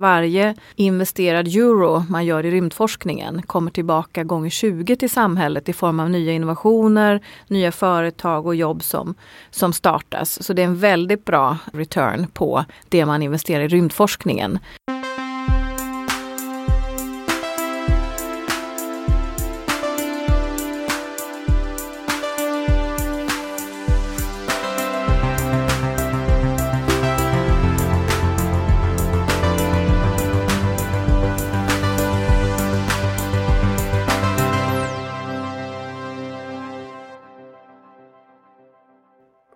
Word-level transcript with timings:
Varje 0.00 0.54
investerad 0.76 1.46
euro 1.46 2.04
man 2.08 2.26
gör 2.26 2.46
i 2.46 2.50
rymdforskningen 2.50 3.42
kommer 3.42 3.70
tillbaka 3.70 4.24
gånger 4.24 4.50
20 4.50 4.96
till 4.96 5.10
samhället 5.10 5.68
i 5.68 5.72
form 5.72 6.00
av 6.00 6.10
nya 6.10 6.32
innovationer, 6.32 7.20
nya 7.46 7.72
företag 7.72 8.46
och 8.46 8.54
jobb 8.54 8.82
som, 8.82 9.14
som 9.50 9.72
startas. 9.72 10.42
Så 10.42 10.52
det 10.52 10.62
är 10.62 10.66
en 10.66 10.76
väldigt 10.76 11.24
bra 11.24 11.58
return 11.72 12.26
på 12.26 12.64
det 12.88 13.06
man 13.06 13.22
investerar 13.22 13.64
i 13.64 13.68
rymdforskningen. 13.68 14.58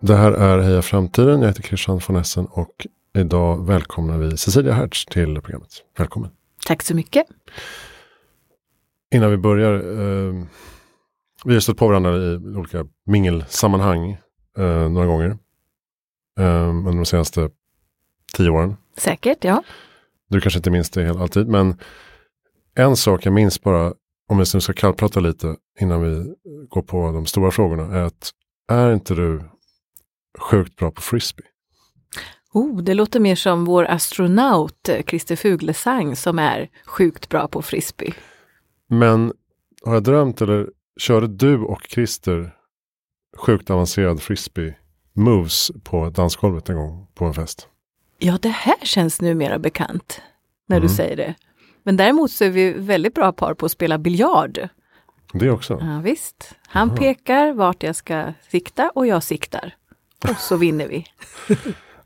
Det 0.07 0.17
här 0.17 0.33
är 0.33 0.59
Heja 0.59 0.83
Framtiden. 0.83 1.41
Jag 1.41 1.49
heter 1.49 1.63
Christian 1.63 2.01
von 2.09 2.17
Essen 2.17 2.47
och 2.47 2.87
idag 3.15 3.67
välkomnar 3.67 4.19
vi 4.19 4.37
Cecilia 4.37 4.73
Hertz 4.73 5.05
till 5.05 5.41
programmet. 5.41 5.71
Välkommen! 5.99 6.31
Tack 6.67 6.83
så 6.83 6.95
mycket! 6.95 7.27
Innan 9.15 9.31
vi 9.31 9.37
börjar. 9.37 9.75
Eh, 9.75 10.45
vi 11.45 11.53
har 11.53 11.61
stött 11.61 11.77
på 11.77 11.89
varandra 11.89 12.17
i 12.17 12.37
olika 12.37 12.87
mingelsammanhang 13.07 14.11
eh, 14.59 14.89
några 14.89 15.07
gånger. 15.07 15.39
Eh, 16.39 16.69
under 16.69 16.93
de 16.93 17.05
senaste 17.05 17.51
tio 18.37 18.51
åren. 18.51 18.77
Säkert, 18.97 19.45
ja. 19.45 19.63
Du 20.29 20.41
kanske 20.41 20.59
inte 20.59 20.71
minns 20.71 20.91
det 20.91 21.11
alltid, 21.11 21.49
men 21.49 21.79
en 22.75 22.97
sak 22.97 23.27
jag 23.27 23.33
minns 23.33 23.63
bara, 23.63 23.95
om 24.29 24.39
vi 24.39 24.47
ska 24.47 24.73
kallprata 24.73 25.21
lite 25.21 25.57
innan 25.81 26.03
vi 26.03 26.35
går 26.69 26.83
på 26.83 27.13
de 27.13 27.27
stora 27.27 27.51
frågorna, 27.51 27.97
är 27.97 28.03
att 28.03 28.31
är 28.69 28.93
inte 28.93 29.15
du 29.15 29.43
sjukt 30.39 30.77
bra 30.77 30.91
på 30.91 31.01
frisbee. 31.01 31.47
Oh, 32.53 32.83
det 32.83 32.95
låter 32.95 33.21
mer 33.21 33.35
som 33.35 33.65
vår 33.65 33.85
astronaut 33.85 34.89
eh, 34.89 35.03
Christer 35.03 35.37
Fuglesang 35.37 36.17
som 36.17 36.39
är 36.39 36.71
sjukt 36.85 37.29
bra 37.29 37.49
på 37.49 37.63
frisbee. 37.63 38.15
Men 38.89 39.33
har 39.85 39.95
jag 39.95 40.03
drömt 40.03 40.41
eller 40.41 40.69
körde 41.01 41.27
du 41.27 41.59
och 41.59 41.83
Christer 41.89 42.55
sjukt 43.37 43.71
avancerad 43.71 44.23
frisbee 44.23 44.75
moves 45.13 45.71
på 45.85 46.11
dansgolvet 46.11 46.69
en 46.69 46.77
gång 46.77 47.07
på 47.15 47.25
en 47.25 47.35
fest? 47.35 47.69
Ja, 48.19 48.39
det 48.43 48.49
här 48.49 48.79
känns 48.83 49.21
numera 49.21 49.59
bekant 49.59 50.21
när 50.67 50.77
mm. 50.77 50.89
du 50.89 50.95
säger 50.95 51.17
det. 51.17 51.35
Men 51.83 51.97
däremot 51.97 52.31
så 52.31 52.45
är 52.45 52.51
vi 52.51 52.73
väldigt 52.73 53.15
bra 53.15 53.33
par 53.33 53.55
på 53.55 53.67
att 53.67 53.73
spela 53.73 53.99
biljard. 53.99 54.69
Det 55.33 55.51
också? 55.51 55.79
Ja, 55.81 56.01
visst. 56.05 56.55
Han 56.67 56.89
Aha. 56.89 56.97
pekar 56.97 57.53
vart 57.53 57.83
jag 57.83 57.97
ska 57.97 58.33
sikta 58.49 58.91
och 58.95 59.07
jag 59.07 59.23
siktar. 59.23 59.75
Och 60.31 60.37
så 60.37 60.57
vinner 60.57 60.89
vi. 60.89 61.07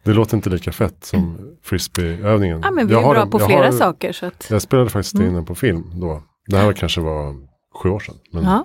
Det 0.02 0.12
låter 0.12 0.36
inte 0.36 0.50
lika 0.50 0.72
fett 0.72 1.04
som 1.04 1.38
frisbeeövningen. 1.62 2.60
Ja, 2.64 2.70
men 2.70 2.86
vi 2.86 2.94
är 2.94 3.00
bra 3.00 3.22
en, 3.22 3.30
på 3.30 3.38
flera 3.38 3.64
har, 3.64 3.72
saker. 3.72 4.12
Så 4.12 4.26
att... 4.26 4.46
Jag 4.50 4.62
spelade 4.62 4.90
faktiskt 4.90 5.14
in 5.14 5.20
mm. 5.20 5.34
den 5.34 5.44
på 5.44 5.54
film 5.54 5.90
då. 6.00 6.22
Det 6.46 6.56
här 6.56 6.72
kanske 6.72 7.00
var 7.00 7.34
sju 7.82 7.88
år 7.88 8.00
sedan. 8.00 8.14
Men, 8.30 8.44
ja. 8.44 8.64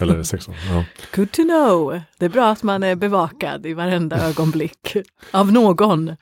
Eller 0.00 0.22
sex 0.22 0.48
år. 0.48 0.54
Ja. 0.70 0.84
Good 1.16 1.32
to 1.32 1.42
know. 1.42 2.00
Det 2.18 2.24
är 2.24 2.28
bra 2.28 2.50
att 2.50 2.62
man 2.62 2.82
är 2.82 2.96
bevakad 2.96 3.66
i 3.66 3.74
varenda 3.74 4.28
ögonblick. 4.28 4.96
Av 5.30 5.52
någon. 5.52 6.16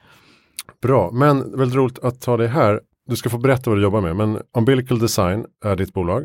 Bra, 0.83 1.11
men 1.13 1.59
väldigt 1.59 1.77
roligt 1.77 1.99
att 1.99 2.21
ta 2.21 2.37
dig 2.37 2.49
här. 2.49 2.81
Du 3.07 3.17
ska 3.17 3.31
få 3.31 3.39
berätta 3.39 3.71
vad 3.71 3.79
du 3.79 3.83
jobbar 3.83 4.01
med. 4.01 4.17
Men 4.17 4.43
Umbilical 4.59 4.99
Design 4.99 5.47
är 5.65 5.77
ditt 5.77 5.95
bolag. 5.95 6.25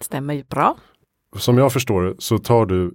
Stämmer 0.00 0.44
bra. 0.48 0.76
Som 1.36 1.58
jag 1.58 1.72
förstår 1.72 2.02
det 2.02 2.14
så 2.18 2.38
tar 2.38 2.66
du 2.66 2.94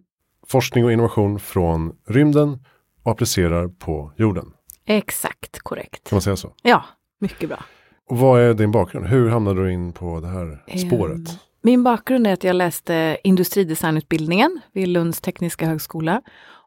forskning 0.49 0.85
och 0.85 0.91
innovation 0.91 1.39
från 1.39 1.95
rymden 2.07 2.59
och 3.03 3.11
applicerar 3.11 3.67
på 3.67 4.11
jorden. 4.17 4.53
Exakt 4.85 5.59
korrekt. 5.59 6.09
Kan 6.09 6.15
man 6.15 6.21
säga 6.21 6.35
så? 6.35 6.53
Ja, 6.61 6.83
mycket 7.19 7.49
bra. 7.49 7.63
Och 8.09 8.17
vad 8.17 8.41
är 8.41 8.53
din 8.53 8.71
bakgrund? 8.71 9.07
Hur 9.07 9.29
hamnade 9.29 9.63
du 9.63 9.71
in 9.71 9.93
på 9.93 10.19
det 10.19 10.27
här 10.27 10.63
ehm, 10.67 10.79
spåret? 10.79 11.39
Min 11.61 11.83
bakgrund 11.83 12.27
är 12.27 12.33
att 12.33 12.43
jag 12.43 12.55
läste 12.55 13.17
industridesignutbildningen 13.23 14.59
vid 14.73 14.87
Lunds 14.87 15.21
tekniska 15.21 15.65
högskola. 15.65 16.21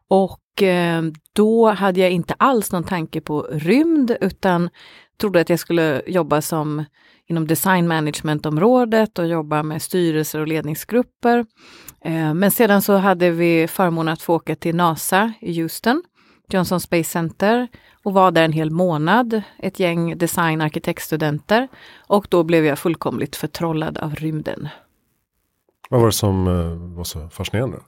Och 0.07 0.61
ehm, 0.61 1.13
då 1.33 1.69
hade 1.69 1.99
jag 1.99 2.11
inte 2.11 2.35
alls 2.37 2.71
någon 2.71 2.83
tanke 2.83 3.21
på 3.21 3.41
rymd 3.51 4.17
utan 4.21 4.69
trodde 5.17 5.41
att 5.41 5.49
jag 5.49 5.59
skulle 5.59 6.01
jobba 6.07 6.41
som 6.41 6.83
inom 7.29 7.47
design 7.47 7.87
management-området 7.87 9.19
och 9.19 9.27
jobba 9.27 9.63
med 9.63 9.81
styrelser 9.81 10.39
och 10.39 10.47
ledningsgrupper. 10.47 11.45
Eh, 12.05 12.33
men 12.33 12.51
sedan 12.51 12.81
så 12.81 12.97
hade 12.97 13.29
vi 13.29 13.67
förmånen 13.67 14.13
att 14.13 14.21
få 14.21 14.35
åka 14.35 14.55
till 14.55 14.75
NASA 14.75 15.33
i 15.41 15.61
Houston, 15.61 16.03
Johnson 16.49 16.79
Space 16.79 17.09
Center 17.09 17.67
och 18.03 18.13
var 18.13 18.31
där 18.31 18.43
en 18.43 18.51
hel 18.51 18.71
månad, 18.71 19.41
ett 19.59 19.79
gäng 19.79 20.17
design 20.17 20.61
arkitektstudenter. 20.61 21.67
Och 22.07 22.27
då 22.29 22.43
blev 22.43 22.65
jag 22.65 22.79
fullkomligt 22.79 23.35
förtrollad 23.35 23.97
av 23.97 24.15
rymden. 24.15 24.69
Vad 25.89 25.99
var 25.99 26.07
det 26.07 26.13
som 26.13 26.47
eh, 26.47 26.95
var 26.97 27.03
så 27.03 27.29
fascinerande? 27.29 27.79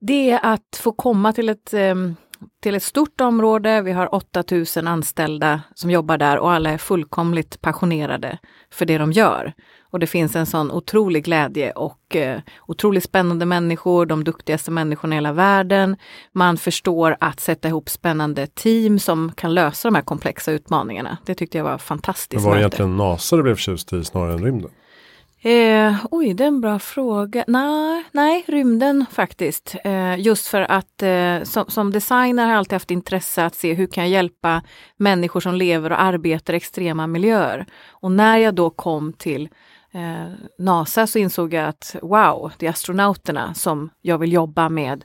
Det 0.00 0.30
är 0.30 0.40
att 0.42 0.80
få 0.80 0.92
komma 0.92 1.32
till 1.32 1.48
ett 1.48 1.74
ehm, 1.74 2.16
till 2.62 2.74
ett 2.74 2.82
stort 2.82 3.20
område. 3.20 3.82
Vi 3.82 3.92
har 3.92 4.14
8000 4.14 4.88
anställda 4.88 5.60
som 5.74 5.90
jobbar 5.90 6.18
där 6.18 6.38
och 6.38 6.52
alla 6.52 6.70
är 6.70 6.78
fullkomligt 6.78 7.60
passionerade 7.60 8.38
för 8.70 8.86
det 8.86 8.98
de 8.98 9.12
gör. 9.12 9.52
Och 9.90 10.00
det 10.00 10.06
finns 10.06 10.36
en 10.36 10.46
sån 10.46 10.70
otrolig 10.70 11.24
glädje 11.24 11.70
och 11.70 12.16
eh, 12.16 12.40
otroligt 12.66 13.04
spännande 13.04 13.46
människor, 13.46 14.06
de 14.06 14.24
duktigaste 14.24 14.70
människorna 14.70 15.14
i 15.14 15.16
hela 15.16 15.32
världen. 15.32 15.96
Man 16.32 16.56
förstår 16.56 17.16
att 17.20 17.40
sätta 17.40 17.68
ihop 17.68 17.88
spännande 17.88 18.46
team 18.46 18.98
som 18.98 19.32
kan 19.32 19.54
lösa 19.54 19.88
de 19.88 19.94
här 19.94 20.02
komplexa 20.02 20.52
utmaningarna. 20.52 21.18
Det 21.26 21.34
tyckte 21.34 21.58
jag 21.58 21.64
var 21.64 21.78
fantastiskt. 21.78 22.42
Men 22.42 22.50
var 22.50 22.54
det 22.54 22.60
egentligen 22.60 22.96
NASA 22.96 23.36
du 23.36 23.42
blev 23.42 23.54
förtjust 23.54 23.92
i 23.92 24.04
snarare 24.04 24.32
än 24.32 24.44
rymden? 24.44 24.70
Eh, 25.44 25.96
oj, 26.10 26.34
det 26.34 26.44
är 26.44 26.48
en 26.48 26.60
bra 26.60 26.78
fråga. 26.78 27.44
Nej, 27.46 28.04
nej 28.12 28.44
rymden 28.46 29.06
faktiskt. 29.10 29.76
Eh, 29.84 30.20
just 30.20 30.46
för 30.46 30.60
att 30.60 31.02
eh, 31.02 31.42
som, 31.42 31.64
som, 31.68 31.90
designer 31.92 32.44
har 32.44 32.50
jag 32.50 32.58
alltid 32.58 32.72
haft 32.72 32.90
intresse 32.90 33.44
att 33.44 33.54
se 33.54 33.74
hur 33.74 33.86
kan 33.86 34.04
jag 34.04 34.10
hjälpa 34.10 34.62
människor 34.96 35.40
som 35.40 35.54
lever 35.54 35.92
och 35.92 36.02
arbetar 36.02 36.54
i 36.54 36.56
extrema 36.56 37.06
miljöer. 37.06 37.66
Och 37.90 38.12
när 38.12 38.38
jag 38.38 38.54
då 38.54 38.70
kom 38.70 39.12
till 39.12 39.48
eh, 39.92 40.32
NASA 40.58 41.06
så 41.06 41.18
insåg 41.18 41.54
jag 41.54 41.68
att 41.68 41.96
wow, 42.02 42.52
det 42.58 42.66
är 42.66 42.70
astronauterna 42.70 43.54
som 43.54 43.90
jag 44.02 44.18
vill 44.18 44.32
jobba 44.32 44.68
med. 44.68 45.04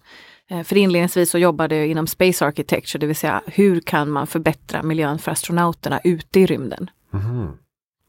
Eh, 0.50 0.64
för 0.64 0.78
inledningsvis 0.78 1.30
så 1.30 1.38
jobbade 1.38 1.76
jag 1.76 1.88
inom 1.88 2.08
Space 2.08 2.46
Architecture, 2.46 3.00
det 3.00 3.08
vill 3.08 3.16
säga 3.16 3.42
hur 3.46 3.82
kan 3.82 4.10
man 4.10 4.28
förbättra 4.28 4.84
miljön 4.84 5.20
för 5.20 5.32
astronauterna 5.32 6.00
ute 6.04 6.40
i 6.40 6.46
rymden. 6.46 6.90
Mm. 7.14 7.52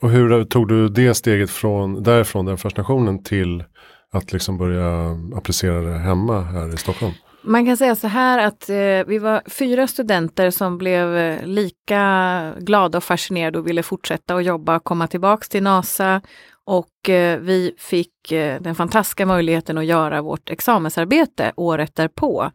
Och 0.03 0.11
hur 0.11 0.45
tog 0.45 0.69
du 0.69 0.89
det 0.89 1.15
steget 1.15 1.51
från 1.51 2.03
därifrån, 2.03 2.47
den 2.47 2.59
fascinationen 2.59 3.23
till 3.23 3.65
att 4.13 4.33
liksom 4.33 4.59
börja 4.59 5.19
applicera 5.37 5.81
det 5.81 5.99
hemma 5.99 6.41
här 6.41 6.75
i 6.75 6.77
Stockholm? 6.77 7.13
Man 7.43 7.67
kan 7.67 7.77
säga 7.77 7.95
så 7.97 8.07
här 8.07 8.47
att 8.47 8.69
eh, 8.69 8.77
vi 9.07 9.19
var 9.19 9.43
fyra 9.47 9.87
studenter 9.87 10.51
som 10.51 10.79
blev 10.79 11.17
eh, 11.17 11.47
lika 11.47 12.55
glada 12.59 12.99
och 12.99 13.05
fascinerade 13.05 13.59
och 13.59 13.67
ville 13.67 13.83
fortsätta 13.83 14.35
att 14.35 14.45
jobba 14.45 14.77
och 14.77 14.85
komma 14.85 15.07
tillbaks 15.07 15.49
till 15.49 15.63
NASA. 15.63 16.21
Och 16.65 17.09
eh, 17.09 17.39
vi 17.39 17.75
fick 17.79 18.33
eh, 18.33 18.61
den 18.61 18.75
fantastiska 18.75 19.27
möjligheten 19.27 19.79
att 19.79 19.85
göra 19.85 20.23
vårt 20.23 20.51
examensarbete 20.51 21.53
året 21.57 21.95
därpå 21.95 22.51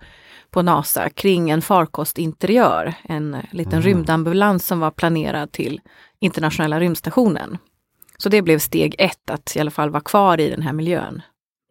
på 0.52 0.62
NASA 0.62 1.10
kring 1.10 1.50
en 1.50 1.62
farkostinteriör, 1.62 2.94
en 3.04 3.38
liten 3.52 3.74
mm. 3.74 3.84
rymdambulans 3.84 4.66
som 4.66 4.80
var 4.80 4.92
planerad 4.92 5.52
till 5.52 5.82
internationella 6.20 6.80
rymdstationen. 6.80 7.58
Så 8.18 8.30
det 8.30 8.42
blev 8.42 8.60
steg 8.60 8.96
ett, 8.98 9.30
att 9.30 9.56
i 9.56 9.60
alla 9.60 9.72
fall 9.72 9.90
vara 9.90 10.04
kvar 10.04 10.40
i 10.40 10.50
den 10.50 10.62
här 10.62 10.74
miljön. 10.74 11.22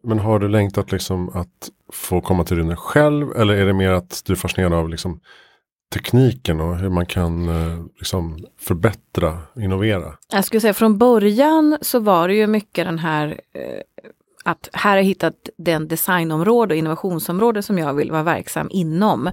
Men 0.03 0.19
har 0.19 0.39
du 0.39 0.47
längtat 0.47 0.91
liksom 0.91 1.29
att 1.29 1.69
få 1.93 2.21
komma 2.21 2.43
till 2.43 2.57
rymden 2.57 2.77
själv 2.77 3.31
eller 3.35 3.53
är 3.53 3.65
det 3.65 3.73
mer 3.73 3.91
att 3.91 4.21
du 4.25 4.33
är 4.33 4.37
fascinerad 4.37 4.73
av 4.73 4.89
liksom 4.89 5.19
tekniken 5.93 6.61
och 6.61 6.77
hur 6.77 6.89
man 6.89 7.05
kan 7.05 7.49
eh, 7.49 7.85
liksom 7.97 8.45
förbättra, 8.59 9.39
innovera? 9.55 10.13
Jag 10.31 10.45
skulle 10.45 10.61
säga 10.61 10.73
från 10.73 10.97
början 10.97 11.77
så 11.81 11.99
var 11.99 12.27
det 12.27 12.33
ju 12.33 12.47
mycket 12.47 12.85
den 12.85 12.99
här 12.99 13.27
eh, 13.53 13.81
att 14.45 14.69
här 14.73 14.89
har 14.89 14.97
jag 14.97 15.03
hittat 15.03 15.49
den 15.57 15.87
designområde 15.87 16.73
och 16.73 16.77
innovationsområde 16.77 17.63
som 17.63 17.77
jag 17.77 17.93
vill 17.93 18.11
vara 18.11 18.23
verksam 18.23 18.67
inom. 18.71 19.29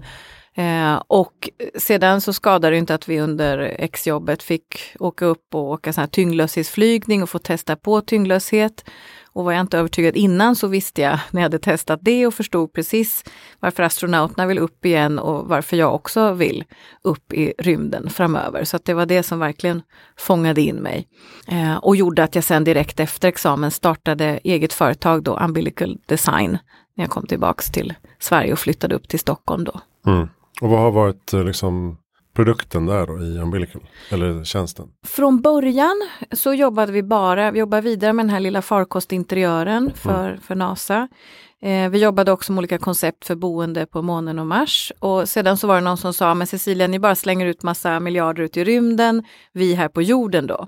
Eh, 0.54 1.02
och 1.06 1.50
sedan 1.74 2.20
så 2.20 2.32
skadar 2.32 2.70
det 2.70 2.76
inte 2.76 2.94
att 2.94 3.08
vi 3.08 3.20
under 3.20 3.58
exjobbet 3.58 4.42
fick 4.42 4.96
åka 4.98 5.24
upp 5.24 5.54
och 5.54 5.70
åka 5.70 5.92
sån 5.92 6.02
här 6.02 6.08
tyngdlöshetsflygning 6.08 7.22
och 7.22 7.30
få 7.30 7.38
testa 7.38 7.76
på 7.76 8.00
tyngdlöshet. 8.00 8.84
Och 9.34 9.44
var 9.44 9.52
jag 9.52 9.60
inte 9.60 9.78
övertygad 9.78 10.16
innan 10.16 10.56
så 10.56 10.66
visste 10.66 11.02
jag 11.02 11.18
när 11.30 11.40
jag 11.40 11.44
hade 11.44 11.58
testat 11.58 12.00
det 12.02 12.26
och 12.26 12.34
förstod 12.34 12.72
precis 12.72 13.24
varför 13.60 13.82
astronauterna 13.82 14.46
vill 14.46 14.58
upp 14.58 14.84
igen 14.84 15.18
och 15.18 15.48
varför 15.48 15.76
jag 15.76 15.94
också 15.94 16.32
vill 16.32 16.64
upp 17.02 17.32
i 17.32 17.54
rymden 17.58 18.10
framöver. 18.10 18.64
Så 18.64 18.78
det 18.82 18.94
var 18.94 19.06
det 19.06 19.22
som 19.22 19.38
verkligen 19.38 19.82
fångade 20.16 20.60
in 20.60 20.76
mig. 20.76 21.08
Eh, 21.48 21.76
och 21.76 21.96
gjorde 21.96 22.24
att 22.24 22.34
jag 22.34 22.44
sen 22.44 22.64
direkt 22.64 23.00
efter 23.00 23.28
examen 23.28 23.70
startade 23.70 24.40
eget 24.44 24.72
företag 24.72 25.22
då, 25.22 25.38
Umbilical 25.40 25.98
Design, 26.06 26.58
när 26.94 27.04
jag 27.04 27.10
kom 27.10 27.26
tillbaks 27.26 27.70
till 27.70 27.94
Sverige 28.18 28.52
och 28.52 28.58
flyttade 28.58 28.94
upp 28.94 29.08
till 29.08 29.18
Stockholm 29.18 29.64
då. 29.64 29.80
Mm. 30.06 30.28
Och 30.62 30.68
vad 30.68 30.80
har 30.80 30.90
varit 30.90 31.32
eh, 31.32 31.44
liksom 31.44 31.96
produkten 32.34 32.86
där 32.86 33.06
då 33.06 33.22
i 33.22 33.38
Umbilical? 33.38 33.82
Eller 34.10 34.44
tjänsten? 34.44 34.88
Från 35.06 35.40
början 35.40 36.08
så 36.32 36.54
jobbade 36.54 36.92
vi 36.92 37.02
bara, 37.02 37.50
vi 37.50 37.58
jobbade 37.58 37.82
vidare 37.82 38.12
med 38.12 38.24
den 38.24 38.30
här 38.30 38.40
lilla 38.40 38.62
farkostinteriören 38.62 39.92
för, 39.94 40.28
mm. 40.28 40.40
för 40.40 40.54
NASA. 40.54 41.08
Eh, 41.62 41.88
vi 41.88 41.98
jobbade 41.98 42.32
också 42.32 42.52
med 42.52 42.58
olika 42.58 42.78
koncept 42.78 43.24
för 43.24 43.34
boende 43.34 43.86
på 43.86 44.02
månen 44.02 44.38
och 44.38 44.46
Mars. 44.46 44.92
Och 44.98 45.28
sedan 45.28 45.56
så 45.56 45.66
var 45.66 45.74
det 45.74 45.80
någon 45.80 45.96
som 45.96 46.12
sa, 46.12 46.34
men 46.34 46.46
Cecilia 46.46 46.86
ni 46.86 46.98
bara 46.98 47.14
slänger 47.14 47.46
ut 47.46 47.62
massa 47.62 48.00
miljarder 48.00 48.42
ut 48.42 48.56
i 48.56 48.64
rymden, 48.64 49.24
vi 49.52 49.74
här 49.74 49.88
på 49.88 50.02
jorden 50.02 50.46
då. 50.46 50.66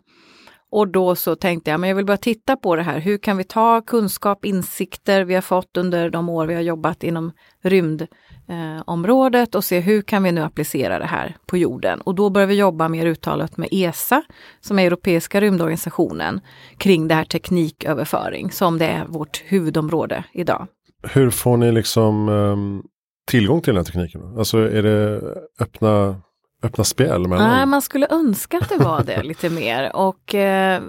Och 0.70 0.88
då 0.88 1.16
så 1.16 1.36
tänkte 1.36 1.70
jag, 1.70 1.80
men 1.80 1.88
jag 1.88 1.96
vill 1.96 2.06
bara 2.06 2.16
titta 2.16 2.56
på 2.56 2.76
det 2.76 2.82
här. 2.82 2.98
Hur 2.98 3.18
kan 3.18 3.36
vi 3.36 3.44
ta 3.44 3.80
kunskap, 3.80 4.44
insikter 4.44 5.24
vi 5.24 5.34
har 5.34 5.42
fått 5.42 5.76
under 5.76 6.10
de 6.10 6.28
år 6.28 6.46
vi 6.46 6.54
har 6.54 6.62
jobbat 6.62 7.04
inom 7.04 7.32
rymdområdet 7.62 8.10
eh, 8.48 9.54
och 9.54 9.64
se 9.64 9.80
hur 9.80 10.02
kan 10.02 10.22
vi 10.22 10.32
nu 10.32 10.40
applicera 10.40 10.98
det 10.98 11.06
här 11.06 11.36
på 11.46 11.56
jorden. 11.56 12.00
Och 12.00 12.14
då 12.14 12.30
börjar 12.30 12.46
vi 12.46 12.54
jobba 12.54 12.88
mer 12.88 13.06
uttalat 13.06 13.56
med 13.56 13.68
ESA, 13.70 14.22
som 14.60 14.78
är 14.78 14.86
Europeiska 14.86 15.40
rymdorganisationen, 15.40 16.40
kring 16.78 17.08
det 17.08 17.14
här 17.14 17.24
tekniköverföring, 17.24 18.50
som 18.50 18.78
det 18.78 18.86
är 18.86 19.04
vårt 19.04 19.42
huvudområde 19.46 20.24
idag. 20.32 20.66
Hur 21.02 21.30
får 21.30 21.56
ni 21.56 21.72
liksom 21.72 22.28
um, 22.28 22.82
tillgång 23.26 23.60
till 23.60 23.74
den 23.74 23.76
här 23.76 23.84
tekniken? 23.84 24.38
Alltså 24.38 24.58
är 24.58 24.82
det 24.82 25.20
öppna 25.60 26.20
öppna 26.64 26.84
spel? 26.84 27.28
Mellan... 27.28 27.48
Nej, 27.48 27.66
man 27.66 27.82
skulle 27.82 28.06
önska 28.10 28.58
att 28.58 28.68
det 28.68 28.78
var 28.78 29.02
det 29.02 29.22
lite 29.22 29.50
mer. 29.50 29.96
Och 29.96 30.34
eh, 30.34 30.82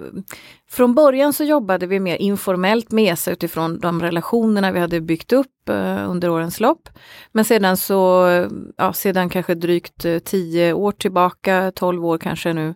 från 0.70 0.94
början 0.94 1.32
så 1.32 1.44
jobbade 1.44 1.86
vi 1.86 2.00
mer 2.00 2.16
informellt 2.16 2.92
med 2.92 3.12
ESA 3.12 3.30
utifrån 3.30 3.78
de 3.78 4.02
relationerna 4.02 4.72
vi 4.72 4.80
hade 4.80 5.00
byggt 5.00 5.32
upp 5.32 5.68
eh, 5.68 6.10
under 6.10 6.28
årens 6.28 6.60
lopp. 6.60 6.88
Men 7.32 7.44
sedan 7.44 7.76
så, 7.76 8.28
eh, 8.28 8.48
ja, 8.76 8.92
sedan 8.92 9.28
kanske 9.28 9.54
drygt 9.54 10.04
eh, 10.04 10.18
tio 10.18 10.72
år 10.72 10.92
tillbaka, 10.92 11.72
tolv 11.74 12.06
år 12.06 12.18
kanske 12.18 12.52
nu, 12.52 12.74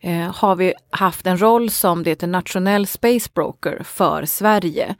eh, 0.00 0.34
har 0.34 0.56
vi 0.56 0.74
haft 0.90 1.26
en 1.26 1.40
roll 1.40 1.70
som 1.70 2.02
det 2.02 2.10
heter 2.10 2.26
nationell 2.26 2.86
space 2.86 3.30
broker 3.34 3.82
för 3.84 4.24
Sverige. 4.24 4.94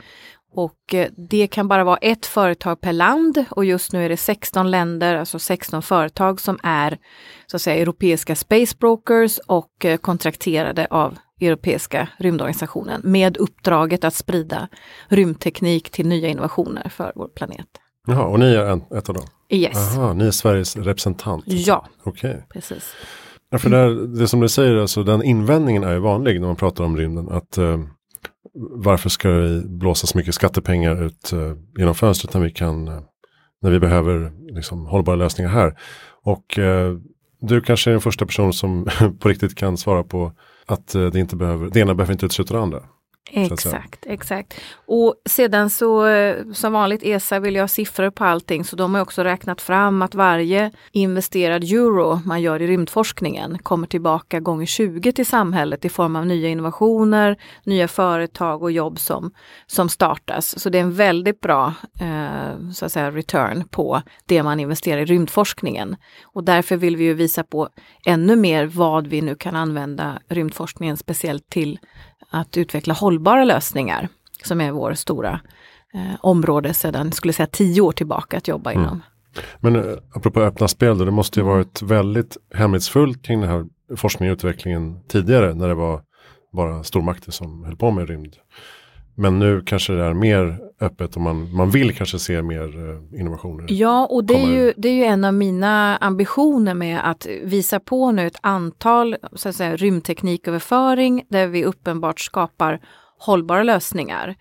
Och 0.53 0.95
eh, 0.95 1.09
det 1.31 1.47
kan 1.47 1.69
bara 1.69 1.85
vara 1.85 1.97
ett 1.97 2.27
företag 2.27 2.81
per 2.81 2.93
land 2.93 3.45
och 3.51 3.65
just 3.65 3.93
nu 3.93 4.05
är 4.05 4.09
det 4.09 4.17
16 4.17 4.71
länder, 4.71 5.15
alltså 5.15 5.39
16 5.39 5.83
företag 5.83 6.41
som 6.41 6.59
är 6.63 6.99
så 7.47 7.57
att 7.57 7.63
säga 7.63 7.83
europeiska 7.83 8.37
space 8.37 8.77
brokers 8.79 9.39
och 9.39 9.87
kontrakterade 10.01 10.87
av 10.91 11.19
Europeiska 11.41 12.09
rymdorganisationen 12.19 13.01
med 13.05 13.37
uppdraget 13.37 14.05
att 14.05 14.15
sprida 14.15 14.69
rymdteknik 15.09 15.91
till 15.91 16.09
nya 16.09 16.29
innovationer 16.29 16.89
för 16.89 17.13
vår 17.15 17.29
planet. 17.29 17.67
Jaha, 18.07 18.25
och 18.25 18.39
ni 18.39 18.55
är 18.55 18.67
en, 18.67 18.83
ett 18.97 19.09
av 19.09 19.15
dem? 19.15 19.27
Yes. 19.49 19.97
Aha, 19.97 20.13
ni 20.13 20.27
är 20.27 20.31
Sveriges 20.31 20.77
representant? 20.77 21.45
Ja, 21.47 21.87
Okej. 22.03 22.31
Okay. 22.31 22.43
precis. 22.53 22.95
Ja, 23.51 23.59
för 23.59 23.71
där, 23.71 24.19
det 24.19 24.29
som 24.29 24.41
du 24.41 24.49
säger, 24.49 24.77
alltså, 24.77 25.03
den 25.03 25.23
invändningen 25.23 25.85
är 25.85 25.93
ju 25.93 25.99
vanlig 25.99 26.41
när 26.41 26.47
man 26.47 26.57
pratar 26.57 26.85
om 26.85 26.97
rymden. 26.97 27.29
Att 27.29 27.59
eh, 27.59 27.79
varför 28.55 29.09
ska 29.09 29.31
vi 29.31 29.63
blåsa 29.67 30.07
så 30.07 30.19
mycket 30.19 30.35
skattepengar 30.35 31.05
ut 31.05 31.33
uh, 31.33 31.53
genom 31.79 31.95
fönstret 31.95 32.35
när 32.35 32.41
vi 32.41 32.51
kan, 32.51 32.89
uh, 32.89 33.01
när 33.63 33.71
vi 33.71 33.81
behöver 33.81 34.33
liksom, 34.55 34.87
hållbara 34.87 35.17
lösningar 35.17 35.51
här. 35.51 35.79
Och 36.23 36.59
uh, 36.59 36.99
du 37.41 37.61
kanske 37.61 37.91
är 37.91 37.93
den 37.93 38.01
första 38.01 38.27
person 38.27 38.53
som 38.53 38.87
på 39.21 39.29
riktigt 39.29 39.55
kan 39.55 39.77
svara 39.77 40.03
på 40.03 40.33
att 40.71 40.95
eh, 40.95 41.07
det 41.07 41.21
inte 41.21 41.37
behöver, 41.37 41.71
det 41.71 41.81
ena 41.81 41.95
behöver 41.95 42.13
inte 42.13 42.27
utesluta 42.27 42.55
det 42.55 42.61
andra. 42.61 42.83
Exakt, 43.33 44.07
exakt. 44.07 44.55
Och 44.87 45.15
sedan 45.29 45.71
så 45.71 46.07
eh, 46.07 46.37
som 46.53 46.73
vanligt 46.73 47.03
ESA 47.03 47.41
vill 47.41 47.55
jag 47.55 47.63
ha 47.63 47.69
siffror 47.69 48.11
på 48.11 48.25
allting 48.25 48.65
så 48.65 48.77
de 48.77 48.95
har 48.95 49.03
också 49.03 49.25
räknat 49.25 49.61
fram 49.61 50.03
att 50.03 50.15
varje 50.15 50.71
investerad 50.93 51.65
euro 51.65 52.21
man 52.25 52.43
gör 52.43 52.63
i 52.63 52.67
rymdforskningen 52.67 53.59
kommer 53.59 53.87
tillbaka 53.87 54.41
gånger 54.41 54.67
20 54.67 55.13
till 55.13 55.27
samhället 55.27 55.85
i 55.85 55.89
form 55.89 56.17
av 56.17 56.27
nya 56.27 56.49
innovationer, 56.49 57.37
nya 57.65 57.89
företag 57.89 58.63
och 58.63 58.73
jobb 58.73 58.99
som, 58.99 59.33
som 59.67 59.89
startas. 59.89 60.59
Så 60.59 60.71
det 60.71 60.79
är 60.79 60.83
en 60.83 60.95
väldigt 60.95 61.41
bra 61.41 61.75
eh, 62.01 62.71
så 62.75 62.85
att 62.87 62.93
säga, 62.93 63.11
return 63.11 63.69
på 63.71 64.03
det 64.27 64.43
man 64.43 64.61
investerar 64.61 65.01
i 65.01 65.05
rymdforskningen. 65.05 65.97
Och 66.23 66.45
därför 66.45 66.77
vill 66.77 66.97
vi 66.97 67.05
ju 67.05 67.15
visa 67.15 67.45
på 67.45 67.69
ännu 68.07 68.37
mer 68.37 68.67
vad 68.67 69.07
vi 69.07 69.23
nu 69.23 69.35
kan 69.35 69.57
använda 69.57 70.19
rymdforskningen 70.29 70.97
speciellt 70.97 71.49
till 71.49 71.79
att 72.31 72.56
utveckla 72.56 72.94
hållbara 72.94 73.44
lösningar 73.44 74.09
som 74.44 74.61
är 74.61 74.71
vår 74.73 74.94
stora 74.94 75.41
eh, 75.94 76.15
område 76.21 76.75
sedan, 76.75 77.12
skulle 77.12 77.32
säga 77.32 77.47
tio 77.47 77.81
år 77.81 77.93
tillbaka 77.93 78.37
att 78.37 78.49
jobba 78.49 78.73
mm. 78.73 78.85
inom. 78.85 79.03
Men 79.59 79.77
eh, 79.77 79.97
apropå 80.15 80.41
öppna 80.41 80.69
spel 80.69 80.99
då, 80.99 81.05
det 81.05 81.11
måste 81.11 81.41
ju 81.41 81.47
varit 81.47 81.82
väldigt 81.82 82.37
hemlighetsfullt 82.55 83.23
kring 83.23 83.41
den 83.41 83.50
här 83.50 83.67
forskningen 83.97 84.32
och 84.32 84.37
utvecklingen 84.37 85.00
tidigare 85.09 85.55
när 85.55 85.69
det 85.69 85.75
var 85.75 86.03
bara 86.53 86.82
stormakter 86.85 87.32
som 87.32 87.65
höll 87.65 87.77
på 87.77 87.91
med 87.91 88.09
rymd. 88.09 88.37
Men 89.21 89.39
nu 89.39 89.63
kanske 89.67 89.93
det 89.93 90.05
är 90.05 90.15
mer 90.15 90.59
öppet 90.81 91.17
och 91.17 91.23
man, 91.23 91.55
man 91.55 91.71
vill 91.71 91.97
kanske 91.97 92.19
se 92.19 92.43
mer 92.43 92.91
eh, 92.91 93.21
innovationer. 93.21 93.67
Ja, 93.69 94.07
och 94.07 94.25
det 94.25 94.35
är, 94.35 94.47
ju, 94.47 94.73
det 94.77 94.89
är 94.89 94.93
ju 94.93 95.05
en 95.05 95.25
av 95.25 95.35
mina 95.35 95.97
ambitioner 95.97 96.75
med 96.75 97.11
att 97.11 97.27
visa 97.43 97.81
på 97.81 98.13
nu 98.13 98.27
ett 98.27 98.39
antal 98.41 99.17
så 99.33 99.49
att 99.49 99.57
säga, 99.57 99.77
rymdtekniköverföring 99.77 101.23
där 101.29 101.47
vi 101.47 101.65
uppenbart 101.65 102.21
skapar 102.21 102.81
hållbara 103.19 103.63
lösningar. 103.63 104.37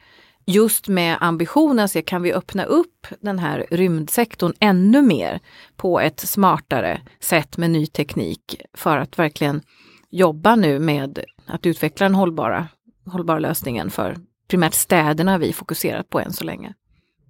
Just 0.46 0.88
med 0.88 1.18
ambitionen 1.20 1.80
att 1.80 1.92
se, 1.92 2.02
kan 2.02 2.22
vi 2.22 2.34
öppna 2.34 2.64
upp 2.64 3.08
den 3.22 3.40
här 3.40 3.66
rymdsektorn 3.72 4.54
ännu 4.60 5.02
mer 5.02 5.40
på 5.76 6.00
ett 6.00 6.20
smartare 6.20 7.02
sätt 7.20 7.58
med 7.58 7.70
ny 7.70 7.86
teknik 7.86 8.62
för 8.74 8.98
att 8.98 9.20
verkligen 9.20 9.62
jobba 10.10 10.56
nu 10.56 10.80
med 10.80 11.20
att 11.46 11.66
utveckla 11.66 12.06
den 12.06 12.16
hållbara, 12.16 12.68
hållbara 13.06 13.40
lösningen 13.40 13.90
för 13.90 14.16
primärt 14.50 14.74
städerna 14.74 15.38
vi 15.38 15.54
fokuserat 15.54 16.10
på 16.10 16.20
än 16.20 16.34
så 16.34 16.44
länge. 16.44 16.74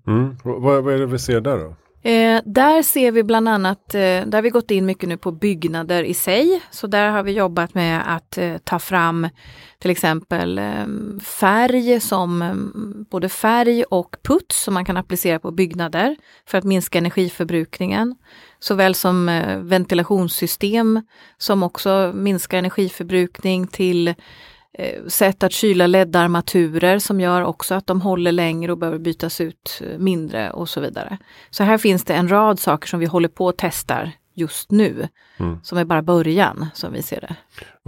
Mm. 0.07 0.37
Vad, 0.43 0.83
vad 0.83 0.93
är 0.93 0.99
det 0.99 1.05
vi 1.05 1.19
ser 1.19 1.41
där 1.41 1.57
då? 1.57 1.75
Eh, 2.01 2.41
där 2.45 2.83
ser 2.83 3.11
vi 3.11 3.23
bland 3.23 3.49
annat, 3.49 3.95
eh, 3.95 3.99
där 3.99 4.33
har 4.33 4.41
vi 4.41 4.49
gått 4.49 4.71
in 4.71 4.85
mycket 4.85 5.09
nu 5.09 5.17
på 5.17 5.31
byggnader 5.31 6.03
i 6.03 6.13
sig. 6.13 6.61
Så 6.71 6.87
där 6.87 7.09
har 7.09 7.23
vi 7.23 7.31
jobbat 7.31 7.73
med 7.73 8.15
att 8.15 8.37
eh, 8.37 8.57
ta 8.57 8.79
fram 8.79 9.27
till 9.79 9.91
exempel 9.91 10.59
eh, 10.59 10.85
färg 11.23 11.99
som 11.99 12.41
mm, 12.41 13.05
både 13.09 13.29
färg 13.29 13.83
och 13.83 14.15
puts 14.23 14.63
som 14.63 14.73
man 14.73 14.85
kan 14.85 14.97
applicera 14.97 15.39
på 15.39 15.51
byggnader 15.51 16.15
för 16.45 16.57
att 16.57 16.63
minska 16.63 16.97
energiförbrukningen. 16.97 18.15
Såväl 18.59 18.95
som 18.95 19.29
eh, 19.29 19.57
ventilationssystem 19.57 21.01
som 21.37 21.63
också 21.63 22.11
minskar 22.15 22.57
energiförbrukning 22.57 23.67
till 23.67 24.15
sätt 25.07 25.43
att 25.43 25.51
kyla 25.51 25.87
LED-armaturer 25.87 26.99
som 26.99 27.21
gör 27.21 27.43
också 27.43 27.75
att 27.75 27.87
de 27.87 28.01
håller 28.01 28.31
längre 28.31 28.71
och 28.71 28.77
behöver 28.77 28.99
bytas 28.99 29.41
ut 29.41 29.81
eh, 29.81 29.97
mindre 29.97 30.51
och 30.51 30.69
så 30.69 30.81
vidare. 30.81 31.17
Så 31.49 31.63
här 31.63 31.77
finns 31.77 32.03
det 32.03 32.13
en 32.13 32.31
rad 32.31 32.59
saker 32.59 32.87
som 32.87 32.99
vi 32.99 33.05
håller 33.05 33.29
på 33.29 33.45
och 33.45 33.57
testar 33.57 34.11
just 34.33 34.71
nu. 34.71 35.07
Mm. 35.37 35.59
Som 35.63 35.77
är 35.77 35.85
bara 35.85 36.01
början 36.01 36.65
som 36.73 36.93
vi 36.93 37.01
ser 37.01 37.21
det. 37.21 37.35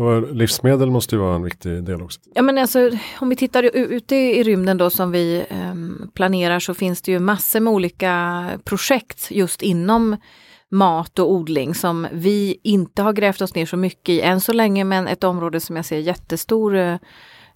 Och 0.04 0.36
livsmedel 0.36 0.92
måste 0.92 1.16
ju 1.16 1.22
vara 1.22 1.36
en 1.36 1.44
viktig 1.44 1.84
del 1.84 2.02
också. 2.02 2.20
Ja 2.34 2.42
men 2.42 2.58
alltså 2.58 2.92
om 3.20 3.30
vi 3.30 3.36
tittar 3.36 3.64
ute 3.76 4.16
i 4.16 4.44
rymden 4.44 4.78
då 4.78 4.90
som 4.90 5.12
vi 5.12 5.46
eh, 5.50 5.76
planerar 6.14 6.60
så 6.60 6.74
finns 6.74 7.02
det 7.02 7.12
ju 7.12 7.20
massor 7.20 7.60
med 7.60 7.74
olika 7.74 8.46
projekt 8.64 9.32
just 9.32 9.62
inom 9.62 10.18
mat 10.72 11.20
och 11.20 11.32
odling 11.32 11.76
som 11.76 12.08
vi 12.12 12.60
inte 12.64 13.02
har 13.02 13.14
grävt 13.14 13.42
oss 13.42 13.56
ner 13.56 13.66
så 13.66 13.78
mycket 13.78 14.10
i 14.10 14.22
än 14.22 14.42
så 14.42 14.54
länge, 14.54 14.84
men 14.84 15.08
ett 15.08 15.24
område 15.24 15.60
som 15.60 15.76
jag 15.76 15.86
ser 15.86 15.98
jättestor 15.98 16.76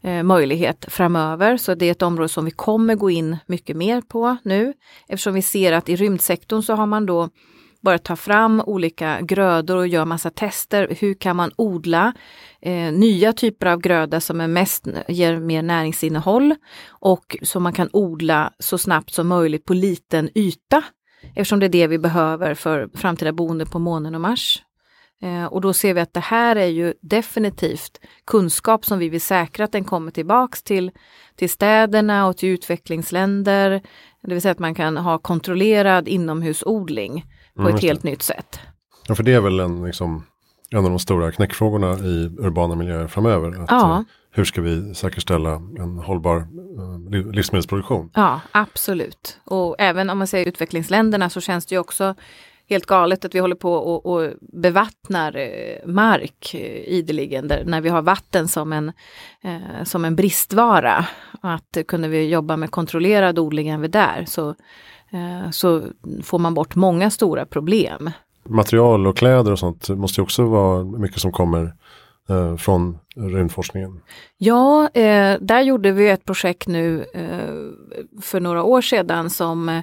eh, 0.01 0.23
möjlighet 0.23 0.85
framöver. 0.87 1.57
Så 1.57 1.75
det 1.75 1.85
är 1.85 1.91
ett 1.91 2.01
område 2.01 2.29
som 2.29 2.45
vi 2.45 2.51
kommer 2.51 2.95
gå 2.95 3.09
in 3.09 3.37
mycket 3.45 3.77
mer 3.77 4.01
på 4.01 4.37
nu 4.43 4.73
eftersom 5.07 5.33
vi 5.33 5.41
ser 5.41 5.71
att 5.71 5.89
i 5.89 5.95
rymdsektorn 5.95 6.61
så 6.61 6.73
har 6.73 6.85
man 6.85 7.05
då 7.05 7.29
börjat 7.85 8.03
ta 8.03 8.15
fram 8.15 8.61
olika 8.65 9.21
grödor 9.21 9.77
och 9.77 9.87
gör 9.87 10.05
massa 10.05 10.29
tester. 10.29 10.95
Hur 10.99 11.13
kan 11.13 11.35
man 11.35 11.51
odla 11.55 12.13
eh, 12.61 12.91
nya 12.91 13.33
typer 13.33 13.65
av 13.67 13.79
gröda 13.79 14.21
som 14.21 14.41
är 14.41 14.47
mest, 14.47 14.87
ger 15.07 15.39
mer 15.39 15.61
näringsinnehåll 15.61 16.55
och 16.87 17.37
som 17.41 17.63
man 17.63 17.73
kan 17.73 17.89
odla 17.93 18.53
så 18.59 18.77
snabbt 18.77 19.13
som 19.13 19.27
möjligt 19.27 19.65
på 19.65 19.73
liten 19.73 20.29
yta 20.35 20.83
Eftersom 21.29 21.59
det 21.59 21.65
är 21.65 21.69
det 21.69 21.87
vi 21.87 21.97
behöver 21.97 22.53
för 22.53 22.89
framtida 22.93 23.31
boende 23.31 23.65
på 23.65 23.79
månen 23.79 24.15
och 24.15 24.21
Mars. 24.21 24.63
Eh, 25.21 25.45
och 25.45 25.61
då 25.61 25.73
ser 25.73 25.93
vi 25.93 26.01
att 26.01 26.13
det 26.13 26.19
här 26.19 26.55
är 26.55 26.65
ju 26.65 26.93
definitivt 27.01 27.99
kunskap 28.25 28.85
som 28.85 28.99
vi 28.99 29.09
vill 29.09 29.21
säkra 29.21 29.65
att 29.65 29.71
den 29.71 29.83
kommer 29.83 30.11
tillbaks 30.11 30.63
till, 30.63 30.91
till 31.35 31.49
städerna 31.49 32.27
och 32.27 32.37
till 32.37 32.49
utvecklingsländer. 32.49 33.81
Det 34.21 34.33
vill 34.33 34.41
säga 34.41 34.51
att 34.51 34.59
man 34.59 34.75
kan 34.75 34.97
ha 34.97 35.17
kontrollerad 35.17 36.07
inomhusodling 36.07 37.25
på 37.55 37.61
mm, 37.61 37.75
ett 37.75 37.81
helt 37.81 38.03
nytt 38.03 38.21
sätt. 38.21 38.59
Ja, 39.07 39.15
för 39.15 39.23
det 39.23 39.33
är 39.33 39.41
väl 39.41 39.59
en, 39.59 39.85
liksom, 39.85 40.23
en 40.69 40.77
av 40.77 40.83
de 40.83 40.99
stora 40.99 41.31
knäckfrågorna 41.31 41.93
i 41.93 42.35
urbana 42.39 42.75
miljöer 42.75 43.07
framöver. 43.07 43.63
Att, 43.63 43.71
ja. 43.71 44.03
Hur 44.37 44.45
ska 44.45 44.61
vi 44.61 44.95
säkerställa 44.95 45.53
en 45.55 45.97
hållbar 45.97 46.37
eh, 46.37 47.31
livsmedelsproduktion? 47.31 48.09
Ja, 48.13 48.41
absolut. 48.51 49.39
Och 49.43 49.75
även 49.79 50.09
om 50.09 50.17
man 50.17 50.27
säger 50.27 50.47
utvecklingsländerna 50.47 51.29
så 51.29 51.41
känns 51.41 51.65
det 51.65 51.75
ju 51.75 51.79
också 51.79 52.15
helt 52.69 52.85
galet 52.85 53.25
att 53.25 53.35
vi 53.35 53.39
håller 53.39 53.55
på 53.55 53.73
och, 53.73 54.05
och 54.05 54.31
bevattnar 54.39 55.37
eh, 55.37 55.87
mark 55.87 56.53
eh, 56.53 56.93
ideligen 56.93 57.47
där, 57.47 57.63
när 57.65 57.81
vi 57.81 57.89
har 57.89 58.01
vatten 58.01 58.47
som 58.47 58.73
en, 58.73 58.91
eh, 59.41 59.83
som 59.83 60.05
en 60.05 60.15
bristvara. 60.15 61.05
Att 61.41 61.77
kunde 61.87 62.07
vi 62.07 62.29
jobba 62.29 62.57
med 62.57 62.71
kontrollerad 62.71 63.39
odling 63.39 63.69
även 63.69 63.91
där 63.91 64.25
så, 64.27 64.49
eh, 65.09 65.51
så 65.51 65.83
får 66.23 66.39
man 66.39 66.53
bort 66.53 66.75
många 66.75 67.09
stora 67.09 67.45
problem. 67.45 68.09
Material 68.43 69.07
och 69.07 69.17
kläder 69.17 69.51
och 69.51 69.59
sånt 69.59 69.89
måste 69.89 70.21
också 70.21 70.45
vara 70.45 70.83
mycket 70.83 71.19
som 71.21 71.31
kommer 71.31 71.73
eh, 72.29 72.55
från 72.57 72.97
rymdforskningen? 73.15 74.01
Ja, 74.37 74.89
eh, 74.93 75.37
där 75.41 75.61
gjorde 75.61 75.91
vi 75.91 76.09
ett 76.09 76.25
projekt 76.25 76.67
nu 76.67 77.05
eh, 77.13 78.21
för 78.21 78.39
några 78.39 78.63
år 78.63 78.81
sedan 78.81 79.29
som 79.29 79.69
eh, 79.69 79.81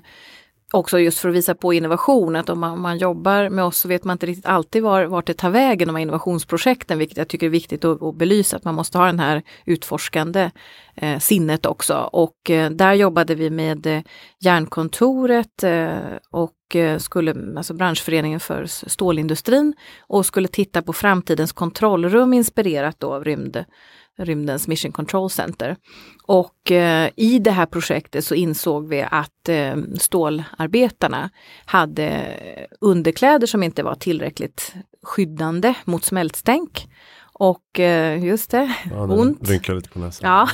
också 0.72 0.98
just 0.98 1.18
för 1.18 1.28
att 1.28 1.34
visa 1.34 1.54
på 1.54 1.72
innovation, 1.72 2.36
att 2.36 2.48
om 2.48 2.60
man, 2.60 2.80
man, 2.80 2.98
jobbar 2.98 3.48
med 3.48 3.64
oss 3.64 3.78
så 3.78 3.88
vet 3.88 4.04
man 4.04 4.14
inte 4.14 4.26
riktigt 4.26 4.46
alltid 4.46 4.82
var, 4.82 5.04
vart 5.04 5.26
det 5.26 5.34
tar 5.34 5.50
vägen, 5.50 5.88
de 5.88 5.94
här 5.94 6.02
innovationsprojekten, 6.02 6.98
vilket 6.98 7.18
jag 7.18 7.28
tycker 7.28 7.46
är 7.46 7.50
viktigt 7.50 7.84
att, 7.84 8.02
att 8.02 8.16
belysa, 8.16 8.56
att 8.56 8.64
man 8.64 8.74
måste 8.74 8.98
ha 8.98 9.06
den 9.06 9.20
här 9.20 9.42
utforskande 9.64 10.50
eh, 10.94 11.18
sinnet 11.18 11.66
också. 11.66 11.94
Och 12.12 12.50
eh, 12.50 12.70
där 12.70 12.94
jobbade 12.94 13.34
vi 13.34 13.50
med 13.50 13.86
eh, 13.86 14.02
Hjärnkontoret 14.40 15.62
eh, 15.62 15.96
och 16.30 16.52
Eh, 16.76 16.98
skulle, 16.98 17.56
alltså 17.56 17.74
branschföreningen 17.74 18.40
för 18.40 18.66
stålindustrin 18.66 19.74
och 20.00 20.26
skulle 20.26 20.48
titta 20.48 20.82
på 20.82 20.92
framtidens 20.92 21.52
kontrollrum 21.52 22.32
inspirerat 22.32 23.00
då 23.00 23.14
av 23.14 23.24
rymd 23.24 23.64
rymdens 24.18 24.68
Mission 24.68 24.92
Control 24.92 25.30
Center. 25.30 25.76
Och 26.26 26.70
eh, 26.70 27.10
i 27.16 27.38
det 27.38 27.50
här 27.50 27.66
projektet 27.66 28.24
så 28.24 28.34
insåg 28.34 28.88
vi 28.88 29.02
att 29.10 29.48
eh, 29.48 29.76
stålarbetarna 29.98 31.30
hade 31.64 32.36
underkläder 32.80 33.46
som 33.46 33.62
inte 33.62 33.82
var 33.82 33.94
tillräckligt 33.94 34.74
skyddande 35.02 35.74
mot 35.84 36.04
smältstänk. 36.04 36.88
Och 37.34 37.80
eh, 37.80 38.24
just 38.24 38.50
det, 38.50 38.74
ja, 38.90 39.02
ont. 39.02 39.50
Rynkar 39.50 39.74
lite 39.74 39.88
på 39.88 39.98
näsan. 39.98 40.30
Ja. 40.30 40.48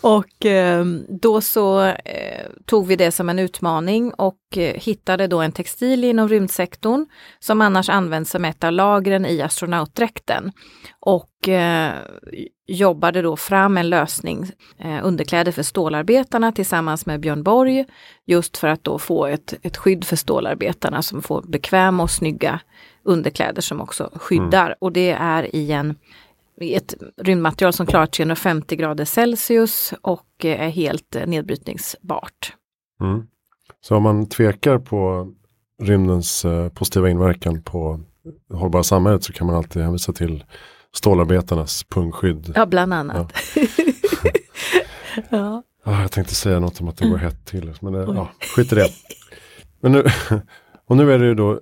och 0.00 0.46
eh, 0.46 0.84
då 1.08 1.40
så 1.40 1.82
eh, 1.84 2.46
tog 2.66 2.86
vi 2.86 2.96
det 2.96 3.10
som 3.10 3.28
en 3.28 3.38
utmaning 3.38 4.12
och 4.14 4.38
hittade 4.56 5.26
då 5.26 5.40
en 5.40 5.52
textil 5.52 6.04
inom 6.04 6.28
rymdsektorn 6.28 7.06
som 7.38 7.60
annars 7.60 7.88
används 7.88 8.30
som 8.30 8.44
ett 8.44 8.64
av 8.64 8.72
lagren 8.72 9.26
i 9.26 9.42
astronautdräkten. 9.42 10.52
Och 11.00 11.30
jobbade 12.66 13.22
då 13.22 13.36
fram 13.36 13.76
en 13.76 13.90
lösning, 13.90 14.50
underkläder 15.02 15.52
för 15.52 15.62
stålarbetarna 15.62 16.52
tillsammans 16.52 17.06
med 17.06 17.20
Björn 17.20 17.42
Borg, 17.42 17.84
just 18.26 18.56
för 18.56 18.68
att 18.68 18.84
då 18.84 18.98
få 18.98 19.26
ett, 19.26 19.54
ett 19.62 19.76
skydd 19.76 20.04
för 20.04 20.16
stålarbetarna 20.16 21.02
som 21.02 21.22
får 21.22 21.42
bekväma 21.42 22.02
och 22.02 22.10
snygga 22.10 22.60
underkläder 23.04 23.62
som 23.62 23.80
också 23.80 24.10
skyddar. 24.14 24.66
Mm. 24.66 24.76
Och 24.78 24.92
det 24.92 25.10
är 25.10 25.56
i 25.56 25.72
en, 25.72 25.94
ett 26.60 26.94
rymdmaterial 27.16 27.72
som 27.72 27.86
klarar 27.86 28.06
350 28.06 28.76
grader 28.76 29.04
Celsius 29.04 29.94
och 30.00 30.44
är 30.44 30.68
helt 30.68 31.16
nedbrytningsbart. 31.26 32.52
Mm. 33.00 33.26
Så 33.80 33.96
om 33.96 34.02
man 34.02 34.28
tvekar 34.28 34.78
på 34.78 35.32
rymdens 35.82 36.44
eh, 36.44 36.68
positiva 36.68 37.10
inverkan 37.10 37.62
på 37.62 38.00
det 38.48 38.56
hållbara 38.56 38.82
samhället 38.82 39.24
så 39.24 39.32
kan 39.32 39.46
man 39.46 39.56
alltid 39.56 39.82
hänvisa 39.82 40.12
till 40.12 40.44
stålarbetarnas 40.94 41.84
pungskydd. 41.84 42.52
Ja, 42.54 42.66
bland 42.66 42.94
annat. 42.94 43.32
Ja. 43.54 43.62
ja. 45.28 45.62
Ah, 45.86 46.00
jag 46.00 46.12
tänkte 46.12 46.34
säga 46.34 46.60
något 46.60 46.80
om 46.80 46.88
att 46.88 46.96
det 46.96 47.08
går 47.08 47.16
hett 47.16 47.46
till, 47.46 47.74
men 47.80 47.92
det, 47.92 47.98
ja, 47.98 48.30
skit 48.56 48.72
i 48.72 48.74
det. 48.74 48.88
Men 49.80 49.92
nu, 49.92 50.04
och 50.86 50.96
nu 50.96 51.12
är 51.12 51.18
det 51.18 51.26
ju 51.26 51.34
då 51.34 51.60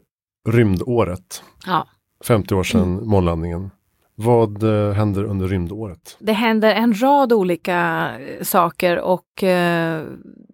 rymdåret. 0.49 1.43
Ja. 1.67 1.87
50 2.27 2.55
år 2.55 2.65
sedan 2.65 2.83
mm. 2.83 3.09
månlandningen. 3.09 3.71
Vad 4.15 4.63
eh, 4.63 4.93
händer 4.93 5.25
under 5.25 5.49
rymdåret? 5.49 6.17
Det 6.19 6.33
händer 6.33 6.75
en 6.75 7.03
rad 7.03 7.33
olika 7.33 8.11
eh, 8.21 8.43
saker 8.43 8.99
och 8.99 9.43
eh, 9.43 10.05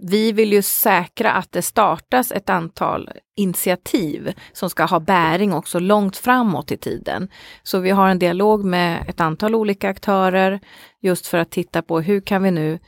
vi 0.00 0.32
vill 0.32 0.52
ju 0.52 0.62
säkra 0.62 1.32
att 1.32 1.52
det 1.52 1.62
startas 1.62 2.32
ett 2.32 2.50
antal 2.50 3.10
initiativ 3.36 4.32
som 4.52 4.70
ska 4.70 4.84
ha 4.84 5.00
bäring 5.00 5.52
också 5.52 5.78
långt 5.78 6.16
framåt 6.16 6.72
i 6.72 6.76
tiden. 6.76 7.28
Så 7.62 7.78
vi 7.78 7.90
har 7.90 8.08
en 8.08 8.18
dialog 8.18 8.64
med 8.64 9.04
ett 9.08 9.20
antal 9.20 9.54
olika 9.54 9.88
aktörer 9.88 10.60
just 11.00 11.26
för 11.26 11.38
att 11.38 11.50
titta 11.50 11.82
på 11.82 12.00
hur 12.00 12.20
kan 12.20 12.42
vi 12.42 12.50
nu 12.50 12.78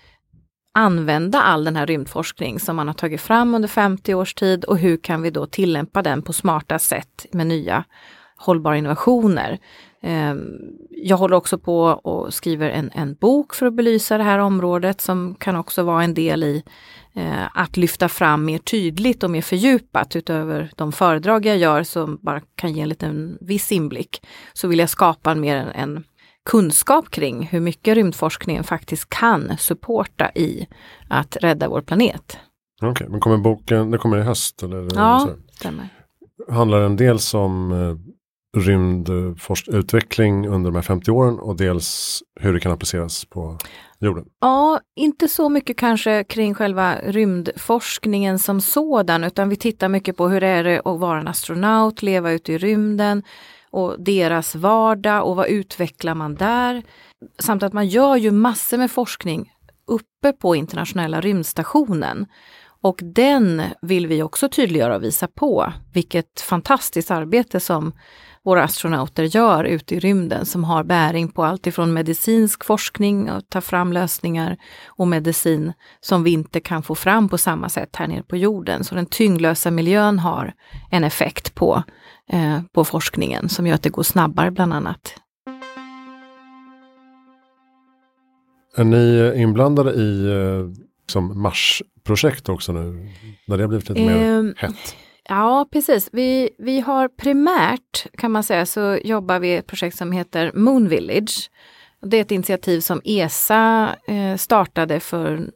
använda 0.74 1.42
all 1.42 1.64
den 1.64 1.76
här 1.76 1.86
rymdforskning 1.86 2.60
som 2.60 2.76
man 2.76 2.86
har 2.86 2.94
tagit 2.94 3.20
fram 3.20 3.54
under 3.54 3.68
50 3.68 4.14
års 4.14 4.34
tid 4.34 4.64
och 4.64 4.78
hur 4.78 4.96
kan 4.96 5.22
vi 5.22 5.30
då 5.30 5.46
tillämpa 5.46 6.02
den 6.02 6.22
på 6.22 6.32
smarta 6.32 6.78
sätt 6.78 7.26
med 7.32 7.46
nya 7.46 7.84
hållbara 8.36 8.76
innovationer. 8.76 9.58
Ehm, 10.02 10.40
jag 10.90 11.16
håller 11.16 11.36
också 11.36 11.58
på 11.58 11.82
och 11.82 12.34
skriver 12.34 12.70
en, 12.70 12.90
en 12.94 13.14
bok 13.14 13.54
för 13.54 13.66
att 13.66 13.74
belysa 13.74 14.18
det 14.18 14.24
här 14.24 14.38
området 14.38 15.00
som 15.00 15.34
kan 15.34 15.56
också 15.56 15.82
vara 15.82 16.04
en 16.04 16.14
del 16.14 16.44
i 16.44 16.62
eh, 17.14 17.58
att 17.58 17.76
lyfta 17.76 18.08
fram 18.08 18.44
mer 18.44 18.58
tydligt 18.58 19.22
och 19.22 19.30
mer 19.30 19.42
fördjupat 19.42 20.16
utöver 20.16 20.70
de 20.76 20.92
föredrag 20.92 21.46
jag 21.46 21.58
gör 21.58 21.82
som 21.82 22.18
bara 22.22 22.40
kan 22.54 22.72
ge 22.72 22.82
en 22.82 22.88
liten 22.88 23.38
viss 23.40 23.72
inblick. 23.72 24.26
Så 24.52 24.68
vill 24.68 24.78
jag 24.78 24.90
skapa 24.90 25.30
en 25.30 25.40
mer 25.40 25.72
en 25.74 26.04
kunskap 26.50 27.10
kring 27.10 27.46
hur 27.46 27.60
mycket 27.60 27.94
rymdforskningen 27.94 28.64
faktiskt 28.64 29.08
kan 29.08 29.56
supporta 29.58 30.30
i 30.34 30.66
att 31.08 31.36
rädda 31.36 31.68
vår 31.68 31.80
planet. 31.80 32.38
Okej, 32.82 32.90
okay, 32.90 33.08
men 33.08 33.20
kommer 33.20 33.36
boken, 33.36 33.90
det 33.90 33.98
kommer 33.98 34.18
i 34.18 34.22
höst? 34.22 34.62
Eller 34.62 34.88
ja, 34.94 35.28
stämmer. 35.52 35.88
Handlar 36.50 36.80
den 36.80 36.96
dels 36.96 37.34
om 37.34 37.72
eh, 37.72 37.96
rymdutveckling 38.60 40.48
under 40.48 40.70
de 40.70 40.74
här 40.76 40.82
50 40.82 41.10
åren 41.10 41.38
och 41.38 41.56
dels 41.56 42.22
hur 42.40 42.52
det 42.52 42.60
kan 42.60 42.72
appliceras 42.72 43.24
på 43.24 43.58
jorden? 44.00 44.24
Ja, 44.40 44.80
inte 44.96 45.28
så 45.28 45.48
mycket 45.48 45.76
kanske 45.76 46.24
kring 46.24 46.54
själva 46.54 46.96
rymdforskningen 47.02 48.38
som 48.38 48.60
sådan, 48.60 49.24
utan 49.24 49.48
vi 49.48 49.56
tittar 49.56 49.88
mycket 49.88 50.16
på 50.16 50.28
hur 50.28 50.42
är 50.42 50.64
det 50.64 50.82
att 50.84 51.00
vara 51.00 51.20
en 51.20 51.28
astronaut, 51.28 52.02
leva 52.02 52.32
ute 52.32 52.52
i 52.52 52.58
rymden, 52.58 53.22
och 53.70 54.00
deras 54.00 54.54
vardag 54.54 55.26
och 55.26 55.36
vad 55.36 55.46
utvecklar 55.46 56.14
man 56.14 56.34
där? 56.34 56.82
Samt 57.38 57.62
att 57.62 57.72
man 57.72 57.88
gör 57.88 58.16
ju 58.16 58.30
massor 58.30 58.78
med 58.78 58.90
forskning 58.90 59.52
uppe 59.86 60.32
på 60.32 60.56
internationella 60.56 61.20
rymdstationen. 61.20 62.26
Och 62.82 63.00
den 63.02 63.62
vill 63.82 64.06
vi 64.06 64.22
också 64.22 64.48
tydliggöra 64.48 64.96
och 64.96 65.02
visa 65.02 65.26
på. 65.26 65.72
Vilket 65.92 66.40
fantastiskt 66.40 67.10
arbete 67.10 67.60
som 67.60 67.92
våra 68.44 68.62
astronauter 68.62 69.22
gör 69.22 69.64
ute 69.64 69.94
i 69.94 70.00
rymden 70.00 70.46
som 70.46 70.64
har 70.64 70.84
bäring 70.84 71.28
på 71.28 71.44
allt 71.44 71.66
ifrån 71.66 71.92
medicinsk 71.92 72.64
forskning 72.64 73.30
och 73.30 73.48
ta 73.48 73.60
fram 73.60 73.92
lösningar 73.92 74.56
och 74.86 75.08
medicin 75.08 75.72
som 76.00 76.24
vi 76.24 76.30
inte 76.30 76.60
kan 76.60 76.82
få 76.82 76.94
fram 76.94 77.28
på 77.28 77.38
samma 77.38 77.68
sätt 77.68 77.96
här 77.96 78.08
nere 78.08 78.22
på 78.22 78.36
jorden. 78.36 78.84
Så 78.84 78.94
den 78.94 79.06
tyngdlösa 79.06 79.70
miljön 79.70 80.18
har 80.18 80.54
en 80.90 81.04
effekt 81.04 81.54
på 81.54 81.82
eh, 82.32 82.60
på 82.72 82.84
forskningen 82.84 83.48
som 83.48 83.66
gör 83.66 83.74
att 83.74 83.82
det 83.82 83.90
går 83.90 84.02
snabbare 84.02 84.50
bland 84.50 84.74
annat. 84.74 85.14
Är 88.76 88.84
ni 88.84 89.32
inblandade 89.36 89.92
i 89.92 90.26
eh, 90.26 90.82
som 91.06 91.42
Mars-projekt 91.42 92.48
också 92.48 92.72
nu? 92.72 93.08
När 93.46 93.56
det 93.56 93.62
har 93.62 93.68
blivit 93.68 93.88
lite 93.88 94.00
mer 94.00 94.38
eh, 94.38 94.52
hett? 94.56 94.96
Ja, 95.28 95.68
precis. 95.72 96.08
Vi, 96.12 96.50
vi 96.58 96.80
har 96.80 97.08
primärt, 97.08 98.06
kan 98.18 98.30
man 98.30 98.42
säga, 98.42 98.66
så 98.66 98.98
jobbar 99.04 99.38
vi 99.38 99.48
i 99.48 99.56
ett 99.56 99.66
projekt 99.66 99.96
som 99.96 100.12
heter 100.12 100.52
Moon 100.54 100.88
Village. 100.88 101.50
Det 102.02 102.16
är 102.16 102.20
ett 102.20 102.30
initiativ 102.30 102.80
som 102.80 103.00
ESA 103.04 103.96
eh, 104.06 104.36
startade 104.36 105.00
för 105.00 105.50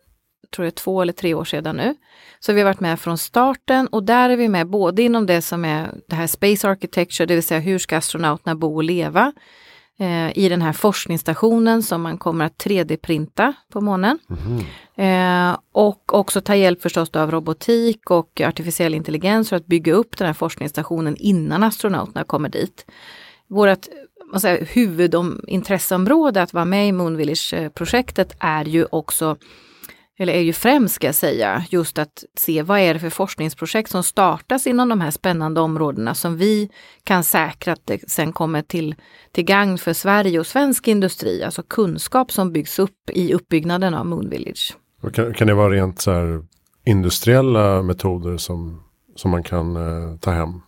tror 0.54 0.66
jag, 0.66 0.74
två 0.74 1.02
eller 1.02 1.12
tre 1.12 1.34
år 1.34 1.44
sedan 1.44 1.76
nu. 1.76 1.94
Så 2.40 2.52
vi 2.52 2.60
har 2.60 2.64
varit 2.64 2.80
med 2.80 3.00
från 3.00 3.18
starten 3.18 3.86
och 3.86 4.02
där 4.02 4.30
är 4.30 4.36
vi 4.36 4.48
med 4.48 4.66
både 4.66 5.02
inom 5.02 5.26
det 5.26 5.42
som 5.42 5.64
är 5.64 5.90
det 6.08 6.16
här 6.16 6.26
Space 6.26 6.68
Architecture, 6.68 7.26
det 7.26 7.34
vill 7.34 7.42
säga 7.42 7.60
hur 7.60 7.78
ska 7.78 7.96
astronauterna 7.96 8.54
bo 8.54 8.74
och 8.74 8.84
leva 8.84 9.32
eh, 9.98 10.38
i 10.38 10.48
den 10.48 10.62
här 10.62 10.72
forskningsstationen 10.72 11.82
som 11.82 12.02
man 12.02 12.18
kommer 12.18 12.44
att 12.44 12.64
3D-printa 12.64 13.52
på 13.72 13.80
månen. 13.80 14.18
Mm. 14.96 15.50
Eh, 15.50 15.56
och 15.72 16.14
också 16.14 16.40
ta 16.40 16.54
hjälp 16.54 16.82
förstås 16.82 17.10
av 17.10 17.30
robotik 17.30 18.10
och 18.10 18.40
artificiell 18.40 18.94
intelligens 18.94 19.48
för 19.48 19.56
att 19.56 19.66
bygga 19.66 19.92
upp 19.92 20.18
den 20.18 20.26
här 20.26 20.34
forskningsstationen 20.34 21.16
innan 21.16 21.62
astronauterna 21.62 22.24
kommer 22.24 22.48
dit. 22.48 22.86
vårt 23.48 23.88
säga, 24.40 24.64
huvudintresseområde 24.64 26.42
att 26.42 26.52
vara 26.52 26.64
med 26.64 26.88
i 26.88 26.92
Moonvillage-projektet 26.92 28.36
är 28.38 28.64
ju 28.64 28.86
också 28.90 29.36
eller 30.18 30.32
är 30.32 30.40
ju 30.40 30.52
främst 30.52 30.94
ska 30.94 31.06
jag 31.06 31.14
säga, 31.14 31.64
just 31.70 31.98
att 31.98 32.24
se 32.36 32.62
vad 32.62 32.78
är 32.78 32.94
det 32.94 33.00
för 33.00 33.10
forskningsprojekt 33.10 33.90
som 33.90 34.02
startas 34.02 34.66
inom 34.66 34.88
de 34.88 35.00
här 35.00 35.10
spännande 35.10 35.60
områdena 35.60 36.14
som 36.14 36.36
vi 36.36 36.70
kan 37.04 37.24
säkra 37.24 37.72
att 37.72 37.86
det 37.86 38.10
sen 38.10 38.32
kommer 38.32 38.62
till, 38.62 38.94
till 39.32 39.44
gagn 39.44 39.78
för 39.78 39.92
Sverige 39.92 40.38
och 40.38 40.46
svensk 40.46 40.88
industri, 40.88 41.42
alltså 41.42 41.62
kunskap 41.62 42.32
som 42.32 42.52
byggs 42.52 42.78
upp 42.78 43.10
i 43.12 43.34
uppbyggnaden 43.34 43.94
av 43.94 44.06
Moon 44.06 44.30
Village. 44.30 44.76
Kan, 45.12 45.34
kan 45.34 45.46
det 45.46 45.54
vara 45.54 45.72
rent 45.72 46.00
så 46.00 46.12
här 46.12 46.42
industriella 46.84 47.82
metoder 47.82 48.36
som, 48.36 48.82
som 49.16 49.30
man 49.30 49.42
kan 49.42 49.76
eh, 49.76 50.16
ta 50.16 50.30
hem? 50.30 50.60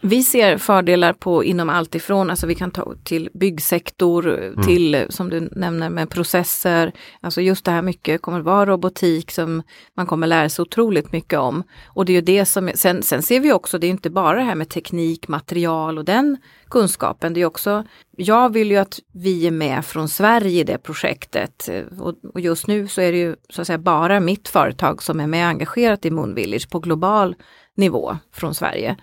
Vi 0.00 0.22
ser 0.22 0.58
fördelar 0.58 1.12
på 1.12 1.44
inom 1.44 1.68
allt 1.68 1.94
ifrån, 1.94 2.30
alltså 2.30 2.46
vi 2.46 2.54
kan 2.54 2.70
ta 2.70 2.94
till 3.04 3.30
byggsektor, 3.34 4.38
mm. 4.38 4.66
till 4.66 5.06
som 5.08 5.30
du 5.30 5.40
nämner 5.40 5.90
med 5.90 6.10
processer. 6.10 6.92
Alltså 7.20 7.40
just 7.40 7.64
det 7.64 7.70
här 7.70 7.82
mycket 7.82 8.22
kommer 8.22 8.40
vara 8.40 8.66
robotik 8.66 9.30
som 9.30 9.62
man 9.96 10.06
kommer 10.06 10.26
lära 10.26 10.48
sig 10.48 10.62
otroligt 10.62 11.12
mycket 11.12 11.38
om. 11.38 11.62
Och 11.86 12.04
det 12.04 12.12
är 12.12 12.14
ju 12.14 12.20
det 12.20 12.44
som, 12.44 12.70
sen, 12.74 13.02
sen 13.02 13.22
ser 13.22 13.40
vi 13.40 13.52
också, 13.52 13.78
det 13.78 13.86
är 13.86 13.90
inte 13.90 14.10
bara 14.10 14.36
det 14.36 14.42
här 14.42 14.54
med 14.54 14.68
teknik, 14.68 15.28
material 15.28 15.98
och 15.98 16.04
den 16.04 16.36
kunskapen. 16.70 17.34
Det 17.34 17.40
är 17.40 17.46
också, 17.46 17.84
jag 18.16 18.52
vill 18.52 18.70
ju 18.70 18.76
att 18.76 19.00
vi 19.12 19.46
är 19.46 19.50
med 19.50 19.84
från 19.84 20.08
Sverige 20.08 20.60
i 20.60 20.64
det 20.64 20.78
projektet. 20.78 21.68
Och, 22.00 22.14
och 22.34 22.40
just 22.40 22.66
nu 22.66 22.88
så 22.88 23.00
är 23.00 23.12
det 23.12 23.18
ju 23.18 23.36
så 23.48 23.60
att 23.60 23.66
säga 23.66 23.78
bara 23.78 24.20
mitt 24.20 24.48
företag 24.48 25.02
som 25.02 25.20
är 25.20 25.26
med 25.26 25.48
engagerat 25.48 26.04
i 26.04 26.10
Moon 26.10 26.34
Village 26.34 26.70
på 26.70 26.78
global 26.78 27.34
nivå 27.76 28.16
från 28.32 28.54
Sverige. 28.54 28.96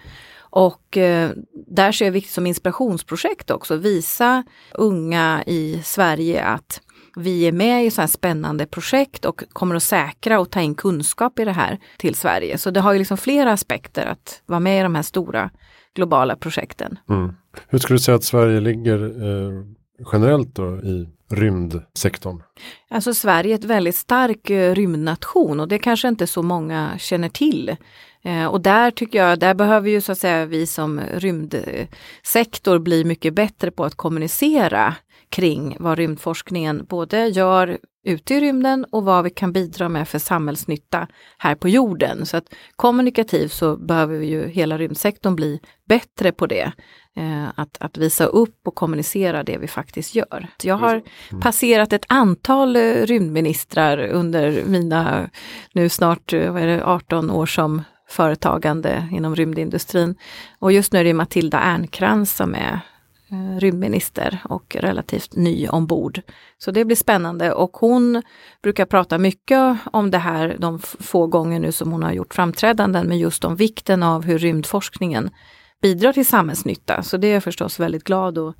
Och 0.55 0.97
eh, 0.97 1.31
där 1.67 1.91
ser 1.91 2.11
vi 2.11 2.21
som 2.21 2.47
inspirationsprojekt 2.47 3.51
också, 3.51 3.75
visa 3.75 4.43
unga 4.73 5.43
i 5.47 5.81
Sverige 5.83 6.43
att 6.43 6.81
vi 7.15 7.47
är 7.47 7.51
med 7.51 7.85
i 7.85 7.91
så 7.91 8.01
här 8.01 8.07
spännande 8.07 8.65
projekt 8.65 9.25
och 9.25 9.43
kommer 9.53 9.75
att 9.75 9.83
säkra 9.83 10.39
och 10.39 10.51
ta 10.51 10.61
in 10.61 10.75
kunskap 10.75 11.39
i 11.39 11.45
det 11.45 11.51
här 11.51 11.79
till 11.97 12.15
Sverige. 12.15 12.57
Så 12.57 12.71
det 12.71 12.79
har 12.79 12.93
ju 12.93 12.99
liksom 12.99 13.17
flera 13.17 13.51
aspekter 13.51 14.05
att 14.05 14.41
vara 14.45 14.59
med 14.59 14.79
i 14.79 14.83
de 14.83 14.95
här 14.95 15.01
stora 15.01 15.49
globala 15.95 16.35
projekten. 16.35 16.99
Mm. 17.09 17.33
Hur 17.67 17.79
skulle 17.79 17.97
du 17.97 18.01
säga 18.01 18.15
att 18.15 18.23
Sverige 18.23 18.59
ligger 18.59 19.03
eh, 19.03 19.65
generellt 20.11 20.55
då 20.55 20.77
i 20.77 21.09
rymdsektorn? 21.29 22.43
Alltså 22.89 23.13
Sverige 23.13 23.53
är 23.53 23.59
ett 23.59 23.63
väldigt 23.63 23.95
stark 23.95 24.49
eh, 24.49 24.75
rymdnation 24.75 25.59
och 25.59 25.67
det 25.67 25.79
kanske 25.79 26.07
inte 26.07 26.27
så 26.27 26.41
många 26.41 26.91
känner 26.97 27.29
till. 27.29 27.75
Eh, 28.25 28.45
och 28.45 28.61
där 28.61 28.91
tycker 28.91 29.19
jag, 29.19 29.39
där 29.39 29.53
behöver 29.53 29.89
ju 29.89 30.01
så 30.01 30.11
att 30.11 30.17
säga 30.17 30.45
vi 30.45 30.67
som 30.67 31.01
rymdsektor 31.13 32.79
bli 32.79 33.03
mycket 33.03 33.33
bättre 33.33 33.71
på 33.71 33.85
att 33.85 33.95
kommunicera 33.95 34.95
kring 35.29 35.77
vad 35.79 35.97
rymdforskningen 35.97 36.85
både 36.89 37.27
gör 37.27 37.77
ute 38.05 38.35
i 38.35 38.39
rymden 38.39 38.85
och 38.91 39.03
vad 39.03 39.23
vi 39.23 39.29
kan 39.29 39.53
bidra 39.53 39.89
med 39.89 40.07
för 40.07 40.19
samhällsnytta 40.19 41.07
här 41.37 41.55
på 41.55 41.69
jorden. 41.69 42.25
Så 42.25 42.37
att 42.37 42.45
kommunikativt 42.75 43.51
så 43.51 43.77
behöver 43.77 44.17
vi 44.17 44.25
ju 44.25 44.47
hela 44.47 44.77
rymdsektorn 44.77 45.35
bli 45.35 45.59
bättre 45.87 46.31
på 46.31 46.47
det. 46.47 46.71
Eh, 47.15 47.49
att, 47.55 47.77
att 47.79 47.97
visa 47.97 48.25
upp 48.25 48.67
och 48.67 48.75
kommunicera 48.75 49.43
det 49.43 49.57
vi 49.57 49.67
faktiskt 49.67 50.15
gör. 50.15 50.47
Jag 50.63 50.75
har 50.75 50.95
mm. 51.29 51.41
passerat 51.41 51.93
ett 51.93 52.05
antal 52.09 52.75
eh, 52.75 52.81
rymdministrar 52.81 53.97
under 53.97 54.63
mina 54.65 55.29
nu 55.73 55.89
snart 55.89 56.33
vad 56.33 56.61
är 56.61 56.67
det, 56.67 56.85
18 56.85 57.31
år 57.31 57.45
som 57.45 57.81
företagande 58.13 59.07
inom 59.11 59.35
rymdindustrin. 59.35 60.15
Och 60.59 60.71
just 60.71 60.93
nu 60.93 60.99
är 60.99 61.03
det 61.03 61.13
Matilda 61.13 61.59
Ernkrans 61.59 62.35
som 62.35 62.55
är 62.55 62.79
eh, 63.31 63.59
rymdminister 63.59 64.39
och 64.49 64.75
relativt 64.79 65.35
ny 65.35 65.67
ombord. 65.67 66.21
Så 66.57 66.71
det 66.71 66.85
blir 66.85 66.95
spännande 66.95 67.53
och 67.53 67.77
hon 67.77 68.21
brukar 68.63 68.85
prata 68.85 69.17
mycket 69.17 69.77
om 69.91 70.11
det 70.11 70.17
här 70.17 70.55
de 70.59 70.79
få 70.79 71.27
gånger 71.27 71.59
nu 71.59 71.71
som 71.71 71.91
hon 71.91 72.03
har 72.03 72.11
gjort 72.11 72.33
framträdanden, 72.33 73.07
men 73.07 73.17
just 73.17 73.45
om 73.45 73.55
vikten 73.55 74.03
av 74.03 74.23
hur 74.23 74.39
rymdforskningen 74.39 75.29
bidrar 75.81 76.13
till 76.13 76.25
samhällsnytta. 76.25 77.03
Så 77.03 77.17
det 77.17 77.27
är 77.27 77.33
jag 77.33 77.43
förstås 77.43 77.79
väldigt 77.79 78.03
glad 78.03 78.37
att 78.37 78.55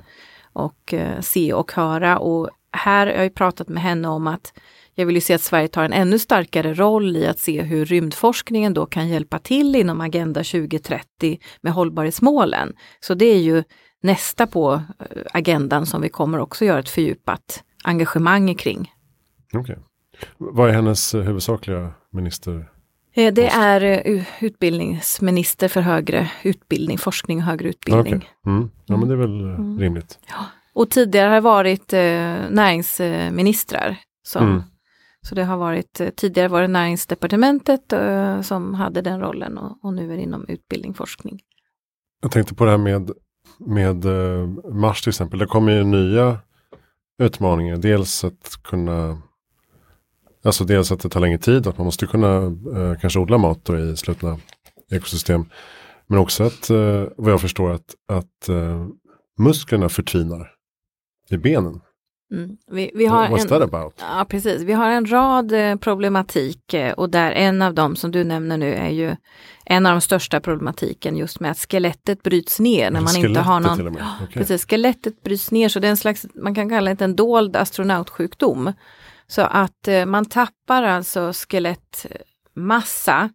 och, 0.54 0.94
eh, 0.94 1.22
se 1.22 1.54
och 1.54 1.72
höra. 1.72 2.18
Och 2.18 2.50
här 2.72 3.08
har 3.08 3.24
jag 3.24 3.36
pratat 3.36 3.68
med 3.68 3.84
henne 3.84 4.08
om 4.08 4.28
att 4.28 4.54
jag 4.96 5.06
vill 5.06 5.16
ju 5.16 5.22
se 5.22 5.34
att 5.34 5.42
Sverige 5.42 5.68
tar 5.68 5.84
en 5.84 5.94
ännu 5.94 6.20
starkare 6.20 6.74
roll 6.74 7.18
i 7.18 7.28
att 7.28 7.40
se 7.40 7.62
hur 7.62 7.86
rymdforskningen 7.86 8.74
då 8.74 8.86
kan 8.86 9.08
hjälpa 9.08 9.40
till 9.40 9.76
inom 9.76 10.02
Agenda 10.02 10.44
2030 10.44 11.40
med 11.62 11.74
hållbarhetsmålen. 11.74 12.74
Så 13.00 13.14
det 13.14 13.26
är 13.26 13.40
ju 13.40 13.64
nästa 14.02 14.48
på 14.48 14.74
eh, 14.74 15.22
agendan 15.34 15.86
som 15.86 16.02
vi 16.02 16.10
kommer 16.10 16.40
också 16.40 16.66
göra 16.66 16.80
ett 16.80 16.90
fördjupat 16.90 17.64
engagemang 17.84 18.56
kring. 18.56 18.92
Okay. 19.54 19.76
Vad 20.38 20.70
är 20.70 20.74
hennes 20.74 21.16
eh, 21.16 21.22
huvudsakliga 21.22 21.94
minister? 22.12 22.70
Eh, 23.14 23.34
det 23.34 23.48
är 23.48 24.26
utbildningsminister 24.42 25.68
för 25.68 25.82
högre 25.82 26.32
utbildning, 26.44 26.98
forskning 26.98 27.38
och 27.38 27.44
högre 27.44 27.70
utbildning. 27.70 28.16
Okay. 28.16 28.30
Mm. 28.46 28.70
Ja 28.86 28.98
men 28.98 29.08
det 29.08 29.14
är 29.14 29.18
väl 29.18 29.42
mm. 29.42 29.80
rimligt. 29.80 30.20
Ja. 30.28 30.46
Och 30.74 30.90
tidigare 30.90 31.30
har 31.30 31.42
varit 31.42 31.94
eh, 31.94 32.00
näringsministrar 32.50 33.98
som 34.24 34.48
mm. 34.48 34.64
Så 35.24 35.36
det 35.36 35.44
har 35.44 35.58
varit, 35.58 36.00
eh, 36.00 36.10
tidigare 36.10 36.48
var 36.48 36.62
det 36.62 36.68
näringsdepartementet 36.68 37.94
eh, 37.94 38.42
som 38.42 38.74
hade 38.74 39.02
den 39.02 39.20
rollen 39.20 39.58
och, 39.58 39.78
och, 39.86 39.94
nu 39.94 40.14
är 40.14 40.18
det 40.18 40.24
inom 40.24 40.46
utbildning 40.48 40.94
forskning. 40.94 41.40
Jag 42.22 42.32
tänkte 42.32 42.56
på 42.56 42.66
det 42.66 42.72
här 42.72 42.78
med, 42.78 43.12
med 43.58 44.06
eh, 44.06 44.48
Mars 44.74 45.02
till 45.02 45.10
exempel. 45.10 45.40
Det 45.40 45.46
kommer 45.46 45.72
ju 45.72 45.84
nya 45.84 46.40
utmaningar. 47.22 47.78
Dels 47.78 48.24
att 48.24 48.64
kunna 48.64 49.22
Alltså 50.46 50.64
dels 50.64 50.92
att 50.92 51.00
det 51.00 51.10
tar 51.10 51.20
längre 51.20 51.38
tid, 51.38 51.68
att 51.68 51.78
man 51.78 51.86
måste 51.86 52.08
kunna 52.08 52.38
eh, 52.76 53.00
kanske 53.02 53.20
odla 53.20 53.38
mat 53.38 53.66
då 53.66 53.78
i 53.80 53.98
slutna 53.98 54.40
ekosystem. 54.92 55.46
Men 56.08 56.20
också 56.20 56.44
att, 56.44 56.70
eh, 56.70 57.04
vad 57.18 57.32
jag 57.32 57.42
förstår, 57.42 57.72
att, 57.72 57.96
att 58.08 58.50
musklerna 59.40 59.90
förtvinar 59.90 60.52
i 61.30 61.38
benen. 61.38 61.82
Mm. 62.34 62.58
Vi, 62.72 62.92
vi 62.94 63.06
har 63.06 63.28
What's 63.28 63.42
en, 63.42 63.48
that 63.48 63.62
about? 63.62 63.94
Ja, 64.00 64.26
precis. 64.30 64.62
Vi 64.62 64.74
har 64.74 64.90
en 64.90 65.12
rad 65.12 65.52
eh, 65.52 65.76
problematik 65.76 66.74
eh, 66.74 66.94
och 66.94 67.10
där 67.10 67.32
en 67.32 67.62
av 67.62 67.74
dem 67.74 67.96
som 67.96 68.12
du 68.12 68.24
nämner 68.24 68.58
nu 68.58 68.74
är 68.74 68.90
ju 68.90 69.16
en 69.66 69.86
av 69.86 69.92
de 69.92 70.02
största 70.02 70.40
problematiken 70.40 71.18
just 71.18 71.40
med 71.40 71.52
att 71.52 71.58
skelettet 71.58 72.24
bryts 72.24 72.60
ner 72.60 72.92
när 72.92 73.02
man 73.02 73.16
inte 73.16 73.40
har 73.40 73.60
någon... 73.60 73.82
Okay. 73.82 73.98
Precis, 74.34 74.66
skelettet 74.66 75.24
bryts 75.24 75.52
ner 75.52 75.70
så 75.70 75.80
det 75.80 75.88
är 75.88 75.92
en 75.92 75.98
slags, 75.98 76.26
man 76.36 76.56
kan 76.56 76.70
kalla 76.70 76.94
det 76.94 77.04
en 77.04 77.16
dold 77.16 77.56
astronautsjukdom. 77.56 78.74
Så 79.28 79.42
att 79.42 79.88
eh, 79.88 80.06
man 80.06 80.26
tappar 80.26 80.84
alltså 80.84 81.34
skelettmassa 81.34 83.30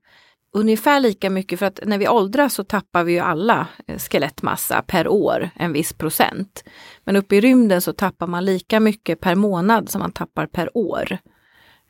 ungefär 0.52 1.00
lika 1.00 1.30
mycket 1.30 1.58
för 1.58 1.66
att 1.66 1.80
när 1.87 1.98
vi 1.98 2.08
åldras 2.08 2.54
så 2.54 2.64
tappar 2.64 3.04
vi 3.04 3.12
ju 3.12 3.18
alla 3.18 3.66
eh, 3.87 3.98
skelettmassa 3.98 4.82
per 4.87 5.08
år, 5.08 5.50
en 5.54 5.72
viss 5.72 5.92
procent. 5.92 6.64
Men 7.04 7.16
uppe 7.16 7.37
i 7.37 7.40
rymden 7.40 7.80
så 7.82 7.92
tappar 7.92 8.26
man 8.26 8.44
lika 8.44 8.80
mycket 8.80 9.20
per 9.20 9.34
månad 9.34 9.88
som 9.88 9.98
man 9.98 10.12
tappar 10.12 10.46
per 10.46 10.76
år. 10.76 11.18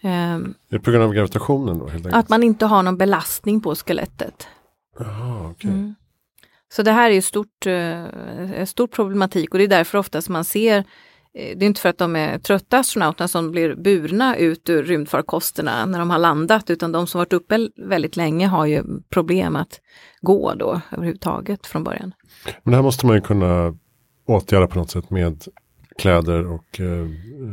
Um, 0.03 0.55
det 0.71 0.81
på 0.81 0.91
grund 0.91 1.05
av 1.05 1.13
gravitationen 1.15 1.79
då? 1.79 1.85
Helt 1.85 1.97
enkelt. 2.07 2.15
Att 2.15 2.29
man 2.29 2.43
inte 2.43 2.67
har 2.67 2.83
någon 2.83 2.99
belastning 2.99 3.61
på 3.61 3.75
skelettet. 3.75 4.49
Aha, 5.01 5.51
okay. 5.51 5.71
Mm. 5.71 5.95
Så 6.73 6.83
det 6.83 6.93
här 6.93 7.11
är 7.11 7.15
ju 7.15 7.23
stort, 7.23 7.67
uh, 7.67 8.65
stor 8.65 8.87
problematik 8.87 9.53
och 9.53 9.59
det 9.59 9.65
är 9.65 9.69
därför 9.69 9.99
ofta 9.99 10.23
som 10.23 10.33
man 10.33 10.45
ser 10.45 10.79
Eh, 10.79 10.85
det 11.39 11.65
är 11.65 11.67
inte 11.67 11.81
för 11.81 11.89
att 11.89 11.99
de 11.99 12.17
är 12.17 12.39
trötta 12.39 12.79
astronauterna 12.79 13.29
som 13.29 13.51
blir 13.51 13.75
burna 13.75 14.37
ut 14.37 14.69
ur 14.69 14.83
rymdfarkosterna 14.83 15.87
när 15.87 15.99
de 15.99 16.11
har 16.11 16.19
landat, 16.19 16.71
utan 16.71 16.93
de 16.93 17.07
som 17.07 17.19
varit 17.19 17.33
uppe 17.33 17.69
väldigt 17.77 18.17
länge 18.17 18.47
har 18.47 18.67
ju 18.67 18.83
problem 19.09 19.57
att 19.57 19.81
gå 20.21 20.55
då 20.55 20.81
överhuvudtaget 20.91 21.67
från 21.67 21.85
början. 21.85 22.15
Men 22.63 22.71
det 22.71 22.77
här 22.77 22.83
måste 22.83 23.07
man 23.07 23.17
ju 23.17 23.23
kunna 23.23 23.75
åtgärda 24.27 24.67
på 24.67 24.79
något 24.79 24.91
sätt 24.91 25.11
med 25.11 25.45
kläder 25.99 26.47
och 26.47 26.81
eh, 26.81 27.07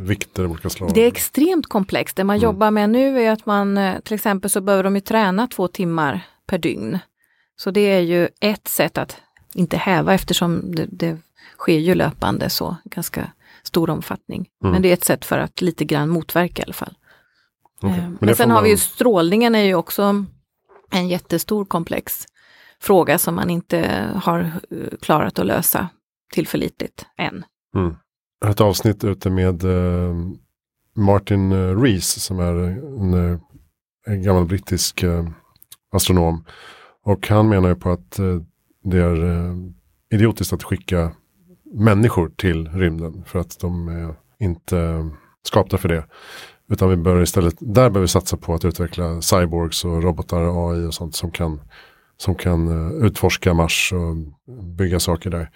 vikter 0.05 0.43
av 0.43 0.51
olika 0.51 0.69
slag. 0.69 0.91
Det 0.93 1.01
är 1.01 1.07
extremt 1.07 1.67
komplext. 1.67 2.15
Det 2.15 2.23
man 2.23 2.35
mm. 2.35 2.43
jobbar 2.43 2.71
med 2.71 2.89
nu 2.89 3.21
är 3.21 3.31
att 3.31 3.45
man 3.45 3.77
eh, 3.77 3.99
till 3.99 4.15
exempel 4.15 4.49
så 4.49 4.61
behöver 4.61 4.83
de 4.83 4.95
ju 4.95 5.01
träna 5.01 5.47
två 5.47 5.67
timmar 5.67 6.21
per 6.47 6.57
dygn. 6.57 6.99
Så 7.57 7.71
det 7.71 7.81
är 7.81 7.99
ju 7.99 8.27
ett 8.41 8.67
sätt 8.67 8.97
att 8.97 9.17
inte 9.53 9.77
häva 9.77 10.13
eftersom 10.13 10.75
det, 10.75 10.87
det 10.91 11.17
sker 11.57 11.79
ju 11.79 11.95
löpande 11.95 12.49
så 12.49 12.75
ganska 12.85 13.31
stor 13.67 13.89
omfattning. 13.89 14.47
Mm. 14.63 14.73
Men 14.73 14.81
det 14.81 14.89
är 14.89 14.93
ett 14.93 15.03
sätt 15.03 15.25
för 15.25 15.39
att 15.39 15.61
lite 15.61 15.85
grann 15.85 16.09
motverka 16.09 16.61
i 16.61 16.65
alla 16.65 16.73
fall. 16.73 16.93
Okay. 17.81 18.01
Men, 18.01 18.17
Men 18.21 18.35
sen 18.35 18.49
man... 18.49 18.55
har 18.55 18.63
vi 18.63 18.69
ju 18.69 18.77
strålningen 18.77 19.55
är 19.55 19.63
ju 19.63 19.75
också 19.75 20.25
en 20.91 21.07
jättestor 21.07 21.65
komplex 21.65 22.25
fråga 22.81 23.17
som 23.17 23.35
man 23.35 23.49
inte 23.49 24.09
har 24.15 24.39
eh, 24.39 24.97
klarat 25.01 25.39
att 25.39 25.45
lösa 25.45 25.89
tillförlitligt 26.33 27.05
än. 27.17 27.45
Mm. 27.75 27.95
Ett 28.45 28.61
avsnitt 28.61 29.03
ute 29.03 29.29
med 29.29 29.63
uh, 29.63 30.15
Martin 30.95 31.75
Rees 31.81 32.23
som 32.23 32.39
är 32.39 32.53
en, 32.53 33.39
en 34.07 34.23
gammal 34.23 34.45
brittisk 34.45 35.03
astronom. 35.91 36.45
Och 37.03 37.27
han 37.27 37.49
menar 37.49 37.69
ju 37.69 37.75
på 37.75 37.89
att 37.89 38.19
det 38.83 38.97
är 38.97 39.55
idiotiskt 40.09 40.53
att 40.53 40.63
skicka 40.63 41.11
människor 41.73 42.29
till 42.29 42.67
rymden 42.67 43.23
för 43.25 43.39
att 43.39 43.59
de 43.59 43.87
är 43.87 44.15
inte 44.39 45.09
skapta 45.43 45.77
för 45.77 45.89
det. 45.89 46.05
Utan 46.69 46.89
vi 46.89 46.95
bör 46.95 47.21
istället, 47.21 47.55
där 47.59 47.73
behöver 47.73 47.99
vi 47.99 48.07
satsa 48.07 48.37
på 48.37 48.53
att 48.53 48.65
utveckla 48.65 49.21
cyborgs 49.21 49.85
och 49.85 50.03
robotar 50.03 50.41
och 50.41 50.71
AI 50.71 50.85
och 50.85 50.93
sånt 50.93 51.15
som 51.15 51.31
kan, 51.31 51.61
som 52.17 52.35
kan 52.35 52.67
eh, 52.67 53.05
utforska 53.05 53.53
Mars 53.53 53.93
och 53.93 54.15
bygga 54.63 54.99
saker 54.99 55.29
där. 55.29 55.49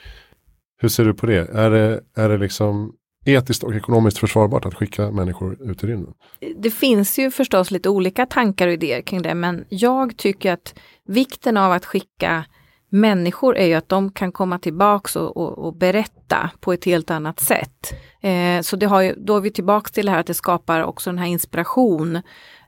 Hur 0.81 0.89
ser 0.89 1.05
du 1.05 1.13
på 1.13 1.25
det? 1.25 1.49
Är 1.49 1.69
det, 1.69 2.01
är 2.15 2.29
det 2.29 2.37
liksom 2.37 2.93
etiskt 3.25 3.63
och 3.63 3.75
ekonomiskt 3.75 4.17
försvarbart 4.17 4.65
att 4.65 4.75
skicka 4.75 5.11
människor 5.11 5.71
ut 5.71 5.83
i 5.83 5.87
rymden? 5.87 6.13
Det 6.57 6.71
finns 6.71 7.19
ju 7.19 7.31
förstås 7.31 7.71
lite 7.71 7.89
olika 7.89 8.25
tankar 8.25 8.67
och 8.67 8.73
idéer 8.73 9.01
kring 9.01 9.21
det, 9.21 9.35
men 9.35 9.65
jag 9.69 10.17
tycker 10.17 10.53
att 10.53 10.79
vikten 11.05 11.57
av 11.57 11.71
att 11.71 11.85
skicka 11.85 12.45
människor 12.89 13.57
är 13.57 13.65
ju 13.65 13.73
att 13.73 13.89
de 13.89 14.11
kan 14.11 14.31
komma 14.31 14.59
tillbaks 14.59 15.15
och, 15.15 15.37
och, 15.37 15.57
och 15.57 15.75
berätta 15.75 16.49
på 16.59 16.73
ett 16.73 16.85
helt 16.85 17.11
annat 17.11 17.39
sätt. 17.39 17.93
Eh, 18.21 18.61
så 18.61 18.75
det 18.75 18.85
har 18.85 19.01
ju, 19.01 19.15
då 19.17 19.37
är 19.37 19.41
vi 19.41 19.51
tillbaks 19.51 19.91
till 19.91 20.05
det 20.05 20.11
här 20.11 20.19
att 20.19 20.27
det 20.27 20.33
skapar 20.33 20.83
också 20.83 21.09
den 21.09 21.17
här 21.17 21.27
inspiration. 21.27 22.21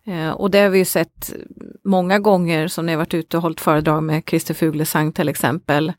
Eh, 0.06 0.30
och 0.30 0.52
det 0.52 0.60
har 0.60 0.70
vi 0.70 0.78
ju 0.78 0.86
sett 0.86 1.34
många 1.84 2.20
gånger 2.20 2.68
som 2.68 2.86
ni 2.86 2.92
har 2.92 3.00
varit 3.00 3.14
ute 3.14 3.38
och 3.38 3.44
hållit 3.44 3.62
föredrag 3.62 4.04
med 4.04 4.24
Christer 4.28 4.54
Fuglesang 4.54 5.12
till 5.12 5.30
exempel. 5.30 5.94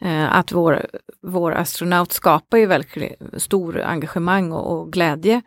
Eh, 0.00 0.36
att 0.36 0.52
vår, 0.52 0.86
vår 1.22 1.52
astronaut 1.52 2.12
skapar 2.12 2.58
ju 2.58 2.66
väldigt 2.66 3.14
stor 3.36 3.80
engagemang 3.80 4.52
och, 4.52 4.72
och 4.72 4.92
glädje 4.92 5.42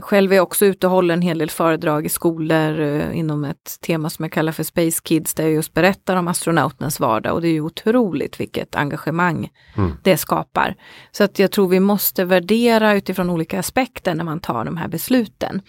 själv 0.00 0.32
är 0.32 0.36
jag 0.36 0.42
också 0.42 0.66
ute 0.66 0.86
och 0.86 0.92
håller 0.92 1.14
en 1.14 1.22
hel 1.22 1.38
del 1.38 1.50
föredrag 1.50 2.06
i 2.06 2.08
skolor 2.08 2.80
eh, 2.80 3.18
inom 3.18 3.44
ett 3.44 3.78
tema 3.80 4.10
som 4.10 4.22
jag 4.22 4.32
kallar 4.32 4.52
för 4.52 4.62
Space 4.62 5.00
Kids 5.04 5.34
där 5.34 5.44
jag 5.44 5.52
just 5.52 5.74
berättar 5.74 6.16
om 6.16 6.28
astronauternas 6.28 7.00
vardag 7.00 7.34
och 7.34 7.40
det 7.40 7.48
är 7.48 7.52
ju 7.52 7.60
otroligt 7.60 8.40
vilket 8.40 8.74
engagemang 8.74 9.50
mm. 9.76 9.92
det 10.02 10.16
skapar. 10.16 10.74
Så 11.12 11.24
att 11.24 11.38
jag 11.38 11.50
tror 11.50 11.68
vi 11.68 11.80
måste 11.80 12.24
värdera 12.24 12.94
utifrån 12.94 13.30
olika 13.30 13.58
aspekter 13.58 14.14
när 14.14 14.24
man 14.24 14.40
tar 14.40 14.64
de 14.64 14.76
här 14.76 14.88
besluten. 14.88 15.62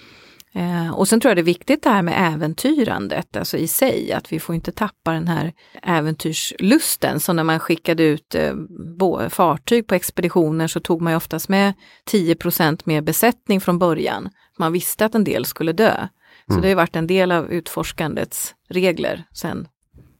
Eh, 0.55 0.93
och 0.93 1.07
sen 1.07 1.19
tror 1.19 1.29
jag 1.29 1.37
det 1.37 1.41
är 1.41 1.43
viktigt 1.43 1.83
det 1.83 1.89
här 1.89 2.01
med 2.01 2.33
äventyrandet, 2.33 3.37
alltså 3.37 3.57
i 3.57 3.67
sig, 3.67 4.13
att 4.13 4.33
vi 4.33 4.39
får 4.39 4.55
inte 4.55 4.71
tappa 4.71 5.11
den 5.11 5.27
här 5.27 5.53
äventyrslusten. 5.81 7.19
Så 7.19 7.33
när 7.33 7.43
man 7.43 7.59
skickade 7.59 8.03
ut 8.03 8.35
eh, 8.35 9.29
fartyg 9.29 9.87
på 9.87 9.95
expeditioner 9.95 10.67
så 10.67 10.79
tog 10.79 11.01
man 11.01 11.13
ju 11.13 11.17
oftast 11.17 11.49
med 11.49 11.73
10% 12.11 12.81
mer 12.83 13.01
besättning 13.01 13.61
från 13.61 13.79
början. 13.79 14.29
Man 14.57 14.71
visste 14.71 15.05
att 15.05 15.15
en 15.15 15.23
del 15.23 15.45
skulle 15.45 15.71
dö. 15.71 16.07
Så 16.47 16.53
mm. 16.53 16.61
det 16.61 16.67
har 16.67 16.75
varit 16.75 16.95
en 16.95 17.07
del 17.07 17.31
av 17.31 17.51
utforskandets 17.51 18.55
regler 18.69 19.23
sen 19.33 19.67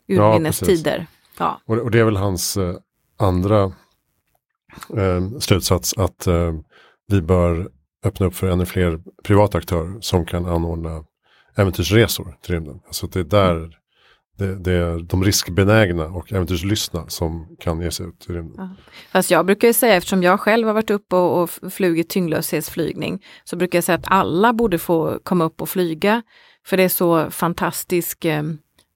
urminnes 0.08 0.62
ja, 0.62 0.68
tider. 0.68 1.08
Ja. 1.38 1.62
Och, 1.66 1.78
och, 1.78 1.92
det 1.92 2.00
är 2.00 2.04
väl 2.04 2.18
hans 2.18 2.58
eh, 2.58 2.76
andra 3.18 3.64
eh, 4.98 5.40
slutsats 5.40 5.98
att 5.98 6.28
eh, 6.28 6.54
vi 7.08 7.22
bör 7.22 7.70
öppna 8.06 8.26
upp 8.26 8.36
för 8.36 8.48
ännu 8.48 8.66
fler 8.66 9.00
privata 9.24 9.58
aktörer 9.58 10.02
som 10.02 10.26
kan 10.26 10.46
anordna 10.46 11.04
äventyrsresor 11.56 12.36
till 12.42 12.54
rymden. 12.54 12.80
Alltså 12.88 13.08
det 13.08 13.20
är 13.20 13.24
där 13.24 13.70
det, 14.38 14.56
det, 14.56 14.72
är 14.72 15.00
de 15.00 15.24
riskbenägna 15.24 16.06
och 16.06 16.34
äventyrslystna 16.34 17.08
som 17.08 17.56
kan 17.60 17.82
ge 17.82 17.92
sig 17.92 18.06
ut 18.06 18.26
i 18.30 18.34
rymden. 18.34 18.56
Ja. 18.58 18.70
Fast 19.12 19.32
jag 19.32 19.46
brukar 19.46 19.74
säga, 19.74 19.96
eftersom 19.96 20.24
jag 20.24 20.40
själv 20.40 20.68
har 20.68 20.74
varit 20.74 20.90
uppe 20.90 21.16
och, 21.16 21.44
och 21.44 21.74
flugit 21.74 22.10
tyngdlöshetsflygning, 22.10 23.24
så 23.44 23.56
brukar 23.56 23.78
jag 23.78 23.84
säga 23.84 23.98
att 23.98 24.08
alla 24.08 24.54
borde 24.54 24.80
få 24.80 25.20
komma 25.24 25.44
upp 25.44 25.62
och 25.62 25.70
flyga. 25.70 26.22
För 26.66 26.78
det 26.78 26.84
är 26.84 26.90
så 26.90 27.32
fantastisk 27.32 28.26
eh, 28.26 28.44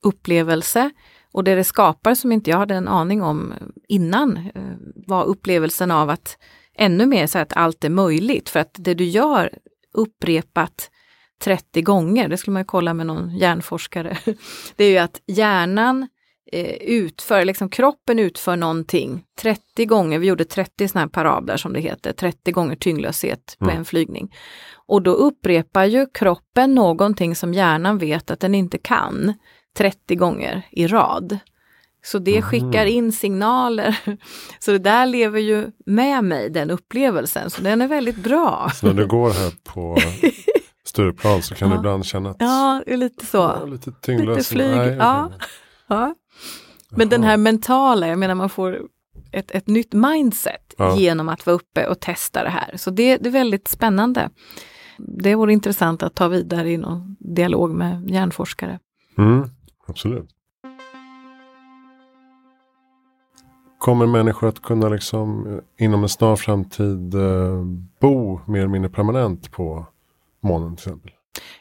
upplevelse. 0.04 0.90
Och 1.32 1.44
det 1.44 1.56
det 1.56 1.64
skapar 1.64 2.16
som 2.16 2.32
inte 2.32 2.50
jag 2.50 2.58
hade 2.58 2.76
en 2.76 2.88
aning 2.88 3.24
om 3.24 3.54
innan 3.88 4.38
eh, 4.38 4.62
var 5.08 5.26
upplevelsen 5.26 5.92
av 5.92 6.10
att 6.10 6.38
ännu 6.80 7.06
mer 7.06 7.28
så 7.28 7.40
att 7.40 7.54
allt 7.54 7.84
är 7.84 7.90
möjligt. 7.90 8.50
För 8.50 8.60
att 8.60 8.76
det 8.78 8.94
du 8.94 9.04
gör 9.04 9.58
upprepat 9.94 10.92
30 11.40 11.82
gånger, 11.82 12.28
det 12.28 12.38
skulle 12.38 12.54
man 12.54 12.66
kolla 12.66 12.94
med 12.94 13.06
någon 13.06 13.38
hjärnforskare, 13.38 14.18
det 14.76 14.84
är 14.84 14.90
ju 14.90 14.98
att 14.98 15.22
hjärnan 15.28 16.08
eh, 16.52 16.76
utför, 16.76 17.46
liksom 17.46 17.70
kroppen 17.70 18.20
utför 18.20 18.56
någonting 18.56 19.24
30 19.42 19.86
gånger, 19.86 20.20
vi 20.20 20.28
gjorde 20.28 20.46
30 20.46 20.88
sådana 20.88 21.04
här 21.04 21.10
parabler 21.10 21.58
som 21.58 21.74
det 21.74 21.80
heter, 21.80 22.14
30 22.14 22.52
gånger 22.52 22.76
tyngdlöshet 22.76 23.56
på 23.60 23.66
mm. 23.66 23.78
en 23.78 23.86
flygning. 23.86 24.36
Och 24.88 25.02
då 25.02 25.12
upprepar 25.12 25.86
ju 25.86 26.06
kroppen 26.14 26.76
någonting 26.76 27.36
som 27.36 27.54
hjärnan 27.54 27.98
vet 27.98 28.32
att 28.32 28.40
den 28.40 28.56
inte 28.56 28.78
kan 28.78 29.34
30 29.78 30.16
gånger 30.16 30.68
i 30.72 30.88
rad. 30.88 31.40
Så 32.02 32.20
det 32.20 32.42
skickar 32.42 32.86
in 32.86 33.12
signaler. 33.12 34.00
Så 34.60 34.72
det 34.72 34.80
där 34.80 35.06
lever 35.06 35.40
ju 35.40 35.72
med 35.86 36.24
mig, 36.24 36.50
den 36.50 36.72
upplevelsen. 36.72 37.50
Så 37.50 37.62
den 37.62 37.82
är 37.82 37.88
väldigt 37.88 38.24
bra. 38.24 38.72
Så 38.76 38.88
när 38.88 38.94
du 38.94 39.06
går 39.08 39.30
här 39.30 39.54
på 39.64 39.98
Stureplan 40.86 41.42
så 41.42 41.56
kan 41.56 41.70
ja. 41.70 41.76
du 41.76 41.80
ibland 41.80 42.06
känna 42.06 42.30
att 42.30 42.38
Ja, 42.40 42.84
lite 42.88 43.26
så. 43.26 43.38
Ja, 43.38 43.66
lite 43.66 43.92
tyngdlös. 43.92 44.38
Lite 44.38 44.50
flyg. 44.50 44.78
Nej, 44.78 44.96
ja. 45.00 45.32
ja. 45.88 46.16
Men 46.90 47.10
den 47.10 47.24
här 47.24 47.38
mentala, 47.38 48.08
jag 48.08 48.20
menar 48.20 48.36
man 48.36 48.50
får 48.50 48.80
ett, 49.32 49.52
ett 49.52 49.68
nytt 49.68 49.94
mindset 49.94 50.76
genom 50.98 51.30
att 51.30 51.46
vara 51.46 51.56
uppe 51.56 51.88
och 51.88 52.00
testa 52.00 52.44
det 52.44 52.50
här. 52.50 52.78
Så 52.78 52.92
det, 52.92 53.18
det 53.18 53.30
är 53.30 53.32
väldigt 53.32 53.68
spännande. 53.68 54.30
Det 54.98 55.36
vore 55.36 55.54
intressant 55.54 56.04
att 56.04 56.16
ta 56.16 56.28
vidare 56.28 56.72
i 56.72 56.78
någon 56.78 57.16
dialog 57.20 57.70
med 57.70 58.10
hjärnforskare. 58.10 58.80
Mm, 59.18 59.50
absolut. 59.88 60.30
Kommer 63.80 64.06
människor 64.06 64.48
att 64.48 64.62
kunna 64.62 64.90
liksom 64.90 65.48
eh, 65.48 65.86
inom 65.86 66.04
en 66.04 66.10
snar 66.10 66.36
framtid 66.36 67.14
eh, 67.14 67.64
bo 68.02 68.40
mer 68.48 68.60
eller 68.60 68.70
mindre 68.70 68.90
permanent 68.90 69.52
på 69.52 69.86
månen 70.42 70.76
till 70.76 70.88
exempel? 70.88 71.12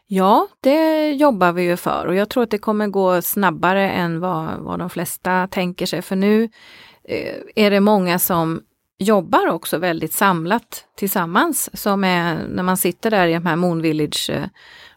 Ja, 0.06 0.48
det 0.60 1.10
jobbar 1.12 1.52
vi 1.52 1.62
ju 1.62 1.76
för 1.76 2.06
och 2.06 2.14
jag 2.14 2.28
tror 2.28 2.42
att 2.42 2.50
det 2.50 2.58
kommer 2.58 2.86
gå 2.86 3.22
snabbare 3.22 3.90
än 3.90 4.20
vad, 4.20 4.58
vad 4.58 4.78
de 4.78 4.90
flesta 4.90 5.48
tänker 5.50 5.86
sig. 5.86 6.02
För 6.02 6.16
nu 6.16 6.48
eh, 7.04 7.34
är 7.54 7.70
det 7.70 7.80
många 7.80 8.18
som 8.18 8.62
jobbar 8.98 9.48
också 9.48 9.78
väldigt 9.78 10.12
samlat 10.12 10.84
tillsammans. 10.96 11.70
Som 11.80 12.04
är 12.04 12.46
när 12.48 12.62
man 12.62 12.76
sitter 12.76 13.10
där 13.10 13.26
i 13.26 13.32
de 13.32 13.46
här 13.46 13.56
Moon 13.56 13.82
Village 13.82 14.30
eh, 14.30 14.44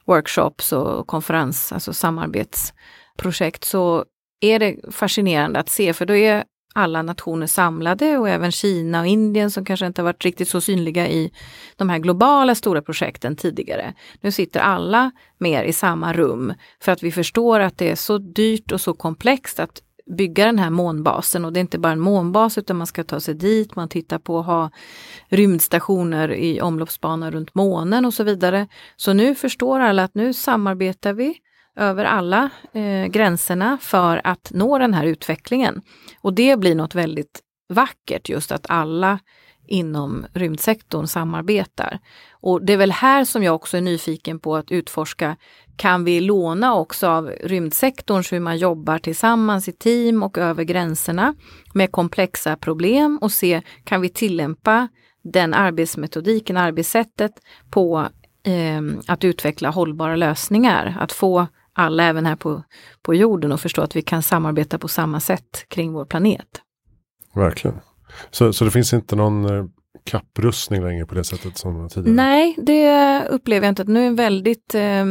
workshops 0.05 0.73
och 0.73 1.07
konferens, 1.07 1.71
alltså 1.71 1.93
samarbetsprojekt, 1.93 3.63
så 3.63 4.05
är 4.39 4.60
det 4.60 4.75
fascinerande 4.91 5.60
att 5.60 5.69
se 5.69 5.93
för 5.93 6.05
då 6.05 6.15
är 6.15 6.43
alla 6.73 7.01
nationer 7.01 7.47
samlade 7.47 8.17
och 8.17 8.29
även 8.29 8.51
Kina 8.51 8.99
och 8.99 9.07
Indien 9.07 9.51
som 9.51 9.65
kanske 9.65 9.86
inte 9.86 10.03
varit 10.03 10.25
riktigt 10.25 10.49
så 10.49 10.62
synliga 10.62 11.07
i 11.07 11.31
de 11.75 11.89
här 11.89 11.97
globala 11.99 12.55
stora 12.55 12.81
projekten 12.81 13.36
tidigare. 13.36 13.93
Nu 14.21 14.31
sitter 14.31 14.60
alla 14.60 15.12
mer 15.38 15.63
i 15.63 15.73
samma 15.73 16.13
rum 16.13 16.53
för 16.79 16.91
att 16.91 17.03
vi 17.03 17.12
förstår 17.12 17.60
att 17.60 17.77
det 17.77 17.91
är 17.91 17.95
så 17.95 18.17
dyrt 18.17 18.71
och 18.71 18.81
så 18.81 18.93
komplext 18.93 19.60
att 19.60 19.81
bygga 20.05 20.45
den 20.45 20.60
här 20.60 20.69
månbasen 20.69 21.45
och 21.45 21.53
det 21.53 21.60
är 21.60 21.62
inte 21.62 21.79
bara 21.79 21.93
en 21.93 21.99
månbas 21.99 22.57
utan 22.57 22.77
man 22.77 22.88
ska 22.88 23.03
ta 23.03 23.19
sig 23.19 23.34
dit, 23.34 23.75
man 23.75 23.89
tittar 23.89 24.19
på 24.19 24.39
att 24.39 24.45
ha 24.45 24.69
rymdstationer 25.29 26.34
i 26.34 26.62
omloppsbana 26.62 27.31
runt 27.31 27.55
månen 27.55 28.05
och 28.05 28.13
så 28.13 28.23
vidare. 28.23 28.67
Så 28.95 29.13
nu 29.13 29.36
förstår 29.36 29.79
alla 29.79 30.03
att 30.03 30.15
nu 30.15 30.34
samarbetar 30.34 31.13
vi 31.13 31.36
över 31.75 32.05
alla 32.05 32.49
eh, 32.73 33.05
gränserna 33.05 33.77
för 33.81 34.21
att 34.23 34.51
nå 34.53 34.77
den 34.77 34.93
här 34.93 35.05
utvecklingen. 35.05 35.81
Och 36.21 36.34
det 36.34 36.60
blir 36.60 36.75
något 36.75 36.95
väldigt 36.95 37.41
vackert 37.69 38.29
just 38.29 38.51
att 38.51 38.65
alla 38.69 39.19
inom 39.67 40.25
rymdsektorn 40.34 41.07
samarbetar. 41.07 41.99
Och 42.31 42.65
det 42.65 42.73
är 42.73 42.77
väl 42.77 42.91
här 42.91 43.25
som 43.25 43.43
jag 43.43 43.55
också 43.55 43.77
är 43.77 43.81
nyfiken 43.81 44.39
på 44.39 44.55
att 44.55 44.71
utforska, 44.71 45.38
kan 45.75 46.03
vi 46.03 46.21
låna 46.21 46.75
också 46.75 47.07
av 47.07 47.31
rymdsektorn 47.43 48.23
hur 48.31 48.39
man 48.39 48.57
jobbar 48.57 48.97
tillsammans 48.99 49.67
i 49.67 49.71
team 49.71 50.23
och 50.23 50.38
över 50.38 50.63
gränserna 50.63 51.34
med 51.73 51.91
komplexa 51.91 52.55
problem 52.55 53.19
och 53.21 53.31
se, 53.31 53.62
kan 53.84 54.01
vi 54.01 54.10
tillämpa 54.10 54.88
den 55.23 55.53
arbetsmetodiken, 55.53 56.57
arbetssättet 56.57 57.31
på 57.69 58.07
eh, 58.43 58.81
att 59.07 59.23
utveckla 59.23 59.69
hållbara 59.69 60.15
lösningar, 60.15 60.97
att 60.99 61.12
få 61.12 61.47
alla 61.81 62.03
även 62.03 62.25
här 62.25 62.35
på, 62.35 62.63
på 63.01 63.15
jorden 63.15 63.51
och 63.51 63.59
förstå 63.59 63.81
att 63.81 63.95
vi 63.95 64.01
kan 64.01 64.23
samarbeta 64.23 64.77
på 64.77 64.87
samma 64.87 65.19
sätt 65.19 65.65
kring 65.67 65.93
vår 65.93 66.05
planet. 66.05 66.47
Verkligen. 67.35 67.79
Så, 68.31 68.53
så 68.53 68.65
det 68.65 68.71
finns 68.71 68.93
inte 68.93 69.15
någon 69.15 69.45
eh, 69.45 69.65
kapprustning 70.05 70.83
längre 70.83 71.05
på 71.05 71.15
det 71.15 71.23
sättet 71.23 71.57
som 71.57 71.89
tidigare? 71.89 72.15
Nej, 72.15 72.55
det 72.57 73.23
upplever 73.29 73.67
jag 73.67 73.71
inte. 73.71 73.83
Nu 73.83 74.07
är 74.07 74.11
väldigt 74.11 74.75
eh, 74.75 75.05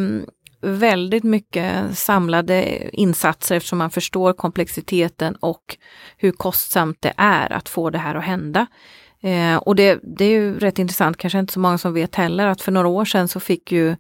väldigt 0.63 1.25
mycket 1.25 1.99
samlade 1.99 2.89
insatser 2.93 3.57
eftersom 3.57 3.79
man 3.79 3.91
förstår 3.91 4.33
komplexiteten 4.33 5.35
och 5.35 5.77
hur 6.17 6.33
kostsamt 6.33 6.97
det 7.01 7.13
är 7.17 7.53
att 7.53 7.69
få 7.69 7.91
det 7.91 7.99
här 7.99 8.15
att 8.15 8.25
hända. 8.25 8.67
Eh, 9.23 9.57
och 9.57 9.77
det, 9.77 10.01
det, 10.03 10.25
är 10.25 10.31
ju 10.31 10.59
rätt 10.59 10.79
intressant, 10.79 11.17
kanske 11.17 11.39
inte 11.39 11.53
så 11.53 11.61
många 11.61 11.79
som 11.79 11.95
vet 11.95 12.15
heller, 12.15 12.47
att 12.47 12.61
för 12.61 12.73
några 12.73 12.89
år 12.89 13.05
sedan 13.05 13.29
så 13.29 13.41
fick 13.41 13.73
ju 13.73 13.97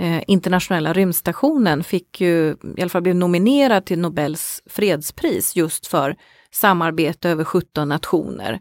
eh, 0.00 0.22
internationella 0.26 0.92
rymdstationen, 0.92 1.84
fick 1.84 2.20
ju, 2.20 2.56
i 2.76 2.80
alla 2.82 2.88
fall 2.88 3.02
blev 3.02 3.14
nominerad 3.16 3.84
till 3.86 3.98
Nobels 3.98 4.62
fredspris 4.66 5.56
just 5.56 5.86
för 5.86 6.16
samarbete 6.52 7.30
över 7.30 7.44
17 7.44 7.88
nationer 7.88 8.60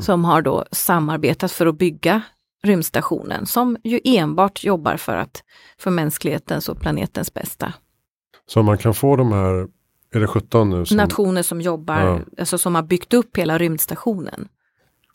som 0.00 0.24
har 0.24 0.42
då 0.42 0.64
samarbetat 0.72 1.52
för 1.52 1.66
att 1.66 1.78
bygga 1.78 2.22
rymdstationen 2.62 3.46
som 3.46 3.76
ju 3.84 4.00
enbart 4.04 4.64
jobbar 4.64 4.96
för 4.96 5.16
att 5.16 5.42
för 5.78 5.90
mänsklighetens 5.90 6.68
och 6.68 6.80
planetens 6.80 7.34
bästa. 7.34 7.72
Så 8.46 8.62
man 8.62 8.78
kan 8.78 8.94
få 8.94 9.16
de 9.16 9.32
här, 9.32 9.68
är 10.14 10.20
det 10.20 10.26
17 10.26 10.70
nu? 10.70 10.86
Som, 10.86 10.96
Nationer 10.96 11.42
som 11.42 11.60
jobbar, 11.60 12.00
Ja. 12.00 12.20
alltså 12.38 12.58
som 12.58 12.74
har 12.74 12.82
byggt 12.82 13.14
upp 13.14 13.36
hela 13.36 13.58
rymdstationen. 13.58 14.48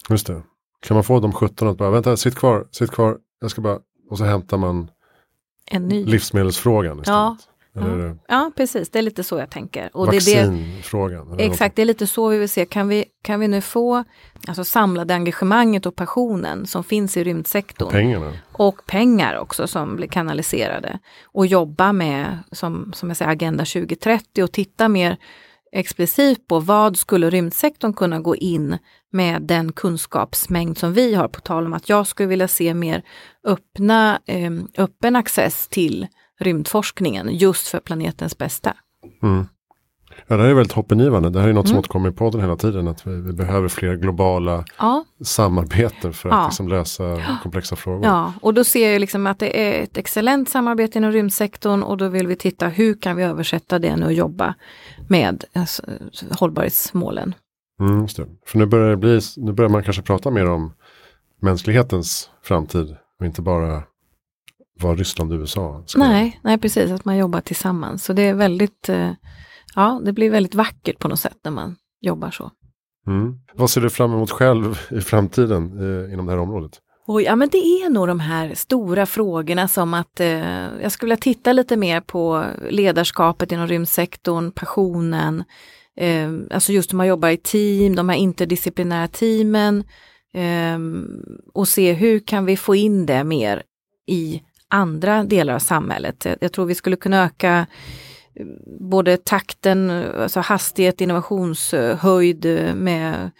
Just 0.09 0.27
det. 0.27 0.41
Kan 0.79 0.95
man 0.95 1.03
få 1.03 1.19
de 1.19 1.33
17 1.33 1.67
att 1.67 1.77
bara, 1.77 1.89
vänta, 1.89 2.17
sitt 2.17 2.35
kvar, 2.35 2.67
sitt 2.71 2.91
kvar, 2.91 3.17
jag 3.41 3.51
ska 3.51 3.61
bara, 3.61 3.79
och 4.09 4.17
så 4.17 4.23
hämtar 4.23 4.57
man 4.57 4.87
En 5.65 5.87
ny. 5.87 6.05
livsmedelsfrågan 6.05 6.99
istället. 6.99 7.07
Ja. 7.07 7.37
Eller 7.75 8.17
Ja. 8.27 8.45
det 8.45 8.51
precis, 8.57 8.89
det 8.89 8.99
är 8.99 9.03
lite 9.03 9.23
så 9.23 9.37
jag 9.39 9.49
tänker. 9.49 9.89
Och 9.93 10.05
det 10.05 10.11
det, 10.11 10.35
vaccinfrågan? 10.35 11.31
eller 11.31 11.43
Exakt, 11.51 11.75
det 11.75 11.81
är 11.81 11.85
lite 11.85 12.07
så 12.07 12.27
vi 12.27 12.37
vill 12.37 12.49
se. 12.49 12.65
Kan 12.65 12.87
vi, 12.87 13.05
kan 13.21 13.39
vi 13.39 13.47
nu 13.47 13.61
få 13.61 14.03
alltså, 14.47 14.63
samlade 14.63 15.13
engagemanget 15.15 15.85
och 15.85 15.95
passionen 15.95 16.65
som 16.67 16.83
finns 16.83 17.17
i 17.17 17.23
rymdsektorn 17.23 17.89
Pengarna. 17.91 18.33
och 18.51 18.85
pengar 18.85 19.37
också 19.37 19.67
som 19.67 19.95
blir 19.95 20.07
kanaliserade 20.07 20.99
och 21.23 21.45
jobba 21.45 21.93
med, 21.93 22.37
som, 22.51 22.93
som 22.95 23.09
jag 23.09 23.17
säger, 23.17 23.31
Agenda 23.31 23.65
2030 23.65 24.43
och 24.43 24.51
titta 24.51 24.89
mer 24.89 25.17
explicit 25.73 26.47
på 26.47 26.59
vad 26.59 26.97
skulle 26.97 27.29
rymdsektorn 27.29 27.93
kunna 27.93 28.19
gå 28.19 28.35
in 28.35 28.77
med 29.11 29.41
den 29.41 29.71
kunskapsmängd 29.71 30.77
som 30.77 30.93
vi 30.93 31.13
har, 31.13 31.27
på 31.27 31.41
tal 31.41 31.65
om 31.65 31.73
att 31.73 31.89
jag 31.89 32.07
skulle 32.07 32.29
vilja 32.29 32.47
se 32.47 32.73
mer 32.73 33.03
öppna, 33.43 34.19
eh, 34.25 34.51
öppen 34.77 35.15
access 35.15 35.67
till 35.67 36.07
rymdforskningen 36.39 37.29
just 37.31 37.67
för 37.67 37.79
planetens 37.79 38.37
bästa. 38.37 38.73
Mm. 39.23 39.47
Ja, 40.27 40.35
det 40.37 40.43
här 40.43 40.49
är 40.49 40.53
väldigt 40.53 40.73
hoppingivande. 40.73 41.29
Det 41.29 41.39
här 41.41 41.47
är 41.47 41.53
något 41.53 41.67
som 41.67 41.73
Mm. 41.73 41.79
återkommer 41.79 42.09
i 42.09 42.11
podden 42.11 42.41
hela 42.41 42.55
tiden. 42.55 42.87
Att 42.87 43.07
vi, 43.07 43.21
vi 43.21 43.33
behöver 43.33 43.67
fler 43.67 43.95
globala 43.95 44.65
Ja, 44.79 45.05
samarbeten 45.23 46.13
för 46.13 46.29
att 46.29 46.35
Ja. 46.35 46.45
liksom 46.45 46.67
lösa 46.67 47.21
komplexa 47.43 47.75
frågor. 47.75 48.05
Ja, 48.05 48.33
och 48.41 48.53
då 48.53 48.63
ser 48.63 48.91
jag 48.91 48.99
liksom 48.99 49.27
att 49.27 49.39
det 49.39 49.61
är 49.79 49.83
ett 49.83 49.97
excellent 49.97 50.49
samarbete 50.49 50.97
inom 50.97 51.11
rymdsektorn 51.11 51.83
och 51.83 51.97
då 51.97 52.07
vill 52.07 52.27
vi 52.27 52.35
titta 52.35 52.67
hur 52.67 53.01
kan 53.01 53.15
vi 53.15 53.23
översätta 53.23 53.79
det 53.79 53.95
nu 53.95 54.05
och 54.05 54.13
jobba 54.13 54.53
med 55.09 55.43
alltså, 55.53 55.83
hållbarhetsmålen. 56.39 57.35
Mm. 57.79 58.07
För 58.47 58.57
nu 58.57 58.65
börjar, 58.65 58.89
det 58.89 58.97
bli, 58.97 59.19
nu 59.37 59.51
börjar 59.53 59.69
man 59.69 59.83
kanske 59.83 60.01
prata 60.01 60.31
mer 60.31 60.49
om 60.49 60.73
mänsklighetens 61.41 62.29
framtid 62.43 62.95
och 63.19 63.25
inte 63.25 63.41
bara 63.41 63.83
vad 64.79 64.97
Ryssland 64.97 65.31
och 65.31 65.39
USA 65.39 65.83
ska. 65.85 65.99
Nej, 65.99 66.39
nej, 66.43 66.57
precis, 66.57 66.91
att 66.91 67.05
man 67.05 67.17
jobbar 67.17 67.41
tillsammans. 67.41 68.03
Så 68.03 68.13
det 68.13 68.21
är 68.21 68.33
väldigt, 68.33 68.89
eh, 68.89 69.09
ja, 69.75 70.01
det 70.05 70.13
blir 70.13 70.29
väldigt 70.29 70.55
vackert 70.55 70.99
på 70.99 71.07
något 71.07 71.19
sätt 71.19 71.37
när 71.43 71.51
man 71.51 71.75
jobbar 72.01 72.31
så. 72.31 72.51
Mm. 73.07 73.39
Vad 73.53 73.69
ser 73.69 73.81
du 73.81 73.89
fram 73.89 74.13
emot 74.13 74.31
själv 74.31 74.79
i 74.91 75.01
framtiden 75.01 75.63
eh, 75.79 76.13
inom 76.13 76.25
det 76.25 76.31
här 76.31 76.39
området? 76.39 76.79
Oj, 77.05 77.23
ja 77.23 77.35
men 77.35 77.49
det 77.49 77.57
är 77.57 77.89
nog 77.89 78.07
de 78.07 78.19
här 78.19 78.53
stora 78.53 79.05
frågorna 79.05 79.67
som 79.67 79.93
att 79.93 80.19
eh, 80.19 80.81
jag 80.81 80.91
skulle 80.91 81.07
vilja 81.07 81.21
titta 81.21 81.53
lite 81.53 81.77
mer 81.77 82.01
på 82.01 82.45
ledarskapet 82.69 83.51
inom 83.51 83.67
rymdsektorn, 83.67 84.51
passionen, 84.51 85.43
eh, 85.97 86.31
alltså 86.51 86.71
just 86.71 86.93
hur 86.93 86.97
man 86.97 87.07
jobbar 87.07 87.29
i 87.29 87.37
team, 87.37 87.95
de 87.95 88.09
här 88.09 88.15
interdisciplinära 88.15 89.07
teamen 89.07 89.83
eh, 90.33 90.79
och 91.53 91.67
se 91.67 91.93
hur 91.93 92.19
kan 92.19 92.45
vi 92.45 92.57
få 92.57 92.75
in 92.75 93.05
det 93.05 93.23
mer 93.23 93.63
i 94.07 94.41
andra 94.67 95.23
delar 95.23 95.53
av 95.53 95.59
samhället. 95.59 96.27
Jag, 96.41 96.51
tror 96.51 96.65
vi 96.65 96.75
skulle 96.75 96.95
kunna 96.95 97.23
öka 97.23 97.67
både 98.79 99.17
takten, 99.17 99.89
alltså 99.89 100.39
hastighet, 100.39 101.01
innovationshöjd 101.01 102.45
eh, 102.45 102.75
med 102.75 103.31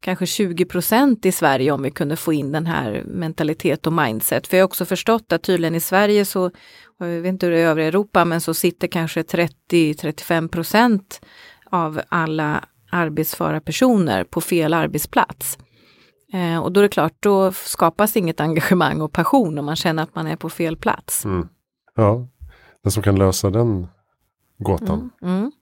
kanske 0.00 0.26
20 0.26 0.64
procent 0.64 1.26
i 1.26 1.32
Sverige 1.32 1.72
om 1.72 1.82
vi 1.82 1.90
kunde 1.90 2.16
få 2.16 2.32
in 2.32 2.52
den 2.52 2.66
här 2.66 3.02
mentalitet 3.06 3.86
och 3.86 3.92
mindset. 3.92 4.46
För 4.46 4.56
jag 4.56 4.62
har 4.62 4.66
också 4.66 4.84
förstått 4.84 5.32
att 5.32 5.42
tydligen 5.42 5.74
i 5.74 5.80
Sverige 5.80 6.24
så, 6.24 6.50
jag 6.98 7.06
vet 7.06 7.26
inte 7.26 7.46
hur 7.46 7.52
det 7.52 7.58
är 7.58 7.62
i 7.62 7.66
övriga 7.66 7.88
Europa, 7.88 8.24
men 8.24 8.40
så 8.40 8.54
sitter 8.54 8.88
kanske 8.88 9.22
30-35 9.22 10.48
procent 10.48 11.20
av 11.70 12.00
alla 12.08 12.64
arbetsföra 12.90 13.60
personer 13.60 14.24
på 14.24 14.40
fel 14.40 14.74
arbetsplats. 14.74 15.58
Eh, 16.32 16.58
och 16.58 16.72
då 16.72 16.80
är 16.80 16.82
det 16.82 16.88
klart, 16.88 17.14
då 17.20 17.52
skapas 17.52 18.16
inget 18.16 18.40
engagemang 18.40 19.00
och 19.00 19.12
passion 19.12 19.58
om 19.58 19.64
man 19.64 19.76
känner 19.76 20.02
att 20.02 20.14
man 20.14 20.26
är 20.26 20.36
på 20.36 20.50
fel 20.50 20.76
plats. 20.76 21.24
Mm. 21.24 21.48
Ja, 21.96 22.28
den 22.82 22.92
som 22.92 23.02
kan 23.02 23.18
lösa 23.18 23.50
den 23.50 23.86
gåtan 24.64 25.10
Mm, 25.22 25.36
mm. 25.38 25.52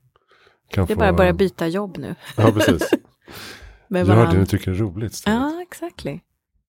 kan 0.71 0.87
Det 0.87 0.93
är 0.93 0.95
få... 0.95 0.99
bara 1.01 1.09
att 1.11 1.17
börja 1.17 1.33
byta 1.33 1.67
jobb 1.67 1.99
nu. 1.99 2.15
Ja, 2.37 2.53
precis. 2.53 2.91
Gör 3.91 3.99
det 3.99 4.05
varandra. 4.05 4.41
ni 4.41 4.47
tycker 4.47 4.71
är 4.71 4.75
roligt. 4.75 5.13
istället. 5.13 5.39
Ja, 5.41 5.63
exactly. 5.63 6.21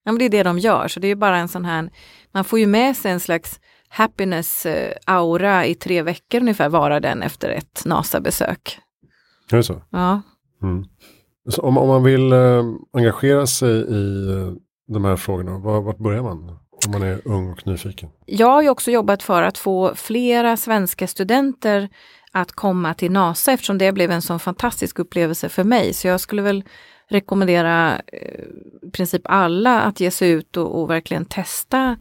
Ja, 0.03 0.11
men 0.11 0.19
det 0.19 0.25
är 0.25 0.29
det 0.29 0.43
de 0.43 0.59
gör, 0.59 0.87
så 0.87 0.99
det 0.99 1.07
är 1.07 1.15
bara 1.15 1.37
en 1.37 1.47
sån 1.47 1.65
här, 1.65 1.89
man 2.31 2.43
får 2.43 2.59
ju 2.59 2.67
med 2.67 2.97
sig 2.97 3.11
en 3.11 3.19
slags 3.19 3.59
happiness 3.89 4.65
eh, 4.65 4.93
aura 5.05 5.65
i 5.65 5.75
tre 5.75 6.01
veckor 6.01 6.41
ungefär, 6.41 6.69
vara 6.69 6.99
den 6.99 7.21
efter 7.21 7.49
ett 7.49 7.81
NASA-besök. 7.85 8.79
Är 9.51 9.57
det 9.57 9.63
så? 9.63 9.81
Ja. 9.89 10.21
Mm. 10.63 10.85
så 11.49 11.61
om, 11.61 11.77
om 11.77 11.87
man 11.87 12.03
vill 12.03 12.33
eh, 12.33 12.63
engagera 12.93 13.47
sig 13.47 13.71
i 13.71 14.29
eh, 14.31 14.53
de 14.87 15.05
här 15.05 15.15
frågorna, 15.15 15.57
var, 15.57 15.81
vart 15.81 15.97
börjar 15.97 16.23
man? 16.23 16.57
Om 16.85 16.91
man 16.91 17.01
är 17.03 17.21
ung 17.27 17.51
och 17.51 17.67
nyfiken. 17.67 18.09
Jag 18.25 18.47
har 18.47 18.61
ju 18.61 18.69
också 18.69 18.91
jobbat 18.91 19.23
för 19.23 19.43
att 19.43 19.57
få 19.57 19.95
flera 19.95 20.57
svenska 20.57 21.07
studenter 21.07 21.89
att 22.31 22.51
komma 22.51 22.93
till 22.93 23.11
NASA 23.11 23.51
eftersom 23.51 23.77
det 23.77 23.91
blev 23.91 24.11
en 24.11 24.21
sån 24.21 24.39
fantastisk 24.39 24.99
upplevelse 24.99 25.49
för 25.49 25.63
mig. 25.63 25.93
Så 25.93 26.07
jag 26.07 26.19
skulle 26.19 26.41
väl 26.41 26.63
rekommendera 27.09 28.01
eh, 28.07 28.43
i 28.81 28.91
princip 28.91 29.21
alla 29.25 29.81
att 29.81 29.99
ge 29.99 30.11
sig 30.11 30.29
ut 30.31 30.57
och, 30.57 30.81
och 30.81 30.89
verkligen 30.89 31.25
testa 31.25 31.97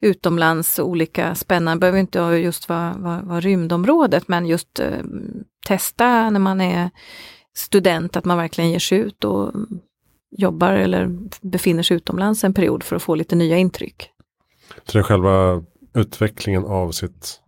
utomlands 0.00 0.78
olika 0.78 1.34
spännande, 1.34 1.80
behöver 1.80 1.98
inte 1.98 2.18
just 2.18 2.68
vara, 2.68 2.94
vara, 2.98 3.22
vara 3.22 3.40
rymdområdet, 3.40 4.28
men 4.28 4.46
just 4.46 4.80
eh, 4.80 5.02
testa 5.66 6.30
när 6.30 6.40
man 6.40 6.60
är 6.60 6.90
student, 7.56 8.16
att 8.16 8.24
man 8.24 8.38
verkligen 8.38 8.70
ger 8.70 8.78
sig 8.78 8.98
ut 8.98 9.24
och 9.24 9.52
jobbar 10.30 10.72
eller 10.72 11.08
befinner 11.40 11.82
sig 11.82 11.96
utomlands 11.96 12.44
en 12.44 12.54
period 12.54 12.82
för 12.82 12.96
att 12.96 13.02
få 13.02 13.14
lite 13.14 13.36
nya 13.36 13.56
intryck. 13.56 14.10
Så 14.84 14.92
det 14.92 14.98
är 14.98 15.02
själva 15.02 15.62
utvecklingen 15.94 16.64
av 16.64 16.90
sitt 16.90 17.40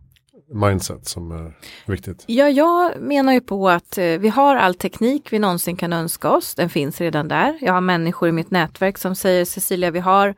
mindset 0.51 1.07
som 1.07 1.31
är 1.31 1.53
viktigt. 1.85 2.23
Ja, 2.27 2.49
jag 2.49 3.01
menar 3.01 3.33
ju 3.33 3.41
på 3.41 3.69
att 3.69 3.97
eh, 3.97 4.05
vi 4.05 4.29
har 4.29 4.55
all 4.55 4.75
teknik 4.75 5.33
vi 5.33 5.39
någonsin 5.39 5.77
kan 5.77 5.93
önska 5.93 6.29
oss. 6.29 6.55
Den 6.55 6.69
finns 6.69 7.01
redan 7.01 7.27
där. 7.27 7.57
Jag 7.61 7.73
har 7.73 7.81
människor 7.81 8.29
i 8.29 8.31
mitt 8.31 8.51
nätverk 8.51 8.97
som 8.97 9.15
säger 9.15 9.45
Cecilia, 9.45 9.91
vi 9.91 9.99
har 9.99 10.35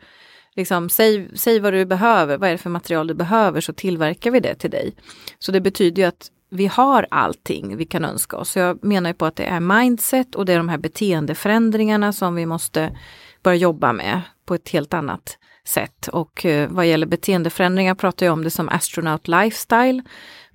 liksom, 0.56 0.89
säg, 0.89 1.30
säg 1.36 1.60
vad 1.60 1.74
du 1.74 1.86
behöver, 1.86 2.38
vad 2.38 2.50
är 2.50 2.52
det 2.52 2.58
för 2.58 2.69
material 2.69 3.08
du 3.08 3.13
behöver 3.13 3.62
så 3.62 3.74
tillverkar 3.74 4.32
vi 4.32 4.39
det 4.39 4.56
till 4.56 4.71
dig. 4.71 4.93
Så 5.39 5.52
det 5.52 5.62
betyder 5.62 6.02
ju 6.02 6.08
att 6.08 6.32
vi 6.50 6.67
har 6.67 7.08
allting 7.12 7.78
vi 7.78 7.86
kan 7.86 8.06
önska 8.06 8.38
oss. 8.38 8.50
Så 8.50 8.60
jag 8.60 8.84
menar 8.84 9.10
ju 9.10 9.13
på 9.13 9.26
att 9.26 9.36
det 9.36 9.45
är 9.45 9.60
mindset 9.60 10.36
och 10.36 10.45
det 10.45 10.54
är 10.54 10.58
de 10.58 10.69
här 10.69 10.78
beteendeförändringarna 10.78 12.13
som 12.13 12.36
vi 12.36 12.45
måste 12.45 12.97
börja 13.43 13.58
jobba 13.58 13.93
med 13.93 14.21
på 14.45 14.56
ett 14.56 14.69
helt 14.69 14.93
annat 14.93 15.38
sätt. 15.65 16.08
Och 16.08 16.45
eh, 16.45 16.69
vad 16.69 16.88
gäller 16.88 17.08
beteendeförändringar 17.08 17.95
pratar 17.95 18.26
jag 18.26 18.34
om 18.34 18.43
det 18.43 18.50
som 18.50 18.69
astronaut 18.69 19.28
lifestyle. 19.28 20.02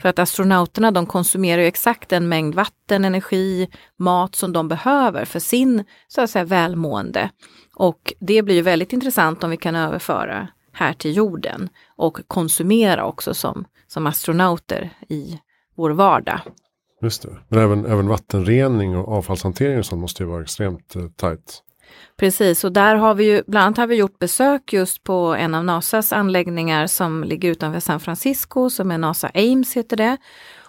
För 0.02 0.08
att 0.08 0.18
astronauterna 0.18 0.90
de 0.90 1.06
konsumerar 1.06 1.62
ju 1.62 1.68
exakt 1.68 2.08
den 2.08 2.28
mängd 2.28 2.54
vatten, 2.54 3.04
energi, 3.04 3.68
mat 3.98 4.34
som 4.34 4.52
de 4.52 4.68
behöver 4.68 5.24
för 5.24 5.38
sin 5.38 5.84
så 6.08 6.20
att 6.20 6.30
säga, 6.30 6.44
välmående. 6.44 7.30
Och 7.76 8.12
det 8.20 8.42
blir 8.42 8.54
ju 8.54 8.62
väldigt 8.62 8.92
intressant 8.92 9.44
om 9.44 9.50
vi 9.50 9.56
kan 9.56 9.74
överföra 9.76 10.48
här 10.72 10.92
till 10.92 11.16
jorden 11.16 11.68
och 11.96 12.18
konsumera 12.28 13.04
också 13.04 13.34
som, 13.34 13.64
som 13.86 14.06
astronauter 14.06 14.90
i 15.08 15.38
vår 15.76 15.90
vardag. 15.90 16.40
Just 17.02 17.22
det. 17.22 17.38
Men 17.48 17.60
även, 17.60 17.86
även 17.86 18.08
vattenrening 18.08 18.96
och 18.96 19.08
avfallshantering 19.08 19.78
och 19.78 19.86
sånt 19.86 20.00
måste 20.00 20.22
ju 20.22 20.28
vara 20.28 20.42
extremt 20.42 20.96
eh, 20.96 21.06
tajt. 21.16 21.62
Precis, 22.18 22.64
och 22.64 22.72
där 22.72 22.94
har 22.94 23.14
vi 23.14 23.24
ju, 23.24 23.42
bland 23.46 23.66
annat 23.66 23.76
har 23.76 23.86
vi 23.86 23.96
gjort 23.96 24.18
besök 24.18 24.72
just 24.72 25.04
på 25.04 25.34
en 25.34 25.54
av 25.54 25.64
NASAs 25.64 26.12
anläggningar 26.12 26.86
som 26.86 27.24
ligger 27.24 27.50
utanför 27.50 27.80
San 27.80 28.00
Francisco, 28.00 28.70
som 28.70 28.90
är 28.90 28.98
NASA 28.98 29.30
Ames 29.34 29.76
heter 29.76 29.96
det. 29.96 30.16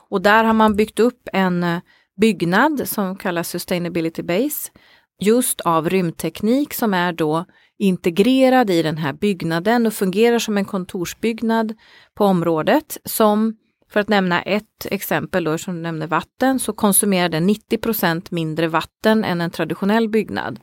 Och 0.10 0.22
där 0.22 0.44
har 0.44 0.54
man 0.54 0.76
byggt 0.76 1.00
upp 1.00 1.30
en 1.34 1.64
eh, 1.64 1.80
byggnad 2.22 2.82
som 2.86 3.16
kallas 3.16 3.50
Sustainability 3.50 4.24
Base, 4.24 4.72
just 5.20 5.62
av 5.62 5.90
rymdteknik 5.90 6.74
som 6.74 6.94
är 6.94 7.14
då 7.14 7.46
integrerad 7.80 8.70
i 8.70 8.82
den 8.82 8.98
här 8.98 9.14
byggnaden 9.14 9.86
och 9.86 9.94
fungerar 9.94 10.40
som 10.40 10.58
en 10.58 10.66
kontorsbyggnad 10.66 11.74
på 12.16 12.26
området 12.26 12.98
som 13.06 13.56
för 13.90 14.00
att 14.00 14.10
nämna 14.10 14.42
ett 14.42 14.86
exempel 14.92 15.44
då, 15.44 15.58
som 15.58 15.76
du 15.76 15.82
nämnde 15.82 16.08
vatten, 16.08 16.60
så 16.60 16.74
konsumerar 16.74 17.30
den 17.30 17.50
90% 17.50 18.28
mindre 18.30 18.68
vatten 18.68 19.24
än 19.24 19.42
en 19.42 19.52
traditionell 19.52 20.10
byggnad. 20.10 20.60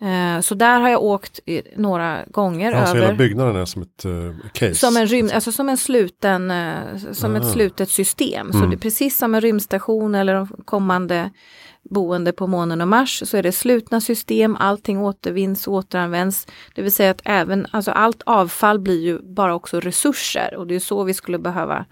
Eh, 0.00 0.40
så 0.40 0.54
där 0.54 0.80
har 0.80 0.88
jag 0.88 1.02
åkt 1.02 1.40
några 1.76 2.24
gånger 2.30 2.72
Alltså 2.72 2.96
över. 2.96 3.06
hela 3.06 3.18
byggnaden 3.18 3.56
är 3.56 3.64
som 3.64 3.82
ett 3.82 4.04
eh, 4.04 4.10
case. 4.52 4.74
Som 4.74 4.96
en 4.96 5.06
rymd, 5.06 5.32
alltså 5.32 5.52
som 5.52 5.68
en 5.68 5.76
sluten, 5.76 6.50
eh, 6.50 6.74
som 7.12 7.34
Ah. 7.34 7.38
ett 7.38 7.50
slutet 7.52 7.90
system. 7.90 8.52
Så 8.52 8.58
Mm. 8.58 8.70
det 8.70 8.76
är 8.76 8.78
precis 8.78 9.18
som 9.18 9.34
en 9.34 9.40
rymdstation 9.40 10.14
eller 10.14 10.34
de 10.34 10.48
kommande 10.64 11.30
boende 11.90 12.32
på 12.32 12.46
månen 12.46 12.80
och 12.80 12.88
Mars 12.88 13.22
så 13.26 13.36
är 13.36 13.42
det 13.42 13.52
slutna 13.52 14.00
system, 14.00 14.56
allting 14.56 14.98
återvinns 14.98 15.68
och 15.68 15.74
återanvänds. 15.74 16.46
Det 16.74 16.82
vill 16.82 16.92
säga 16.92 17.10
att 17.10 17.22
även, 17.24 17.66
alltså 17.70 17.90
allt 17.90 18.22
avfall 18.26 18.78
blir 18.78 19.00
ju 19.00 19.18
bara 19.22 19.54
också 19.54 19.80
resurser 19.80 20.54
och 20.56 20.66
det 20.66 20.74
är 20.74 20.80
så 20.80 21.04
vi 21.04 21.14
skulle 21.14 21.38
behöva 21.38 21.84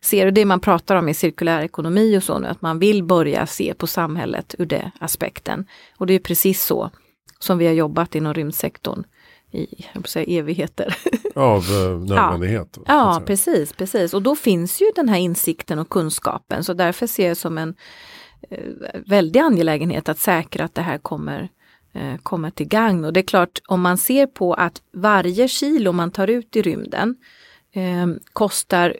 se 0.00 0.24
det. 0.24 0.30
Det 0.30 0.44
man 0.44 0.60
pratar 0.60 0.96
om 0.96 1.08
i 1.08 1.14
cirkulär 1.14 1.62
ekonomi 1.62 2.18
och 2.18 2.22
så 2.22 2.38
nu, 2.38 2.46
att 2.46 2.62
man 2.62 2.78
vill 2.78 3.04
börja 3.04 3.46
se 3.46 3.74
på 3.74 3.86
samhället 3.86 4.54
ur 4.58 4.66
den 4.66 4.90
aspekten. 5.00 5.66
Och 5.96 6.06
det 6.06 6.14
är 6.14 6.18
precis 6.18 6.64
så 6.64 6.90
som 7.38 7.58
vi 7.58 7.66
har 7.66 7.74
jobbat 7.74 8.14
inom 8.14 8.34
rymdsektorn 8.34 9.04
i 9.52 9.66
säga, 10.04 10.40
evigheter. 10.40 10.96
Av 11.34 11.62
eh, 11.62 11.98
nödvändighet. 11.98 12.78
Ja, 12.78 12.82
ja 12.86 13.22
precis, 13.26 13.72
precis. 13.72 14.14
Och 14.14 14.22
då 14.22 14.36
finns 14.36 14.80
ju 14.80 14.86
den 14.94 15.08
här 15.08 15.18
insikten 15.18 15.78
och 15.78 15.88
kunskapen 15.88 16.64
så 16.64 16.72
därför 16.72 17.06
ser 17.06 17.28
jag 17.28 17.36
som 17.36 17.58
en 17.58 17.74
väldig 19.06 19.40
angelägenhet 19.40 20.08
att 20.08 20.18
säkra 20.18 20.64
att 20.64 20.74
det 20.74 20.82
här 20.82 20.98
kommer 20.98 21.48
eh, 21.92 22.16
kommer 22.22 22.50
till 22.50 22.68
gagn. 22.68 23.04
Och 23.04 23.12
det 23.12 23.20
är 23.20 23.24
klart, 23.24 23.58
om 23.68 23.80
man 23.80 23.98
ser 23.98 24.26
på 24.26 24.54
att 24.54 24.82
varje 24.92 25.48
kilo 25.48 25.92
man 25.92 26.10
tar 26.10 26.28
ut 26.28 26.56
i 26.56 26.62
rymden 26.62 27.16
eh, 27.72 28.06
kostar 28.32 28.96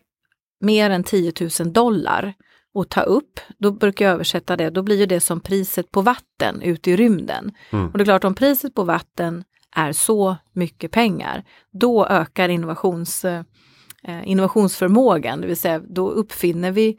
mer 0.60 0.90
än 0.90 1.04
10 1.04 1.32
000 1.60 1.72
dollar 1.72 2.34
att 2.74 2.88
ta 2.88 3.00
upp, 3.00 3.40
då 3.58 3.70
brukar 3.70 4.04
jag 4.04 4.14
översätta 4.14 4.56
det, 4.56 4.70
då 4.70 4.82
blir 4.82 5.06
det 5.06 5.20
som 5.20 5.40
priset 5.40 5.90
på 5.90 6.02
vatten 6.02 6.62
ute 6.62 6.90
i 6.90 6.96
rymden. 6.96 7.52
Mm. 7.70 7.86
Och 7.86 7.98
det 7.98 8.02
är 8.02 8.04
klart, 8.04 8.24
om 8.24 8.34
priset 8.34 8.74
på 8.74 8.84
vatten 8.84 9.44
är 9.76 9.92
så 9.92 10.36
mycket 10.52 10.90
pengar, 10.90 11.44
då 11.70 12.06
ökar 12.06 12.48
innovations, 12.48 13.24
eh, 13.24 13.42
innovationsförmågan, 14.24 15.40
det 15.40 15.46
vill 15.46 15.56
säga 15.56 15.78
då 15.78 16.10
uppfinner 16.10 16.70
vi 16.70 16.98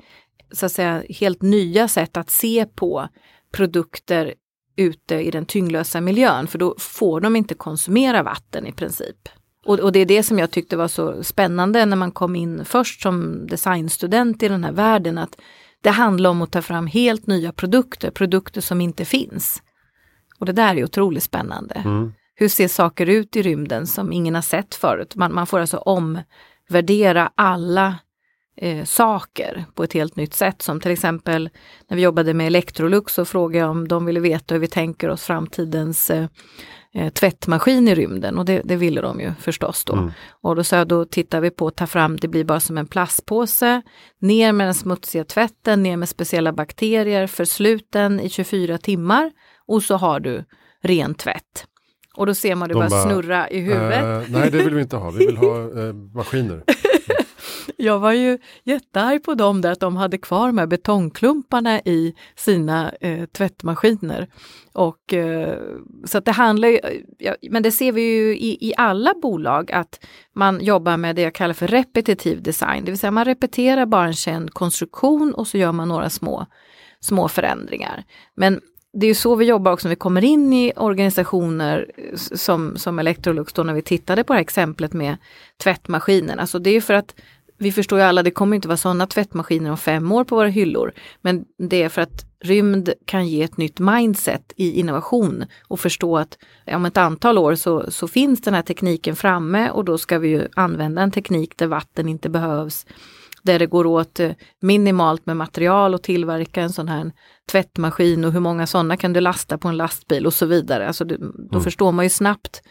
så 0.52 0.66
att 0.66 0.72
säga 0.72 1.04
helt 1.10 1.42
nya 1.42 1.88
sätt 1.88 2.18
att 2.18 2.30
se 2.30 2.66
på 2.76 3.08
produkter 3.54 4.34
ute 4.76 5.16
i 5.16 5.32
den 5.32 5.46
tyngdlösa 5.46 6.02
miljön, 6.02 6.48
för 6.48 6.58
då 6.58 6.76
får 6.80 7.22
de 7.22 7.36
inte 7.36 7.54
konsumera 7.54 8.24
vatten 8.24 8.68
i 8.68 8.72
princip. 8.72 9.30
Och, 9.66 9.80
och, 9.80 9.92
det 9.92 10.00
är 10.00 10.06
det 10.06 10.24
som 10.24 10.40
jag 10.40 10.52
tyckte 10.52 10.78
var 10.78 10.88
så 10.88 11.24
spännande 11.24 11.86
när 11.86 11.98
man 11.98 12.12
kom 12.12 12.36
in 12.36 12.66
först 12.66 13.02
som 13.02 13.48
designstudent 13.48 14.44
i 14.44 14.48
den 14.48 14.64
här 14.64 14.72
världen, 14.72 15.18
att 15.18 15.36
det 15.82 15.90
handlar 15.90 16.30
om 16.30 16.42
att 16.42 16.52
ta 16.52 16.62
fram 16.62 16.88
helt 16.88 17.28
nya 17.28 17.52
produkter, 17.52 18.12
produkter 18.12 18.62
som 18.62 18.82
inte 18.82 19.06
finns. 19.06 19.64
Och 20.40 20.46
det 20.46 20.52
där 20.52 20.76
är 20.76 20.84
otroligt 20.84 21.24
spännande. 21.24 21.76
Mm. 21.76 22.14
Hur 22.36 22.48
ser 22.48 22.68
saker 22.68 23.06
ut 23.06 23.36
i 23.36 23.42
rymden 23.42 23.88
som 23.88 24.14
ingen 24.14 24.36
har 24.36 24.42
sett 24.42 24.76
förut? 24.76 25.16
Man, 25.16 25.34
man 25.34 25.48
får 25.48 25.60
alltså 25.60 25.78
omvärdera 25.78 27.32
alla 27.36 27.96
eh, 28.58 28.86
saker 28.86 29.66
på 29.76 29.84
ett 29.84 29.94
helt 29.94 30.16
nytt 30.16 30.34
sätt. 30.34 30.62
Som 30.62 30.80
till 30.80 30.92
exempel 30.92 31.50
när 31.88 31.98
vi 31.98 32.04
jobbade 32.04 32.34
med 32.34 32.48
Electrolux 32.48 33.14
så 33.14 33.26
frågade 33.26 33.58
jag 33.58 33.72
om 33.72 33.88
de 33.88 34.06
ville 34.06 34.20
veta 34.20 34.54
hur 34.54 34.62
vi 34.62 34.68
tänker 34.68 35.10
oss 35.10 35.24
framtidens 35.24 36.10
eh, 36.10 36.28
eh, 36.94 37.10
tvättmaskin 37.14 37.88
i 37.88 37.96
rymden 37.96 38.38
och 38.38 38.46
det, 38.46 38.62
det 38.64 38.76
ville 38.76 39.02
de 39.02 39.20
ju 39.20 39.34
förstås 39.40 39.86
då. 39.86 39.94
Mm. 39.94 40.12
Och 40.30 40.56
då 40.56 40.64
sa 40.64 40.76
jag, 40.76 40.88
då 40.88 41.06
tittar 41.06 41.42
vi 41.42 41.50
på 41.50 41.68
att 41.68 41.76
ta 41.76 41.88
fram, 41.88 42.18
det 42.18 42.28
blir 42.28 42.44
bara 42.44 42.60
som 42.60 42.78
en 42.78 42.88
plastpåse, 42.88 43.82
ner 44.20 44.52
med 44.52 44.68
den 44.68 44.74
smutsiga 44.74 45.24
tvätten, 45.24 45.84
ner 45.84 45.98
med 45.98 46.10
speciella 46.10 46.54
bakterier, 46.54 47.28
försluten 47.28 48.20
i 48.20 48.30
24 48.30 48.78
timmar 48.78 49.32
och 49.68 49.84
så 49.84 49.96
har 49.96 50.20
du 50.20 50.44
ren 50.84 51.16
tvätt. 51.16 51.66
Och 52.16 52.26
då 52.26 52.34
ser 52.34 52.56
man 52.56 52.70
det 52.70 52.76
bara, 52.76 52.90
bara 52.90 53.04
snurra 53.04 53.50
i 53.50 53.60
huvudet. 53.60 54.04
Uh, 54.04 54.32
nej, 54.32 54.52
det 54.52 54.58
vill 54.58 54.74
vi 54.74 54.82
inte 54.82 54.96
ha. 54.96 55.12
Vi 55.12 55.26
vill 55.26 55.38
ha 55.38 55.58
uh, 55.58 55.94
maskiner. 55.94 56.64
Jag 57.82 58.00
var 58.00 58.12
ju 58.12 58.38
jättearg 58.64 59.24
på 59.24 59.34
dem 59.34 59.62
där 59.62 59.72
att 59.72 59.80
de 59.80 59.96
hade 59.96 60.18
kvar 60.18 60.48
de 60.48 60.58
här 60.58 60.68
betongklumparna 60.68 61.80
i 61.80 62.16
sina 62.36 62.92
eh, 63.02 63.26
tvättmaskiner. 63.26 64.28
Och, 64.74 65.14
eh, 65.14 65.58
så 66.06 66.18
att 66.18 66.26
det 66.26 66.32
handlar 66.32 66.68
ju, 66.68 66.78
eh, 66.78 67.02
ja, 67.18 67.36
men 67.50 67.64
det 67.64 67.72
ser 67.72 67.92
vi 67.92 68.02
ju 68.02 68.38
i, 68.38 68.58
i 68.70 68.74
alla 68.78 69.14
bolag 69.22 69.72
att 69.72 70.06
man 70.34 70.64
jobbar 70.64 70.98
med 70.98 71.16
det 71.16 71.22
jag 71.22 71.36
kallar 71.36 71.54
för 71.54 71.68
repetitiv 71.68 72.42
design, 72.42 72.86
det 72.86 72.92
vill 72.92 73.00
säga 73.00 73.12
man 73.12 73.26
repeterar 73.26 73.86
bara 73.86 74.06
en 74.06 74.14
känd 74.14 74.54
konstruktion 74.54 75.34
och 75.34 75.48
så 75.48 75.58
gör 75.58 75.72
man 75.72 75.88
några 75.88 76.10
små, 76.10 76.46
små 77.00 77.28
förändringar. 77.28 78.04
Men 78.36 78.62
det 78.94 79.08
är 79.08 79.14
så 79.14 79.36
vi 79.36 79.46
jobbar 79.46 79.72
också 79.72 79.88
när 79.88 79.96
vi 79.96 80.00
kommer 80.00 80.24
in 80.24 80.54
i 80.54 80.74
organisationer 80.76 81.92
som, 82.16 82.78
som 82.78 83.00
Electrolux 83.00 83.54
då 83.54 83.64
när 83.64 83.74
vi 83.74 83.82
tittade 83.82 84.24
på 84.24 84.34
det 84.34 84.38
här 84.38 84.42
exemplet 84.42 84.94
med 84.94 85.18
tvättmaskinen. 85.64 86.40
Alltså 86.40 86.60
det 86.60 86.70
är 86.70 86.82
för 86.82 86.94
att 86.94 87.16
vi 87.62 87.72
förstår 87.72 88.00
ju 88.00 88.06
alla, 88.06 88.24
det 88.24 88.32
kommer 88.32 88.56
inte 88.56 88.68
vara 88.68 88.78
sådana 88.78 89.08
tvättmaskiner 89.08 89.72
om 89.72 89.78
fem 89.78 90.12
år 90.12 90.24
på 90.24 90.36
våra 90.36 90.48
hyllor. 90.48 90.94
Men 91.22 91.46
det 91.70 91.84
är 91.84 91.90
för 91.90 92.02
att 92.02 92.26
rymd 92.44 92.94
kan 93.06 93.28
ge 93.28 93.44
ett 93.44 93.58
nytt 93.58 93.80
mindset 93.80 94.54
i 94.56 94.80
innovation 94.80 95.46
och 95.68 95.80
förstå 95.80 96.18
att 96.18 96.38
om 96.68 96.86
ett 96.86 96.98
antal 96.98 97.38
år 97.38 97.56
så, 97.56 97.92
så 97.92 98.08
finns 98.08 98.42
den 98.42 98.54
här 98.54 98.62
tekniken 98.62 99.16
framme 99.16 99.70
och 99.70 99.86
då 99.86 99.98
ska 99.98 100.20
vi 100.20 100.28
ju 100.28 100.48
använda 100.56 101.02
en 101.02 101.12
teknik 101.12 101.58
där 101.58 101.68
vatten 101.68 102.10
inte 102.10 102.30
behövs 102.30 102.86
där 103.44 103.60
det 103.60 103.66
går 103.66 103.86
åt 103.86 104.20
eh, 104.20 104.32
minimalt 104.62 105.26
med 105.26 105.38
material 105.38 105.94
och 105.94 106.04
tillverka 106.04 106.62
en 106.62 106.70
sån 106.70 106.88
här 106.88 107.12
tvättmaskin 107.52 108.26
och 108.26 108.32
hur 108.32 108.40
många 108.40 108.68
sådana 108.68 108.98
kan 108.98 109.14
du 109.14 109.20
lasta 109.20 109.58
på 109.58 109.68
en 109.68 109.78
lastbil 109.78 110.26
och 110.26 110.34
så 110.34 110.46
vidare. 110.46 110.88
Alltså 110.88 111.04
då 111.06 111.16
mm. 111.16 111.64
förstår 111.64 111.92
man 111.92 112.06
ju 112.06 112.10
snabbt 112.10 112.62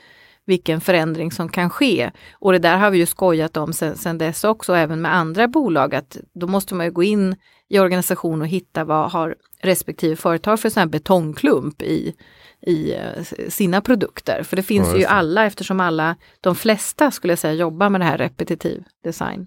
vilken 0.51 0.81
förändring 0.81 1.33
som 1.33 1.49
kan 1.49 1.71
ske. 1.71 2.11
Och 2.33 2.53
det 2.53 2.59
där 2.59 2.77
har 2.77 2.91
vi 2.91 2.99
ju 2.99 3.07
skojat 3.07 3.57
om 3.57 3.73
sen, 3.73 3.97
sen 3.97 4.19
dess 4.19 4.45
också, 4.45 4.75
även 4.75 5.01
med 5.01 5.15
andra 5.15 5.49
bolag, 5.49 5.95
att 5.95 6.17
då 6.33 6.47
måste 6.47 6.75
man 6.75 6.87
ju 6.87 6.93
gå 6.93 7.03
in 7.03 7.37
i 7.69 7.79
organisation 7.79 8.43
och 8.43 8.49
hitta 8.49 8.85
vad 8.85 9.11
har 9.11 9.37
respektive 9.63 10.17
företag 10.17 10.61
för 10.61 10.69
sån 10.69 10.81
här 10.81 10.89
betongklump 10.89 11.83
i, 11.83 12.15
i 12.67 12.95
uh, 12.95 13.25
sina 13.49 13.81
produkter. 13.81 14.43
För 14.43 14.57
det 14.57 14.63
finns 14.63 14.89
ja, 14.89 14.99
ju 14.99 15.05
alla 15.05 15.47
eftersom 15.47 15.81
alla, 15.81 16.17
de 16.41 16.55
flesta 16.55 17.11
skulle 17.11 17.33
jag 17.33 17.39
säga, 17.39 17.55
jobbar 17.55 17.91
med 17.91 18.01
det 18.01 18.05
här 18.05 18.19
repetitiv 18.19 18.85
design. 19.05 19.47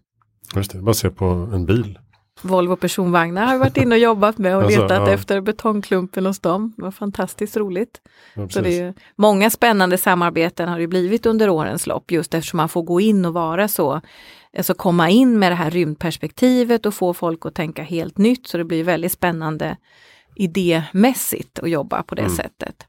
Just 0.56 0.72
det, 0.72 0.82
bara 0.82 0.94
se 0.94 1.10
på 1.10 1.26
en 1.26 1.66
bil. 1.66 2.00
Volvo 2.45 2.75
personvagnar 2.75 3.45
har 3.45 3.58
varit 3.58 3.77
inne 3.77 3.95
och 3.95 4.01
jobbat 4.01 4.38
med 4.38 4.56
och 4.56 4.63
alltså, 4.63 4.82
letat 4.82 5.08
ja. 5.08 5.13
efter 5.13 5.41
betongklumpen 5.41 6.25
hos 6.25 6.39
dem. 6.39 6.73
Det 6.77 6.84
var 6.84 6.91
fantastiskt 6.91 7.58
roligt. 7.58 8.01
Ja, 8.34 8.49
så 8.49 8.62
det 8.62 8.79
är 8.79 8.93
många 9.15 9.49
spännande 9.49 9.97
samarbeten 9.97 10.69
har 10.69 10.79
det 10.79 10.88
blivit 10.88 11.25
under 11.25 11.49
årens 11.49 11.88
lopp 11.88 12.12
just 12.12 12.34
eftersom 12.34 12.58
man 12.58 12.69
får 12.69 12.84
gå 12.84 13.01
in 13.01 13.25
och 13.25 13.34
vara 13.34 13.67
så, 13.67 14.01
alltså 14.58 14.73
komma 14.73 15.10
in 15.10 15.39
med 15.39 15.51
det 15.51 15.56
här 15.56 15.71
rymdperspektivet 15.71 16.86
och 16.86 16.93
få 16.93 17.13
folk 17.13 17.45
att 17.45 17.56
tänka 17.56 17.84
helt 17.84 18.17
nytt. 18.17 18.47
Så 18.47 18.58
det 18.58 18.63
blir 18.63 18.84
väldigt 18.84 19.12
spännande 19.12 19.77
idémässigt 20.36 21.60
att 21.60 21.69
jobba 21.69 22.03
på 22.03 22.15
det 22.15 22.21
mm. 22.21 22.36
sättet. 22.36 22.88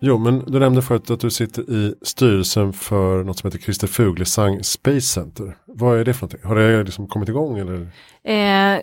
Jo, 0.00 0.18
men 0.18 0.44
du 0.46 0.58
nämnde 0.58 0.82
förut 0.82 1.10
att 1.10 1.20
du 1.20 1.30
sitter 1.30 1.70
i 1.70 1.94
styrelsen 2.02 2.72
för 2.72 3.24
något 3.24 3.38
som 3.38 3.48
heter 3.48 3.58
Christer 3.58 3.86
Fuglesang 3.86 4.64
Space 4.64 5.00
Center. 5.00 5.56
Vad 5.66 5.98
är 5.98 6.04
det 6.04 6.14
för 6.14 6.26
någonting? 6.26 6.48
Har 6.48 6.56
det 6.56 6.84
liksom 6.84 7.08
kommit 7.08 7.28
igång? 7.28 7.58
Eller? 7.58 7.80
Eh, 8.24 8.80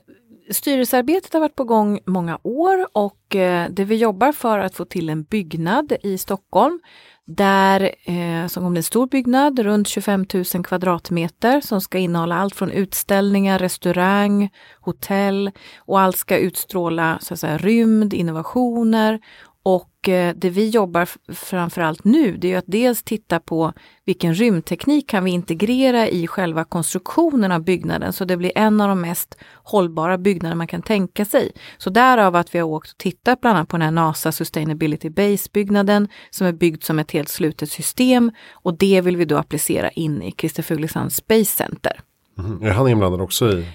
styrelsearbetet 0.52 1.34
har 1.34 1.40
varit 1.40 1.56
på 1.56 1.64
gång 1.64 2.00
många 2.06 2.40
år 2.44 2.88
och 2.94 3.36
eh, 3.36 3.70
det 3.70 3.84
vi 3.84 3.96
jobbar 3.96 4.32
för 4.32 4.60
att 4.60 4.76
få 4.76 4.86
till 4.86 5.10
en 5.10 5.24
byggnad 5.24 5.94
i 6.04 6.18
Stockholm 6.18 6.80
där 7.28 7.92
eh, 8.04 8.48
som 8.48 8.64
kommer 8.64 8.78
en 8.78 8.84
stor 8.84 9.08
byggnad 9.08 9.60
runt 9.60 9.88
25 9.88 10.26
000 10.34 10.46
kvadratmeter 10.64 11.62
som 11.62 11.82
ska 11.82 11.98
innehålla 11.98 12.36
allt 12.36 12.56
från 12.56 12.72
utställningar, 12.72 13.60
restaurang, 13.60 14.50
hotell 14.82 15.52
och 15.78 16.00
allt 16.00 16.18
ska 16.18 16.38
utstråla 16.38 17.20
så 17.22 17.34
att 17.34 17.40
säga, 17.40 17.58
rymd, 17.58 18.14
innovationer 18.14 19.20
och 19.66 20.10
eh, 20.10 20.36
det 20.36 20.50
vi 20.50 20.70
jobbar 20.70 21.34
framförallt 21.34 22.04
nu, 22.04 22.38
det 22.38 22.54
är 22.54 22.58
att 22.58 22.66
dels 22.68 23.04
titta 23.04 23.40
på 23.40 23.74
vilken 24.06 24.34
rymdteknik 24.36 25.10
kan 25.10 25.24
vi 25.24 25.32
integrera 25.32 26.08
i 26.08 26.28
själva 26.28 26.64
konstruktionen 26.64 27.52
av 27.52 27.64
byggnaden 27.64 28.14
så 28.14 28.26
det 28.26 28.38
blir 28.38 28.52
en 28.56 28.82
av 28.82 28.90
de 28.90 29.02
mest 29.02 29.38
hållbara 29.64 30.18
byggnader 30.18 30.56
man 30.56 30.68
kan 30.68 30.82
tänka 30.82 31.26
sig. 31.26 31.52
Så 31.78 31.90
därav 31.90 32.36
att 32.36 32.56
vi 32.56 32.60
har 32.60 32.68
åkt 32.68 32.92
och 32.92 32.98
tittat 32.98 33.42
bland 33.42 33.58
annat 33.58 33.70
på 33.70 33.78
den 33.78 33.82
här 33.82 33.92
NASA 33.92 34.32
Sustainability 34.32 35.10
Base-byggnaden 35.10 36.08
som 36.30 36.48
är 36.48 36.54
byggd 36.54 36.84
som 36.84 37.00
ett 37.00 37.12
helt 37.12 37.30
slutet 37.30 37.72
system 37.72 38.32
och 38.52 38.78
det 38.78 39.02
vill 39.02 39.18
vi 39.18 39.26
då 39.26 39.38
applicera 39.38 39.90
in 39.90 40.22
i 40.22 40.32
Christer 40.32 40.64
Fuglesang 40.64 41.10
Space 41.10 41.46
Center. 41.58 42.02
Mm. 42.40 42.64
Är 42.64 42.72
han 42.72 42.88
inblandad 42.88 43.22
också 43.22 43.50
i 43.50 43.68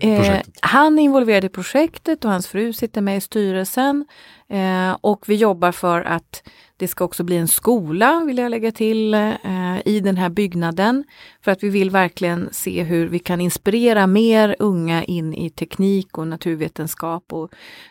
eh, 0.00 0.16
projektet? 0.16 0.46
Eh, 0.46 0.68
han 0.68 0.98
är 0.98 1.02
involverad 1.02 1.44
i 1.44 1.48
projektet 1.48 2.24
och 2.24 2.30
hans 2.30 2.46
fru 2.46 2.72
sitter 2.72 3.00
med 3.00 3.16
i 3.16 3.20
styrelsen. 3.20 4.04
Eh, 4.48 4.96
och 5.00 5.28
vi 5.28 5.34
jobbar 5.34 5.72
för 5.72 6.00
att 6.00 6.42
det 6.78 6.88
ska 6.88 7.04
också 7.04 7.24
bli 7.24 7.36
en 7.36 7.48
skola, 7.48 8.24
vill 8.26 8.38
jag 8.38 8.50
lägga 8.50 8.72
till, 8.72 9.14
eh, 9.14 9.78
i 9.84 10.00
den 10.00 10.16
här 10.16 10.28
byggnaden. 10.28 11.04
För 11.44 11.50
att 11.50 11.62
vi 11.62 11.68
vill 11.68 11.90
verkligen 11.90 12.48
se 12.52 12.82
hur 12.82 13.08
vi 13.08 13.18
kan 13.18 13.40
inspirera 13.40 14.06
mer 14.06 14.56
unga 14.58 15.04
in 15.04 15.34
i 15.34 15.50
teknik 15.50 16.18
och 16.18 16.28
naturvetenskap 16.28 17.32
och 17.32 17.50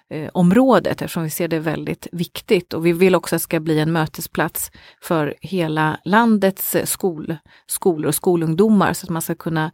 eh, 0.10 0.30
området 0.34 1.02
eftersom 1.02 1.24
vi 1.24 1.30
ser 1.30 1.48
det 1.48 1.60
väldigt 1.60 2.08
viktigt. 2.12 2.74
Och 2.74 2.86
vi 2.86 2.94
vill 2.94 3.16
också 3.16 3.36
att 3.36 3.42
det 3.42 3.44
ska 3.44 3.60
bli 3.60 3.80
en 3.80 3.92
mötesplats 3.92 4.72
för 5.02 5.36
hela 5.42 6.00
landets 6.06 6.76
eh, 6.76 6.86
skol, 6.86 7.38
skolor 7.68 8.08
och 8.08 8.16
skolungdomar 8.16 8.94
så 8.94 9.06
att 9.06 9.10
man 9.10 9.22
ska 9.22 9.36
kunna 9.36 9.72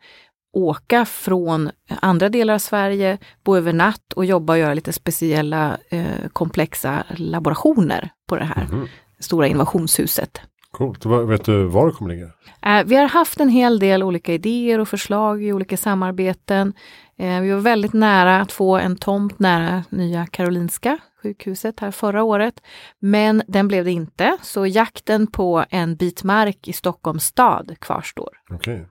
åka 0.53 1.05
från 1.05 1.71
andra 2.01 2.29
delar 2.29 2.53
av 2.53 2.59
Sverige, 2.59 3.17
bo 3.43 3.55
över 3.57 3.73
natt 3.73 4.13
och 4.15 4.25
jobba 4.25 4.53
och 4.53 4.59
göra 4.59 4.73
lite 4.73 4.93
speciella 4.93 5.77
eh, 5.89 6.05
komplexa 6.33 7.03
laborationer 7.09 8.09
på 8.29 8.35
det 8.35 8.43
här 8.45 8.67
Mhm. 8.71 8.87
stora 9.19 9.47
innovationshuset. 9.47 10.41
Coolt. 10.71 11.05
Vet 11.05 11.45
du 11.45 11.63
var 11.63 11.87
det 11.87 11.93
kommer 11.93 12.11
ligga? 12.15 12.29
Eh, 12.79 12.85
vi 12.85 12.95
har 12.95 13.07
haft 13.07 13.39
en 13.39 13.49
hel 13.49 13.79
del 13.79 14.03
olika 14.03 14.33
idéer 14.33 14.79
och 14.79 14.89
förslag 14.89 15.43
i 15.43 15.53
olika 15.53 15.77
samarbeten. 15.77 16.73
Eh, 17.17 17.41
vi 17.41 17.51
var 17.51 17.59
väldigt 17.59 17.93
nära 17.93 18.41
att 18.41 18.51
få 18.51 18.77
en 18.77 18.95
tomt 18.97 19.39
nära 19.39 19.83
Nya 19.89 20.25
Karolinska 20.27 20.97
sjukhuset 21.23 21.79
här 21.79 21.91
förra 21.91 22.23
året. 22.23 22.61
Men 22.99 23.43
den 23.47 23.67
blev 23.67 23.85
det 23.85 23.91
inte, 23.91 24.37
så 24.41 24.65
jakten 24.67 25.27
på 25.27 25.65
en 25.69 25.95
bit 25.95 26.23
mark 26.23 26.67
i 26.67 26.73
Stockholms 26.73 27.23
stad 27.25 27.75
kvarstår. 27.79 28.29
Okej. 28.51 28.87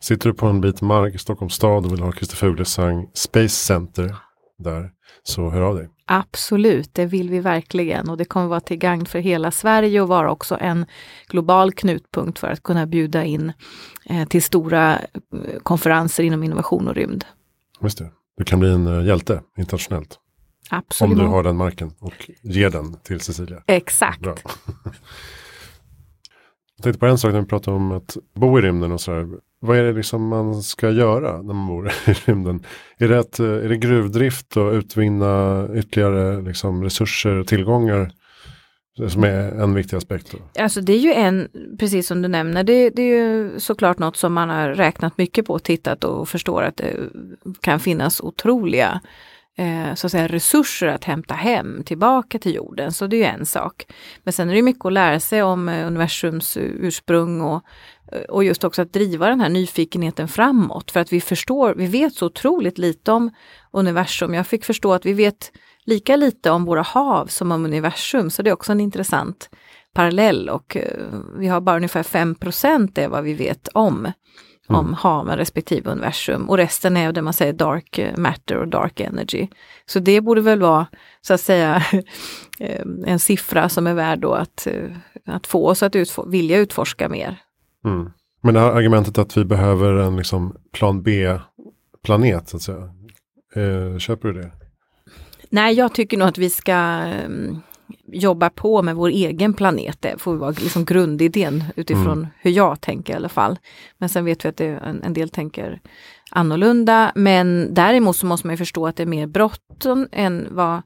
Sitter 0.00 0.28
du 0.28 0.34
på 0.34 0.46
en 0.46 0.60
bit 0.60 0.82
mark 0.82 1.14
i 1.14 1.18
Stockholms 1.18 1.54
stad 1.54 1.86
och 1.86 1.92
vill 1.92 2.00
ha 2.00 2.12
Christer 2.12 2.36
Fuglesang 2.36 3.10
Space 3.14 3.48
Center 3.48 4.16
där, 4.58 4.90
så 5.22 5.50
hör 5.50 5.60
av 5.60 5.76
dig. 5.76 5.88
Absolut, 6.08 6.94
det 6.94 7.06
vill 7.06 7.30
vi 7.30 7.40
verkligen 7.40 8.08
och 8.08 8.16
det 8.16 8.24
kommer 8.24 8.46
vara 8.46 8.60
till 8.60 8.76
gagn 8.76 9.06
för 9.06 9.18
hela 9.18 9.50
Sverige 9.50 10.00
och 10.00 10.08
vara 10.08 10.30
också 10.30 10.56
en 10.60 10.86
global 11.28 11.72
knutpunkt 11.72 12.38
för 12.38 12.48
att 12.48 12.62
kunna 12.62 12.86
bjuda 12.86 13.24
in 13.24 13.52
eh, 14.04 14.28
till 14.28 14.42
stora 14.42 14.94
eh, 14.94 15.00
konferenser 15.62 16.22
inom 16.22 16.42
innovation 16.42 16.88
och 16.88 16.94
rymd. 16.94 17.24
Just 17.80 17.98
det. 17.98 18.10
Du 18.36 18.44
kan 18.44 18.60
bli 18.60 18.72
en 18.72 18.86
eh, 18.86 19.06
hjälte 19.06 19.42
internationellt. 19.58 20.18
Absolut. 20.70 21.12
Om 21.12 21.18
du 21.18 21.24
har 21.24 21.42
den 21.42 21.56
marken 21.56 21.92
och 21.98 22.30
ger 22.42 22.70
den 22.70 22.96
till 23.02 23.20
Cecilia. 23.20 23.62
Exakt. 23.66 24.20
Bra. 24.20 24.34
Jag 26.76 26.82
tänkte 26.82 26.98
på 26.98 27.06
en 27.06 27.18
sak 27.18 27.32
när 27.32 27.40
vi 27.40 27.46
pratar 27.46 27.72
om 27.72 27.92
att 27.92 28.16
bo 28.34 28.58
i 28.58 28.62
rymden 28.62 28.92
och 28.92 29.00
sådär. 29.00 29.28
Vad 29.60 29.78
är 29.78 29.82
det 29.82 29.92
liksom 29.92 30.28
man 30.28 30.62
ska 30.62 30.90
göra 30.90 31.42
när 31.42 31.54
man 31.54 31.66
bor 31.66 31.88
i 32.06 32.12
rymden? 32.12 32.64
Är 32.98 33.08
det, 33.08 33.18
att, 33.18 33.38
eh, 33.38 33.46
är 33.46 33.68
det 33.68 33.76
gruvdrift 33.76 34.56
och 34.56 34.72
utvinna 34.72 35.66
ytterligare 35.74 36.42
liksom, 36.42 36.84
resurser 36.84 37.34
och 37.34 37.46
tillgångar 37.46 38.10
som 39.08 39.24
är 39.24 39.62
en 39.62 39.74
viktig 39.74 39.96
aspekt? 39.96 40.32
Då? 40.32 40.62
Alltså 40.62 40.80
det 40.80 40.92
är 40.92 40.98
ju 40.98 41.12
en, 41.12 41.48
precis 41.78 42.06
som 42.06 42.22
du 42.22 42.28
nämner, 42.28 42.64
det, 42.64 42.90
det 42.90 43.02
är 43.02 43.16
ju 43.16 43.60
såklart 43.60 43.98
något 43.98 44.16
som 44.16 44.32
man 44.32 44.48
har 44.48 44.68
räknat 44.68 45.18
mycket 45.18 45.46
på, 45.46 45.58
tittat 45.58 46.04
och 46.04 46.28
förstår 46.28 46.62
att 46.62 46.76
det 46.76 46.96
kan 47.60 47.80
finnas 47.80 48.20
otroliga 48.20 49.00
eh, 49.56 49.94
så 49.94 50.06
att 50.06 50.10
säga, 50.10 50.26
resurser 50.26 50.86
att 50.86 51.04
hämta 51.04 51.34
hem 51.34 51.82
tillbaka 51.84 52.38
till 52.38 52.54
jorden. 52.54 52.92
Så 52.92 53.06
det 53.06 53.16
är 53.16 53.18
ju 53.18 53.24
en 53.24 53.46
sak. 53.46 53.86
Men 54.24 54.32
sen 54.32 54.50
är 54.50 54.54
det 54.54 54.62
mycket 54.62 54.84
att 54.84 54.92
lära 54.92 55.20
sig 55.20 55.42
om 55.42 55.68
eh, 55.68 55.86
universums 55.86 56.56
eh, 56.56 56.62
ursprung 56.62 57.40
och, 57.40 57.62
eh, 58.12 58.20
och 58.20 58.44
just 58.44 58.64
också 58.64 58.82
att 58.82 58.92
driva 58.92 59.28
den 59.28 59.40
här 59.40 59.48
nyfikenheten 59.48 60.28
framåt. 60.28 60.90
För 60.90 61.00
att 61.00 61.12
vi 61.12 61.20
förstår, 61.20 61.74
vi 61.74 61.86
vet 61.86 62.14
så 62.14 62.26
otroligt 62.26 62.78
lite 62.78 63.12
om 63.12 63.30
universum. 63.72 64.34
Jag 64.34 64.46
fick 64.46 64.64
förstå 64.64 64.92
att 64.92 65.06
vi 65.06 65.12
vet 65.12 65.52
lika 65.84 66.16
lite 66.16 66.50
om 66.50 66.64
våra 66.64 66.82
hav 66.82 67.26
som 67.26 67.52
om 67.52 67.64
universum, 67.64 68.30
så 68.30 68.42
det 68.42 68.50
är 68.50 68.54
också 68.54 68.72
en 68.72 68.80
intressant 68.80 69.50
parallell 69.94 70.48
och 70.48 70.76
vi 71.38 71.46
har 71.46 71.60
bara 71.60 71.76
ungefär 71.76 72.02
5% 72.02 72.98
är 72.98 73.08
vad 73.08 73.24
vi 73.24 73.34
vet 73.34 73.68
om, 73.68 74.12
om 74.66 74.94
haven 74.94 75.36
respektive 75.36 75.90
universum 75.90 76.48
och 76.50 76.56
resten 76.56 76.96
är 76.96 77.12
det 77.12 77.22
man 77.22 77.32
säger 77.32 77.52
dark 77.52 78.00
matter 78.16 78.56
och 78.56 78.68
dark 78.68 79.00
energy. 79.00 79.48
Så 79.86 79.98
det 79.98 80.20
borde 80.20 80.40
väl 80.40 80.60
vara 80.60 80.86
så 81.20 81.34
att 81.34 81.40
säga 81.40 81.76
eh, 82.60 82.86
en 83.06 83.18
siffra 83.18 83.68
som 83.68 83.86
är 83.86 83.94
värd 83.94 84.18
då 84.18 84.32
att, 84.32 84.66
eh, 84.66 84.90
att 85.24 85.46
få 85.46 85.68
oss 85.68 85.82
att 85.82 85.94
utfor- 85.94 86.30
vilja 86.30 86.58
utforska 86.58 87.08
mer. 87.08 87.38
Mm. 87.84 88.10
Men 88.40 88.54
det 88.54 88.60
här 88.60 88.70
argumentet 88.70 89.18
att 89.18 89.36
vi 89.36 89.44
behöver 89.44 89.92
en 89.92 90.16
liksom, 90.16 90.56
plan 90.72 91.02
B-planet, 91.02 92.48
så 92.48 92.56
att 92.56 92.62
säga. 92.62 92.90
Eh, 93.54 93.98
köper 93.98 94.28
du 94.28 94.42
det? 94.42 94.50
Nej, 95.50 95.74
jag 95.74 95.94
tycker 95.94 96.16
nog 96.16 96.28
att 96.28 96.38
vi 96.38 96.50
ska 96.50 97.02
um, 97.26 97.62
jobba 98.12 98.50
på 98.50 98.82
med 98.82 98.96
vår 98.96 99.08
egen 99.08 99.54
planet. 99.54 99.96
Det 100.00 100.18
får 100.18 100.36
vara 100.36 100.50
liksom 100.50 100.84
grundidén 100.84 101.64
utifrån 101.76 102.26
hur 102.40 102.50
jag 102.50 102.80
tänker 102.80 103.12
i 103.12 103.16
alla 103.16 103.28
fall. 103.28 103.58
Men 103.98 104.08
sen 104.08 104.24
vet 104.24 104.44
vi 104.44 104.48
att 104.48 104.56
det, 104.56 104.66
en, 104.66 105.02
en 105.02 105.12
del 105.12 105.28
tänker 105.28 105.80
annorlunda. 106.30 107.12
Men 107.14 107.74
däremot 107.74 108.16
så 108.16 108.26
måste 108.26 108.46
man 108.46 108.54
ju 108.54 108.58
förstå 108.58 108.86
att 108.86 108.96
det 108.96 109.02
är 109.02 109.06
mer 109.06 109.26
bråttom 109.26 110.08
än 110.12 110.46
vad 110.50 110.82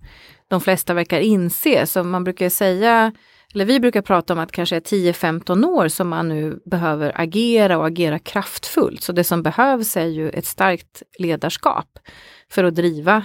de 0.48 0.60
flesta 0.60 0.94
verkar 0.94 1.20
inse. 1.20 1.86
Så 1.86 2.04
man 2.04 2.24
brukar 2.24 2.48
säga, 2.48 3.12
eller 3.54 3.64
vi 3.64 3.80
brukar 3.80 4.02
prata 4.02 4.32
om 4.32 4.38
att 4.38 4.52
kanske 4.52 4.76
är 4.76 4.80
10-15 4.80 5.64
år 5.66 5.88
som 5.88 6.08
man 6.08 6.28
nu 6.28 6.60
behöver 6.64 7.20
agera 7.20 7.78
och 7.78 7.86
agera 7.86 8.18
kraftfullt. 8.18 9.02
Så 9.02 9.12
det 9.12 9.24
som 9.24 9.42
behövs 9.42 9.96
är 9.96 10.06
ju 10.06 10.30
ett 10.30 10.46
starkt 10.46 11.02
ledarskap 11.18 11.98
för 12.50 12.64
att 12.64 12.74
driva 12.74 13.24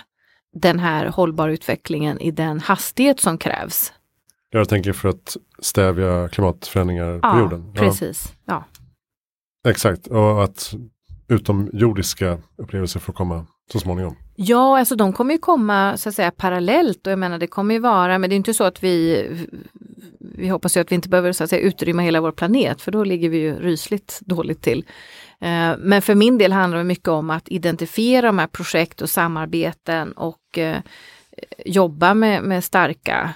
den 0.55 0.79
här 0.79 1.05
hållbara 1.05 1.51
utvecklingen 1.51 2.19
i 2.19 2.31
den 2.31 2.59
hastighet 2.59 3.19
som 3.19 3.37
krävs. 3.37 3.93
Jag 4.49 4.69
tänker 4.69 4.93
för 4.93 5.09
att 5.09 5.37
stävja 5.59 6.29
klimatförändringar 6.29 7.19
på 7.19 7.39
jorden. 7.39 7.71
Ja, 7.75 7.81
precis. 7.81 8.33
Ja. 8.45 8.63
exakt, 9.67 10.07
och 10.07 10.43
att 10.43 10.73
utomjordiska 11.27 12.37
upplevelser 12.57 12.99
får 12.99 13.13
komma 13.13 13.45
så 13.71 13.79
småningom. 13.79 14.15
ja, 14.35 14.79
alltså 14.79 14.95
de 14.95 15.13
kommer 15.13 15.33
ju 15.33 15.37
komma 15.37 15.97
så 15.97 16.09
att 16.09 16.15
säga 16.15 16.31
parallellt 16.31 17.07
och 17.07 17.11
jag 17.11 17.19
menar 17.19 17.37
det 17.37 17.47
kommer 17.47 17.73
ju 17.73 17.79
vara, 17.79 18.19
men 18.19 18.29
det 18.29 18.33
är 18.33 18.37
inte 18.37 18.53
så 18.53 18.63
att 18.63 18.83
vi 18.83 19.27
vi 20.19 20.47
hoppas 20.47 20.77
ju 20.77 20.81
att 20.81 20.91
vi 20.91 20.95
inte 20.95 21.09
behöver 21.09 21.31
så 21.31 21.43
att 21.43 21.49
säga 21.49 21.61
utrymma 21.61 22.01
hela 22.01 22.21
vår 22.21 22.31
planet 22.31 22.81
för 22.81 22.91
då 22.91 23.03
ligger 23.03 23.29
vi 23.29 23.37
ju 23.37 23.55
rysligt 23.59 24.19
dåligt 24.21 24.61
till. 24.61 24.85
Eh, 25.41 25.77
Men 25.77 26.01
för 26.01 26.15
min 26.15 26.37
del 26.37 26.51
handlar 26.53 26.77
det 26.77 26.83
mycket 26.83 27.07
om 27.07 27.29
att 27.29 27.49
identifiera 27.49 28.27
de 28.27 28.39
här 28.39 28.47
projekt 28.47 29.01
och 29.01 29.09
samarbeten 29.09 30.11
och 30.11 30.57
eh, 30.57 30.77
jobba 31.65 32.13
med, 32.13 32.43
med 32.43 32.63
starka 32.63 33.33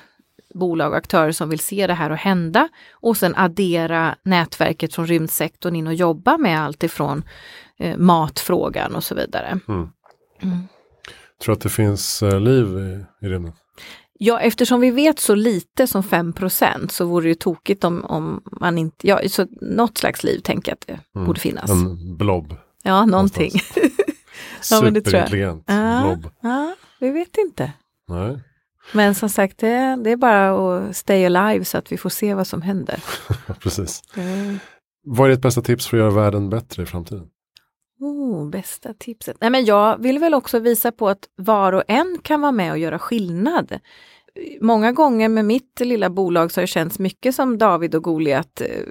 bolag 0.54 0.92
och 0.92 0.98
aktörer 0.98 1.32
som 1.32 1.50
vill 1.50 1.60
se 1.60 1.88
det 1.88 1.94
här 1.94 2.10
och 2.10 2.18
hända 2.18 2.70
och 2.92 3.18
sen 3.18 3.36
addera 3.36 4.16
nätverket 4.24 4.94
från 4.96 5.08
rymdsektorn 5.08 5.76
in 5.76 5.88
och 5.88 5.94
jobba 5.94 6.38
med 6.38 6.62
allt 6.62 6.84
ifrån 6.84 7.24
eh, 7.80 7.98
matfrågan 7.98 8.96
och 8.96 9.04
så 9.04 9.16
vidare. 9.16 9.60
Tror 11.42 11.54
att 11.54 11.62
det 11.62 11.70
finns 11.70 12.24
eh, 12.24 12.40
liv 12.40 12.66
i, 12.66 13.06
i 13.26 13.30
rymden? 13.30 13.54
Ja, 14.22 14.40
eftersom 14.40 14.80
vi 14.80 14.92
vet 14.92 15.20
så 15.20 15.36
lite 15.36 15.88
som 15.88 16.02
5% 16.02 16.88
så 16.88 17.06
vore 17.06 17.24
det 17.26 17.30
ju 17.30 17.36
tokigt 17.36 17.84
om, 17.84 18.06
om 18.06 18.42
man 18.52 18.78
inte, 18.78 19.08
ja, 19.08 19.20
så 19.30 19.48
något 19.62 19.98
slags 19.98 20.24
liv 20.24 20.40
tänker 20.40 20.72
jag 20.72 20.76
att 20.76 20.88
det 20.88 21.20
borde 21.26 21.40
finnas. 21.40 21.70
En 21.70 22.18
blob. 22.18 22.56
Ja, 22.84 23.06
någonting. 23.06 23.52
Ja, 24.72 24.82
men 24.82 24.94
det 24.94 25.02
tror 25.02 25.24
jag. 25.32 25.64
Ja. 25.66 26.02
blob. 26.04 26.34
ja, 26.42 26.76
vi 27.00 27.12
vet 27.12 27.38
inte. 27.38 27.72
Nej, 28.08 28.40
Men 28.94 29.16
som 29.16 29.30
sagt, 29.30 29.58
det, 29.58 29.96
det 30.04 30.12
är 30.12 30.18
bara 30.18 30.78
att 30.78 30.96
stay 30.96 31.26
alive 31.26 31.66
så 31.66 31.78
att 31.78 31.92
vi 31.92 31.98
får 31.98 32.10
se 32.10 32.34
vad 32.34 32.48
som 32.48 32.62
händer. 32.62 33.04
precis. 33.60 34.02
Mm. 34.16 34.60
Vad 35.04 35.28
är 35.28 35.32
ditt 35.32 35.42
bästa 35.42 35.62
tips 35.62 35.88
för 35.88 35.98
att 35.98 36.02
göra 36.02 36.12
världen 36.12 36.50
bättre 36.50 36.84
i 36.84 36.86
framtiden? 36.86 37.28
Oh, 38.00 38.50
bästa 38.50 38.94
tipset. 38.94 39.38
Nej, 39.42 39.50
men 39.50 39.66
jag 39.66 39.98
vill 39.98 40.20
väl 40.20 40.34
också 40.34 40.60
visa 40.60 40.92
på 40.92 41.10
att 41.10 41.30
var 41.36 41.74
och 41.74 41.84
en 41.88 42.18
kan 42.22 42.42
vara 42.42 42.52
med 42.52 42.72
och 42.72 42.78
göra 42.78 43.00
skillnad. 43.00 43.80
Många 44.62 44.92
gånger 44.92 45.30
med 45.30 45.46
mitt 45.46 45.80
lilla 45.80 46.10
bolag 46.10 46.52
så 46.52 46.60
har 46.60 46.64
det 46.64 46.68
känts 46.68 47.00
mycket 47.00 47.36
som 47.36 47.58
David 47.58 47.96
och 47.96 48.04
Goliat 48.04 48.62
eh, 48.62 48.84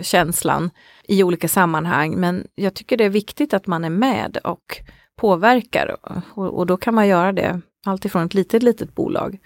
känslan 0.00 0.70
i 1.08 1.22
olika 1.22 1.48
sammanhang. 1.48 2.14
Men 2.16 2.46
jag 2.54 2.74
tycker 2.74 2.96
det 2.96 3.04
är 3.04 3.08
viktigt 3.08 3.54
att 3.54 3.66
man 3.66 3.84
är 3.84 3.90
med 3.90 4.38
och 4.44 4.76
påverkar 5.16 5.96
och, 6.34 6.58
och 6.58 6.66
då 6.66 6.76
kan 6.76 6.94
man 6.94 7.08
göra 7.08 7.32
det 7.32 7.60
alltifrån 7.86 8.26
ett 8.26 8.34
litet, 8.34 8.62
litet 8.62 8.94
bolag 8.94 9.38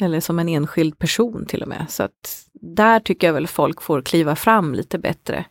eller 0.00 0.20
som 0.20 0.38
en 0.38 0.48
enskild 0.48 0.98
person 0.98 1.46
till 1.46 1.62
och 1.62 1.68
med. 1.68 1.86
Så 1.88 2.02
att 2.02 2.46
där 2.52 3.00
tycker 3.00 3.26
jag 3.26 3.34
väl 3.34 3.46
folk 3.46 3.82
får 3.82 4.02
kliva 4.02 4.36
fram 4.36 4.74
lite 4.74 4.98
bättre 4.98 5.44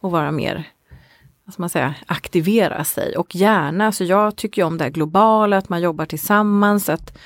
och 0.00 0.10
vara 0.10 0.30
mer 0.30 0.73
vad 1.44 1.60
man 1.60 1.68
säga, 1.68 1.94
aktivera 2.06 2.84
sig 2.84 3.16
och 3.16 3.34
gärna, 3.34 3.92
så 3.92 4.04
jag 4.04 4.36
tycker 4.36 4.64
om 4.64 4.78
det 4.78 4.90
globala, 4.90 5.56
att 5.56 5.68
man 5.68 5.82
jobbar 5.82 6.06
tillsammans, 6.06 6.88
att 6.88 7.18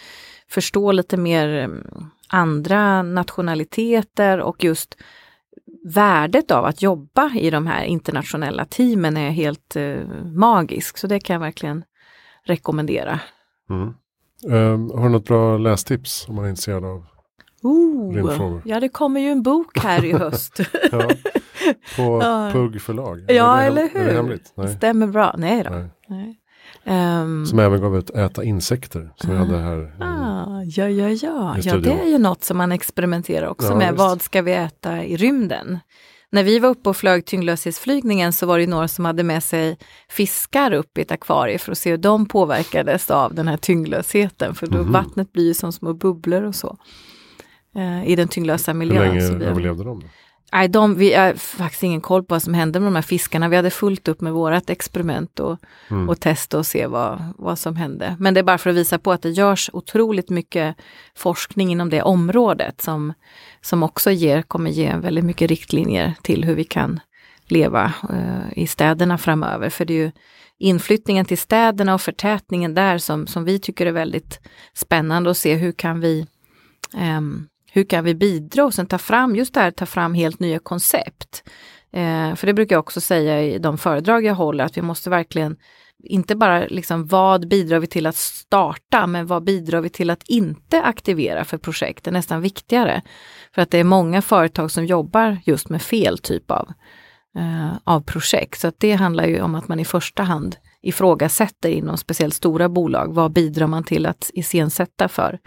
förstå 0.49 0.93
lite 0.93 1.17
mer 1.17 1.49
mm, 1.49 1.87
andra 2.29 3.03
nationaliteter 3.03 4.41
och 4.41 4.65
just 4.65 4.97
värdet 5.85 6.51
av 6.51 6.65
att 6.65 6.83
jobba 6.83 7.31
i 7.35 7.51
de 7.51 7.67
här 7.67 7.85
internationella 7.85 8.65
teamen 8.65 9.17
är 9.17 9.31
helt 9.31 9.77
eh, 9.77 10.01
magisk, 10.35 10.99
så 10.99 11.07
det 11.07 11.21
kan 11.21 11.35
jag 11.35 11.41
verkligen 11.41 11.85
rekommendera. 12.45 13.21
Mm. 13.71 13.95
Ehm, 14.51 14.91
har 14.91 15.03
du 15.03 15.09
något 15.09 15.25
bra 15.25 15.59
lästips 15.59 16.29
om 16.29 16.35
man 16.35 16.45
är 16.45 16.49
intresserad 16.49 16.85
av? 16.85 17.05
Oh, 17.63 18.15
Rymdfrågor. 18.15 18.63
ja, 18.65 18.81
det 18.81 18.89
kommer 18.89 19.21
ju 19.21 19.29
en 19.29 19.43
bok 19.43 19.79
här 19.79 20.05
i 20.05 20.13
höst. 20.13 20.61
Ja, 20.93 21.11
på 21.97 22.03
Ja. 22.23 22.51
Pugg 22.53 22.83
förlag. 22.83 23.25
ja, 23.29 23.57
är 23.57 23.61
det, 23.61 23.67
eller 23.67 23.83
hem- 23.89 23.91
Är 23.97 24.05
det 24.05 24.11
hur? 24.11 24.17
hemligt? 24.17 24.53
Nej. 24.57 24.69
Stämmer 24.77 25.07
bra. 25.07 25.35
Nej 25.39 25.63
då. 25.65 25.71
Nej. 25.71 25.89
Nej. 26.09 26.39
Ehm, 26.85 27.47
Som 27.47 27.59
även 27.59 27.81
gav 27.81 27.97
ut 27.97 28.11
Äta 28.11 28.45
insekter. 28.45 29.13
Som 29.17 29.31
vi 29.31 29.37
hade 29.37 29.59
här. 29.59 29.79
i- 29.83 30.03
Ah, 30.03 30.63
ja, 30.65 30.89
ja, 30.89 31.09
ja. 31.09 31.57
ja, 31.63 31.77
det 31.77 31.91
är 31.93 32.07
ju 32.09 32.19
något 32.19 32.45
som 32.45 32.57
man 32.57 32.73
experimenterar 32.73 33.47
också 33.49 33.67
Ja, 33.69 33.75
med. 33.77 33.89
visst. 33.93 33.99
Vad 33.99 34.23
ska 34.23 34.43
vi 34.43 34.53
äta 34.53 35.05
i 35.05 35.17
rymden? 35.17 35.79
när 36.31 36.43
vi 36.45 36.59
var 36.59 36.69
uppe 36.69 36.89
och 36.89 36.97
flög 36.97 37.25
tyngdlöshetsflygningen 37.27 38.33
så 38.33 38.47
var 38.47 38.59
det 38.59 38.67
några 38.67 38.89
som 38.89 39.05
hade 39.05 39.23
med 39.23 39.43
sig 39.43 39.79
fiskar 40.09 40.73
upp 40.73 40.99
i 40.99 41.03
ett 41.03 41.11
akvarie 41.13 41.59
för 41.59 41.73
att 41.73 41.79
se 41.79 41.91
hur 41.91 41.97
de 41.97 42.27
påverkades 42.29 43.11
av 43.11 43.35
den 43.35 43.49
här 43.49 43.57
tyngdlösheten. 43.57 44.55
För 44.55 44.67
då 44.67 44.79
Mhm. 44.79 44.93
vattnet 44.93 45.33
blir 45.33 45.45
ju 45.45 45.55
som 45.55 45.73
små 45.73 45.95
bubblor 45.95 46.43
och 46.43 46.55
så. 46.55 46.77
Eh, 47.77 48.09
I 48.09 48.17
den 48.17 48.29
tyngdlösa 48.29 48.75
miljön. 48.75 48.97
Hur 49.13 49.31
länge 49.31 49.45
överlevde 49.51 49.85
de? 49.85 50.03
Nej, 50.53 50.69
de, 50.69 50.95
vi 50.95 51.15
har 51.15 51.35
faktiskt 51.35 51.83
ingen 51.83 52.01
koll 52.01 52.25
på 52.25 52.35
vad 52.35 52.43
som 52.43 52.55
hände 52.55 52.81
med 52.81 52.87
de 52.87 52.95
här 52.95 53.03
fiskarna. 53.03 53.49
Vi 53.49 53.57
hade 53.57 53.71
fullt 53.71 54.09
upp 54.09 54.21
med 54.21 54.33
vårat 54.33 54.71
experiment 54.71 55.41
och, 55.41 55.59
Mm. 55.91 56.09
och 56.09 56.21
testa 56.21 56.59
och 56.59 56.67
se 56.67 56.87
vad, 56.87 57.23
vad 57.39 57.59
som 57.59 57.77
hände. 57.77 58.17
Men 58.19 58.35
det 58.35 58.41
är 58.41 58.45
bara 58.45 58.59
för 58.59 58.71
att 58.71 58.77
visa 58.77 58.99
på 58.99 59.13
att 59.13 59.23
det 59.23 59.31
görs 59.31 59.71
otroligt 59.73 60.31
mycket 60.31 60.77
forskning 61.17 61.73
inom 61.73 61.91
det 61.91 62.03
området 62.03 62.81
som, 62.81 63.13
som 63.61 63.83
också 63.83 64.11
ger, 64.11 64.43
kommer 64.43 64.71
ge 64.71 64.97
väldigt 64.97 65.25
mycket 65.25 65.51
riktlinjer 65.51 66.15
till 66.23 66.45
hur 66.45 66.55
vi 66.55 66.65
kan 66.65 67.01
leva 67.47 67.93
eh, 68.11 68.59
i 68.63 68.67
städerna 68.67 69.19
framöver. 69.19 69.71
För 69.71 69.85
det 69.85 69.93
är 69.95 69.99
ju 70.05 70.11
inflyttningen 70.59 71.25
till 71.25 71.39
städerna 71.39 71.95
och 71.95 72.01
förtätningen 72.01 72.75
där 72.75 72.99
som, 72.99 73.27
som 73.27 73.45
vi 73.45 73.59
tycker 73.59 73.87
är 73.87 73.93
väldigt 73.93 74.41
spännande 74.75 75.31
att 75.31 75.37
se 75.37 75.55
hur 75.55 75.73
kan 75.73 76.01
vi 76.01 76.27
ehm, 76.97 77.47
hur 77.73 77.85
kan 77.85 78.05
vi 78.05 78.15
bidra 78.15 78.65
och 78.65 78.75
sen 78.75 78.87
ta 78.87 78.99
fram, 78.99 79.37
just 79.37 79.55
det 79.55 79.61
här, 79.61 79.71
ta 79.71 79.87
fram 79.87 80.15
helt 80.15 80.41
nya 80.41 80.59
koncept. 80.59 81.43
Eh, 81.93 82.35
för 82.35 82.47
det 82.47 82.55
brukar 82.55 82.77
jag 82.77 82.81
också 82.81 83.01
säga 83.01 83.43
i 83.43 83.59
de 83.59 83.79
föredrag 83.79 84.25
jag 84.25 84.35
håller, 84.35 84.65
att 84.65 84.77
vi 84.77 84.83
måste 84.83 85.11
verkligen 85.11 85.57
inte 86.05 86.37
bara 86.37 86.67
liksom 86.67 87.07
vad 87.07 87.49
bidrar 87.49 87.79
vi 87.79 87.87
till 87.87 88.07
att 88.07 88.17
starta, 88.17 89.07
men 89.07 89.27
vad 89.27 89.45
bidrar 89.45 89.81
vi 89.81 89.89
till 89.89 90.11
att 90.11 90.23
inte 90.29 90.83
aktivera 90.83 91.45
för 91.45 91.59
projekt? 91.59 92.05
Det 92.05 92.11
är 92.11 92.13
nästan 92.13 92.41
viktigare. 92.41 93.03
För 93.55 93.63
att 93.63 93.71
det 93.71 93.79
är 93.79 93.85
många 93.85 94.23
företag 94.23 94.71
som 94.71 94.87
jobbar 94.87 95.39
just 95.45 95.69
med 95.69 95.83
fel 95.83 96.19
typ 96.19 96.51
av, 96.51 96.73
eh, 97.39 97.77
av 97.85 98.01
projekt. 98.01 98.61
Så 98.61 98.69
att 98.69 98.81
det 98.81 98.93
handlar 98.93 99.27
ju 99.27 99.41
om 99.41 99.55
att 99.55 99.69
man 99.69 99.81
i 99.81 99.85
första 99.85 100.23
hand 100.23 100.57
ifrågasätter 100.83 101.69
inom 101.69 101.97
speciellt 101.99 102.35
stora 102.35 102.69
bolag, 102.69 103.15
vad 103.15 103.33
bidrar 103.33 103.67
man 103.67 103.85
till 103.85 104.07
att 104.07 104.31
iscensätta 104.35 105.09
för, 105.09 105.39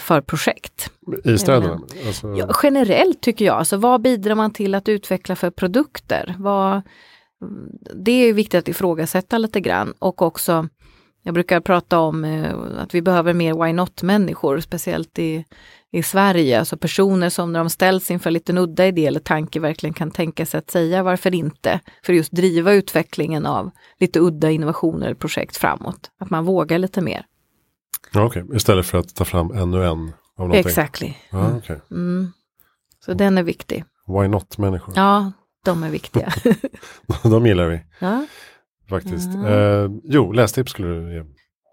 för 0.00 0.20
projekt? 0.20 0.90
I 1.24 1.38
städerna? 1.38 1.80
Alltså, 2.06 2.34
Ja, 2.34 2.54
generellt 2.62 3.20
tycker 3.20 3.44
jag, 3.44 3.56
alltså 3.56 3.76
vad 3.76 4.02
bidrar 4.02 4.34
man 4.34 4.50
till 4.50 4.74
att 4.74 4.88
utveckla 4.88 5.36
för 5.36 5.50
produkter? 5.50 6.34
Vad, 6.38 6.82
det 7.94 8.12
är 8.12 8.32
viktigt 8.32 8.58
att 8.58 8.68
ifrågasätta 8.68 9.38
lite 9.38 9.60
grann 9.60 9.94
och 9.98 10.22
också, 10.22 10.68
jag 11.22 11.34
brukar 11.34 11.60
prata 11.60 11.98
om 11.98 12.24
eh, 12.24 12.54
att 12.78 12.94
vi 12.94 13.02
behöver 13.02 13.32
mer 13.34 13.64
why 13.64 13.72
not-människor, 13.72 14.60
speciellt 14.60 15.18
i, 15.18 15.44
i 15.92 16.02
Sverige, 16.02 16.58
alltså 16.58 16.76
personer 16.76 17.28
som 17.28 17.52
när 17.52 17.60
de 17.60 17.70
ställs 17.70 18.10
inför 18.10 18.30
lite 18.30 18.52
udda 18.52 18.86
idé 18.86 19.06
eller 19.06 19.20
tanke 19.20 19.60
verkligen 19.60 19.94
kan 19.94 20.10
tänka 20.10 20.46
sig 20.46 20.58
att 20.58 20.70
säga 20.70 21.02
varför 21.02 21.34
inte, 21.34 21.80
för 22.02 22.12
just 22.12 22.32
driva 22.32 22.72
utvecklingen 22.72 23.46
av 23.46 23.70
lite 24.00 24.20
udda 24.20 24.50
innovationer 24.50 25.06
eller 25.06 25.14
projekt 25.14 25.56
framåt. 25.56 26.10
Att 26.20 26.30
man 26.30 26.44
vågar 26.44 26.78
lite 26.78 27.00
mer. 27.00 27.26
Ja, 28.12 28.24
okej. 28.24 28.44
Istället 28.54 28.86
för 28.86 28.98
att 28.98 29.14
ta 29.14 29.24
fram 29.24 29.50
ännu 29.50 29.84
en 29.84 30.12
av? 30.38 30.54
Exactly. 30.54 31.14
Ja, 31.30 31.56
okej. 31.56 31.80
Mm. 31.90 32.32
Så 33.04 33.14
den 33.14 33.38
är 33.38 33.42
viktig. 33.42 33.84
Why 34.06 34.28
not-människor? 34.28 34.92
Ja, 34.96 35.32
de 35.64 35.82
är 35.82 35.90
viktiga. 35.90 36.32
De 37.22 37.46
gillar 37.46 37.68
vi 37.68 37.80
ja. 37.98 38.26
faktiskt. 38.88 39.26
Mm. 39.34 39.44
Eh, 39.46 39.90
jo, 40.04 40.32
lästips 40.32 40.70
skulle 40.70 40.88
du 40.88 41.14
ge. 41.14 41.24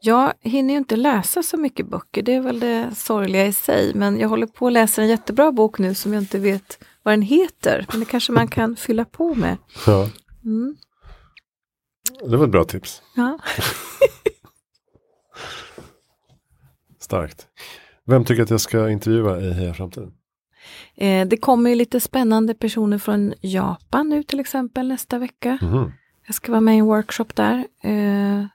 Jag 0.06 0.34
hinner 0.42 0.74
ju 0.74 0.78
inte 0.78 0.96
läsa 0.96 1.44
så 1.44 1.58
mycket 1.58 1.88
böcker, 1.90 2.22
det 2.22 2.34
är 2.34 2.42
väl 2.42 2.60
det 2.60 2.96
sorgliga 2.96 3.46
i 3.46 3.54
sig. 3.54 3.92
Men 3.96 4.20
jag 4.20 4.30
håller 4.30 4.48
på 4.48 4.68
att 4.68 4.74
läsa 4.74 5.02
en 5.02 5.08
jättebra 5.08 5.52
bok 5.52 5.80
nu 5.80 5.94
som 5.96 6.14
jag 6.14 6.24
inte 6.24 6.40
vet 6.40 6.84
vad 7.04 7.14
den 7.14 7.22
heter. 7.22 7.86
Men 7.92 8.00
det 8.00 8.06
kanske 8.06 8.32
man 8.32 8.48
kan 8.48 8.76
fylla 8.76 9.06
på 9.06 9.36
med. 9.36 9.58
Ja, 9.88 10.10
Mm. 10.46 10.76
det 12.30 12.38
var 12.38 12.46
ett 12.46 12.52
bra 12.52 12.64
tips. 12.64 13.02
Ja. 13.16 13.40
Starkt. 17.14 17.48
Vem 18.06 18.26
tycker 18.26 18.44
att 18.44 18.50
jag 18.50 18.62
ska 18.62 18.90
intervjua 18.90 19.42
i 19.42 19.54
Heja 19.54 19.74
Framtiden? 19.74 20.12
Eh, 20.96 21.28
det 21.28 21.38
kommer 21.38 21.70
ju 21.70 21.76
lite 21.76 22.00
spännande 22.00 22.54
personer 22.54 22.98
från 22.98 23.34
Japan 23.42 24.10
nu 24.10 24.24
till 24.24 24.40
exempel 24.40 24.88
nästa 24.88 25.20
vecka. 25.20 25.58
Mhm. 25.62 25.92
Jag 26.28 26.36
ska 26.36 26.52
vara 26.52 26.62
med 26.62 26.76
i 26.76 26.78
en 26.78 26.86
workshop 26.86 27.26
där. 27.34 27.66
Eh, 27.84 28.46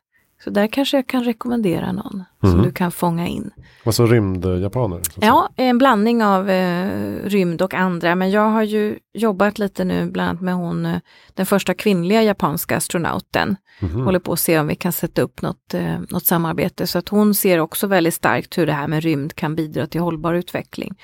så 0.45 0.51
där 0.51 0.67
kanske 0.67 0.97
jag 0.97 1.07
kan 1.07 1.25
rekommendera 1.25 1.93
någon 1.93 2.25
som 2.41 2.51
Mhm. 2.51 2.63
du 2.63 2.73
kan 2.73 2.91
fånga 2.91 3.27
in. 3.27 3.51
Alltså 3.85 4.07
rymdjapaner? 4.07 5.01
Ja, 5.21 5.49
en 5.57 5.79
blandning 5.79 6.25
av 6.25 6.51
eh, 6.51 6.91
rymd 7.25 7.63
och 7.63 7.75
andra. 7.75 8.15
Men 8.15 8.31
jag 8.31 8.49
har 8.51 8.63
ju 8.63 8.99
jobbat 9.15 9.59
lite 9.59 9.85
nu 9.85 10.11
bland 10.11 10.29
annat 10.31 10.43
med 10.43 10.55
hon, 10.55 10.87
eh, 10.87 10.99
den 11.35 11.47
första 11.47 11.75
kvinnliga 11.75 12.23
japanska 12.23 12.77
astronauten. 12.77 13.57
Mhm. 13.81 14.01
Håller 14.05 14.19
på 14.19 14.33
att 14.33 14.41
se 14.41 14.59
om 14.59 14.67
vi 14.67 14.75
kan 14.75 14.93
sätta 14.93 15.23
upp 15.23 15.43
något, 15.43 15.75
eh, 15.75 16.01
något 16.11 16.27
samarbete. 16.27 16.87
Så 16.87 16.99
att 16.99 17.09
hon 17.09 17.35
ser 17.35 17.59
också 17.59 17.87
väldigt 17.87 18.15
starkt 18.15 18.59
hur 18.59 18.67
det 18.67 18.73
här 18.73 18.89
med 18.89 19.03
rymd 19.03 19.35
kan 19.35 19.55
bidra 19.57 19.87
till 19.87 20.01
hållbar 20.01 20.35
utveckling. 20.35 20.95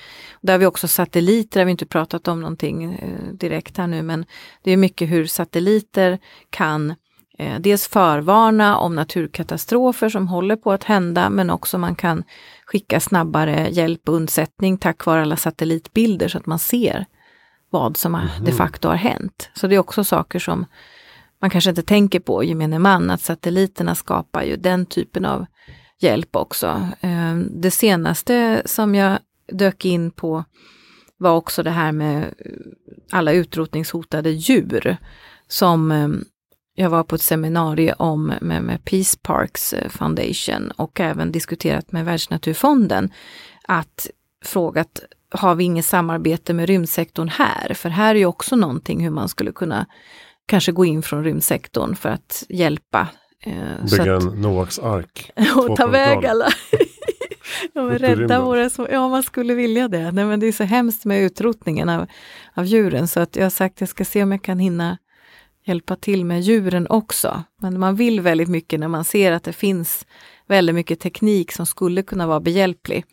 Där 0.40 0.52
har 0.52 0.58
vi 0.58 0.66
också 0.66 0.88
satelliter, 0.88 1.60
där 1.60 1.64
vi 1.64 1.70
inte 1.70 1.86
pratat 1.86 2.28
om 2.28 2.40
någonting 2.40 2.84
eh, 2.94 3.32
direkt 3.34 3.76
här 3.76 3.86
nu, 3.86 4.02
men 4.02 4.24
det 4.62 4.70
är 4.70 4.76
mycket 4.76 5.10
hur 5.10 5.26
satelliter 5.26 6.18
kan 6.50 6.94
eh, 7.38 7.60
dels 7.60 7.88
förvarna 7.88 8.76
om 8.76 8.94
naturkatastrofer 8.94 10.08
som 10.08 10.28
håller 10.28 10.56
på 10.56 10.72
att 10.72 10.84
hända, 10.84 11.30
men 11.30 11.50
också 11.50 11.78
man 11.78 11.94
kan 11.94 12.24
skicka 12.66 13.00
snabbare 13.00 13.68
hjälp 13.70 14.08
och 14.08 14.14
undsättning 14.14 14.78
tack 14.78 15.06
vare 15.06 15.22
alla 15.22 15.36
satellitbilder 15.36 16.28
så 16.28 16.38
att 16.38 16.46
man 16.46 16.58
ser 16.58 17.06
vad 17.70 17.96
som 17.96 18.14
har, 18.14 18.28
de 18.44 18.52
facto 18.52 18.88
har 18.88 18.96
hänt. 18.96 19.50
Så 19.54 19.66
det 19.66 19.74
är 19.74 19.78
också 19.78 20.04
saker 20.04 20.38
som 20.38 20.66
man 21.40 21.50
kanske 21.50 21.70
inte 21.70 21.82
tänker 21.82 22.20
på, 22.20 22.44
gemene 22.44 22.78
man, 22.78 23.10
att 23.10 23.20
satelliterna 23.20 23.94
skapar 23.94 24.42
ju 24.42 24.56
den 24.56 24.86
typen 24.86 25.24
av 25.24 25.46
hjälp 26.00 26.36
också. 26.36 26.88
Eh, 27.00 27.34
Det 27.50 27.70
senaste 27.70 28.62
som 28.64 28.94
jag 28.94 29.18
dök 29.52 29.84
in 29.84 30.10
på 30.10 30.44
var 31.16 31.36
också 31.36 31.62
det 31.62 31.70
här 31.70 31.92
med 31.92 32.34
alla 33.12 33.32
utrotningshotade 33.32 34.30
djur. 34.30 34.96
Som 35.48 35.92
eh, 35.92 36.08
jag 36.74 36.90
var 36.90 37.02
på 37.02 37.14
ett 37.14 37.22
seminarium 37.22 37.94
om 37.98 38.32
med, 38.40 38.62
med 38.62 38.84
Peace 38.84 39.18
Parks 39.22 39.72
eh, 39.72 39.88
Foundation 39.88 40.70
och 40.70 41.00
även 41.00 41.32
diskuterat 41.32 41.92
med 41.92 42.04
Världsnaturfonden. 42.04 43.10
Att 43.68 44.10
frågat, 44.44 45.00
har 45.30 45.54
vi 45.54 45.64
inget 45.64 45.84
samarbete 45.84 46.54
med 46.54 46.66
rymdsektorn 46.66 47.28
här? 47.28 47.74
För 47.74 47.88
här 47.88 48.14
är 48.14 48.18
ju 48.18 48.26
också 48.26 48.56
någonting 48.56 49.04
hur 49.04 49.10
man 49.10 49.28
skulle 49.28 49.52
kunna 49.52 49.86
kanske 50.46 50.72
gå 50.72 50.84
in 50.84 51.02
från 51.02 51.24
rymdsektorn 51.24 51.96
för 51.96 52.08
att 52.08 52.44
hjälpa. 52.48 53.08
eh, 53.46 53.90
Bygga 53.90 54.16
en 54.16 54.40
Noaks 54.42 54.78
ark. 54.78 55.30
och 55.36 55.76
ta 55.76 55.86
2.0. 55.86 55.90
väg 55.90 56.26
alla. 56.26 56.48
ja, 57.72 57.82
men 57.82 57.98
rädda 57.98 58.40
våra 58.40 58.70
små, 58.70 58.88
ja 58.90 59.08
man 59.08 59.22
skulle 59.22 59.54
vilja 59.54 59.88
det. 59.88 60.12
Nej, 60.12 60.24
men 60.24 60.40
det 60.40 60.46
är 60.46 60.52
så 60.52 60.64
hemskt 60.64 61.04
med 61.04 61.22
utrotningen 61.22 61.88
av, 61.88 62.06
av 62.54 62.64
djuren 62.64 63.08
så 63.08 63.20
att 63.20 63.36
jag 63.36 63.44
har 63.44 63.50
sagt 63.50 63.80
jag 63.80 63.88
ska 63.88 64.04
se 64.04 64.22
om 64.22 64.32
jag 64.32 64.42
kan 64.42 64.58
hinna 64.58 64.98
hjälpa 65.66 65.96
till 65.96 66.24
med 66.24 66.40
djuren 66.40 66.86
också. 66.90 67.42
Men 67.62 67.80
man 67.80 67.96
vill 67.96 68.20
väldigt 68.20 68.48
mycket 68.48 68.80
när 68.80 68.88
man 68.88 69.04
ser 69.04 69.32
att 69.32 69.44
det 69.44 69.52
finns 69.52 70.06
väldigt 70.48 70.74
mycket 70.74 71.00
teknik 71.00 71.52
som 71.52 71.66
skulle 71.66 72.02
kunna 72.02 72.26
vara 72.26 72.40
behjälplig. 72.40 73.04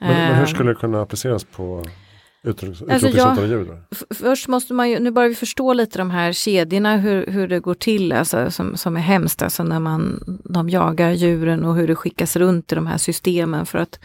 Men, 0.00 0.08
men 0.08 0.34
hur 0.34 0.42
Eh, 0.42 0.46
skulle 0.48 0.70
det 0.70 0.74
kunna 0.74 1.02
appliceras 1.02 1.44
på 1.44 1.78
Alltså, 1.78 2.66
utrotningshotade 2.66 3.46
djur? 3.46 3.64
Då? 3.64 3.78
F- 3.90 4.16
Först 4.20 4.48
måste 4.48 4.74
man 4.74 4.90
ju, 4.90 4.98
nu 4.98 5.10
börjar 5.10 5.28
vi 5.28 5.34
förstå 5.34 5.72
lite 5.72 5.98
de 5.98 6.10
här 6.10 6.32
kedjorna, 6.32 6.96
hur, 6.96 7.26
hur 7.26 7.48
det 7.48 7.60
går 7.60 7.74
till, 7.74 8.12
alltså, 8.12 8.50
som, 8.50 8.76
som 8.76 8.96
är 8.96 9.00
hemskt, 9.00 9.42
alltså 9.42 9.62
när 9.62 9.80
man, 9.80 10.20
de 10.44 10.70
jagar 10.70 11.10
djuren 11.10 11.64
och 11.64 11.74
hur 11.76 11.88
det 11.88 11.94
skickas 11.94 12.36
runt 12.36 12.72
i 12.72 12.74
de 12.74 12.86
här 12.86 12.98
systemen 12.98 13.66
för 13.66 13.78
att 13.78 14.00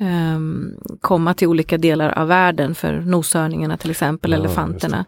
ehm, 0.00 0.74
komma 1.00 1.34
till 1.34 1.48
olika 1.48 1.78
delar 1.78 2.18
av 2.18 2.28
världen, 2.28 2.74
för 2.74 3.00
noshörningarna 3.00 3.76
till 3.76 3.90
exempel, 3.90 4.30
Ja, 4.32 4.36
elefanterna, 4.38 5.04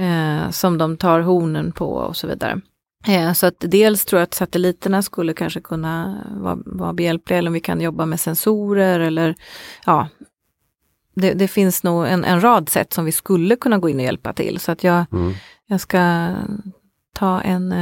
eh, 0.00 0.50
som 0.50 0.78
de 0.78 0.96
tar 0.96 1.20
hornen 1.20 1.72
på 1.72 1.86
och 1.92 2.16
så 2.16 2.26
vidare. 2.26 2.60
Eh, 3.06 3.32
så 3.32 3.46
att 3.46 3.54
dels 3.58 4.04
tror 4.04 4.20
jag 4.20 4.24
att 4.26 4.34
satelliterna 4.34 5.02
skulle 5.02 5.34
kanske 5.34 5.60
kunna 5.60 6.24
vara, 6.36 6.58
vara 6.66 6.92
behjälpliga, 6.92 7.38
eller 7.38 7.48
om 7.48 7.54
vi 7.54 7.60
kan 7.60 7.80
jobba 7.80 8.06
med 8.06 8.20
sensorer 8.20 9.00
eller 9.00 9.34
ja, 9.86 10.08
det, 11.14 11.32
det 11.32 11.48
finns 11.48 11.82
nog 11.82 12.06
en, 12.06 12.24
en 12.24 12.40
rad 12.40 12.68
sätt 12.68 12.92
som 12.92 13.04
vi 13.04 13.12
skulle 13.12 13.56
kunna 13.56 13.78
gå 13.78 13.88
in 13.88 13.96
och 13.96 14.02
hjälpa 14.04 14.32
till. 14.32 14.60
Så 14.60 14.72
att 14.72 14.84
jag, 14.84 15.04
Mm. 15.12 15.34
jag 15.66 15.80
ska 15.80 16.34
ta 17.14 17.40
en, 17.40 17.72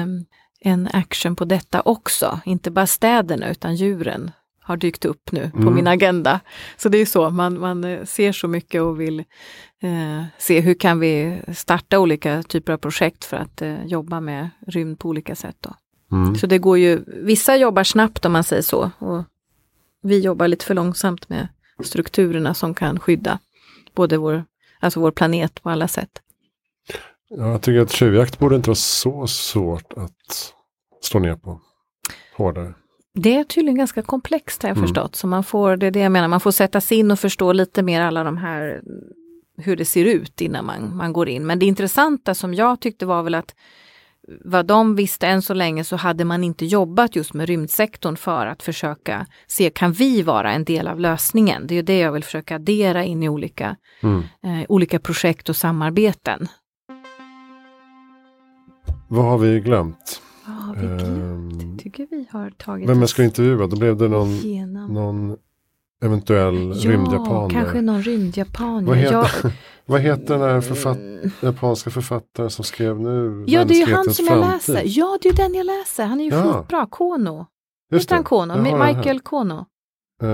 en 0.60 0.88
action 0.92 1.36
på 1.36 1.44
detta 1.44 1.80
också. 1.80 2.40
Inte 2.44 2.70
bara 2.70 2.86
städerna 2.86 3.50
utan 3.50 3.74
djuren 3.76 4.30
har 4.68 4.76
dykt 4.76 5.04
upp 5.04 5.32
nu 5.32 5.50
på 5.50 5.58
Mm. 5.58 5.74
min 5.74 5.86
agenda. 5.86 6.40
Så 6.76 6.88
det 6.88 6.98
är 6.98 7.06
så, 7.06 7.30
man, 7.30 7.60
man 7.60 7.84
eh, 7.84 8.04
ser 8.04 8.32
så 8.32 8.48
mycket 8.48 8.82
och 8.82 9.00
vill 9.00 9.18
eh, 9.82 10.24
se 10.38 10.60
hur 10.60 10.74
kan 10.74 11.00
vi 11.00 11.40
starta 11.54 11.98
olika 11.98 12.42
typer 12.42 12.72
av 12.72 12.78
projekt 12.78 13.24
för 13.24 13.36
att 13.36 13.62
eh, 13.62 13.84
jobba 13.86 14.20
med 14.20 14.50
rymd 14.66 14.98
på 14.98 15.08
olika 15.08 15.34
sätt. 15.34 15.56
Då. 15.60 15.74
Mm. 16.16 16.36
Så 16.36 16.46
det 16.46 16.58
går 16.58 16.78
ju, 16.78 17.04
vissa 17.06 17.56
jobbar 17.56 17.84
snabbt 17.84 18.24
om 18.24 18.32
man 18.32 18.44
säger 18.44 18.62
så. 18.62 18.90
Och 18.98 19.24
vi 20.02 20.20
jobbar 20.20 20.48
lite 20.48 20.64
för 20.64 20.74
långsamt 20.74 21.28
med 21.28 21.48
strukturerna 21.84 22.54
som 22.54 22.74
kan 22.74 23.00
skydda 23.00 23.38
både 23.94 24.16
vår, 24.16 24.44
alltså 24.80 25.00
vår 25.00 25.10
planet 25.10 25.62
på 25.62 25.70
alla 25.70 25.88
sätt. 25.88 26.10
Ja, 27.30 27.50
jag 27.50 27.62
tycker 27.62 27.80
att 27.80 27.92
tjuvjakt 27.92 28.38
borde 28.38 28.56
inte 28.56 28.68
vara 28.70 28.74
så 28.76 29.26
svårt 29.26 29.92
att 29.92 30.54
slå 31.02 31.20
ner 31.20 31.36
på. 31.36 31.60
Hårdare. 32.36 32.74
Det 33.20 33.36
är 33.36 33.44
tydligen 33.44 33.78
ganska 33.78 34.02
komplext 34.02 34.62
har 34.62 34.68
jag 34.70 34.76
Mm. 34.76 34.88
förstått. 34.88 35.16
Så 35.16 35.26
man 35.26 35.44
får, 35.44 35.76
det 35.76 35.86
är 35.86 35.90
det 35.90 36.00
jag 36.00 36.12
menar, 36.12 36.28
man 36.28 36.40
får 36.40 36.50
sätta 36.50 36.80
sig 36.80 36.98
in 36.98 37.10
och 37.10 37.18
förstå 37.18 37.52
lite 37.52 37.82
mer 37.82 38.00
alla 38.00 38.24
de 38.24 38.36
här 38.36 38.80
hur 39.60 39.76
det 39.76 39.84
ser 39.84 40.04
ut 40.04 40.40
innan 40.40 40.64
man, 40.66 40.96
man 40.96 41.12
går 41.12 41.28
in. 41.28 41.46
Men 41.46 41.58
det 41.58 41.66
intressanta 41.66 42.34
som 42.34 42.54
jag 42.54 42.80
tyckte 42.80 43.06
var 43.06 43.22
väl 43.22 43.34
att 43.34 43.54
vad 44.44 44.66
de 44.66 44.96
visste 44.96 45.26
än 45.26 45.42
så 45.42 45.54
länge 45.54 45.84
så 45.84 45.96
hade 45.96 46.24
man 46.24 46.44
inte 46.44 46.66
jobbat 46.66 47.16
just 47.16 47.34
med 47.34 47.46
rymdsektorn 47.48 48.16
för 48.16 48.46
att 48.46 48.62
försöka 48.62 49.26
se, 49.46 49.70
kan 49.70 49.92
vi 49.92 50.22
vara 50.22 50.52
en 50.52 50.64
del 50.64 50.88
av 50.88 51.00
lösningen? 51.00 51.66
Det 51.66 51.74
är 51.78 51.82
det 51.82 51.98
jag 51.98 52.12
vill 52.12 52.24
försöka 52.24 52.54
addera 52.56 53.04
in 53.04 53.22
i 53.22 53.28
olika, 53.28 53.76
Mm. 54.02 54.20
eh, 54.20 54.66
olika 54.68 54.98
projekt 54.98 55.48
och 55.48 55.56
samarbeten. 55.56 56.48
Vad 59.08 59.24
har 59.24 59.38
vi 59.38 59.60
glömt? 59.60 60.22
Vad 60.48 60.56
har 60.56 60.74
vi 60.74 60.86
glömt? 60.86 61.62
Ehm, 61.62 61.78
tycker 61.78 62.06
vi 62.10 62.26
har 62.30 62.50
tagit 62.50 62.88
vem 62.88 63.00
jag 63.00 63.08
ska 63.08 63.24
intervjua? 63.24 63.66
Då 63.66 63.76
blev 63.76 63.96
det 63.96 64.08
någon, 64.08 64.28
igenom. 64.28 64.92
någon 64.94 65.36
eventuell 66.02 66.72
rymdjapan. 66.72 67.50
kanske 67.50 67.80
någon 67.80 68.02
rymdjapan. 68.02 68.84
Vad 68.84 68.96
heter, 68.96 69.12
Jag- 69.14 69.52
vad 69.86 70.00
heter 70.00 70.38
den 70.38 70.40
här 70.50 70.60
författ, 70.60 70.96
Mm. 70.98 71.30
japanska 71.40 71.90
författaren 71.90 72.50
som 72.50 72.64
skrev 72.64 73.00
nu? 73.00 73.44
Ja, 73.48 73.64
det 73.64 73.74
är 73.82 73.86
ju 73.86 73.94
han 73.94 74.10
som 74.14 74.24
jag 74.26 74.34
framtid? 74.38 74.74
läser. 74.74 74.82
Ja, 74.98 75.18
det 75.22 75.28
är 75.28 75.32
den 75.36 75.54
jag 75.54 75.66
läser. 75.66 76.04
Han 76.06 76.20
är 76.20 76.24
ju 76.24 76.30
Ja. 76.30 76.42
skitbra. 76.60 76.86
Kono. 76.90 77.46
Just 77.92 78.10
han 78.10 78.24
Kono? 78.24 78.62
Michael 78.62 79.20
Kono. 79.20 79.54
Eh, 80.22 80.28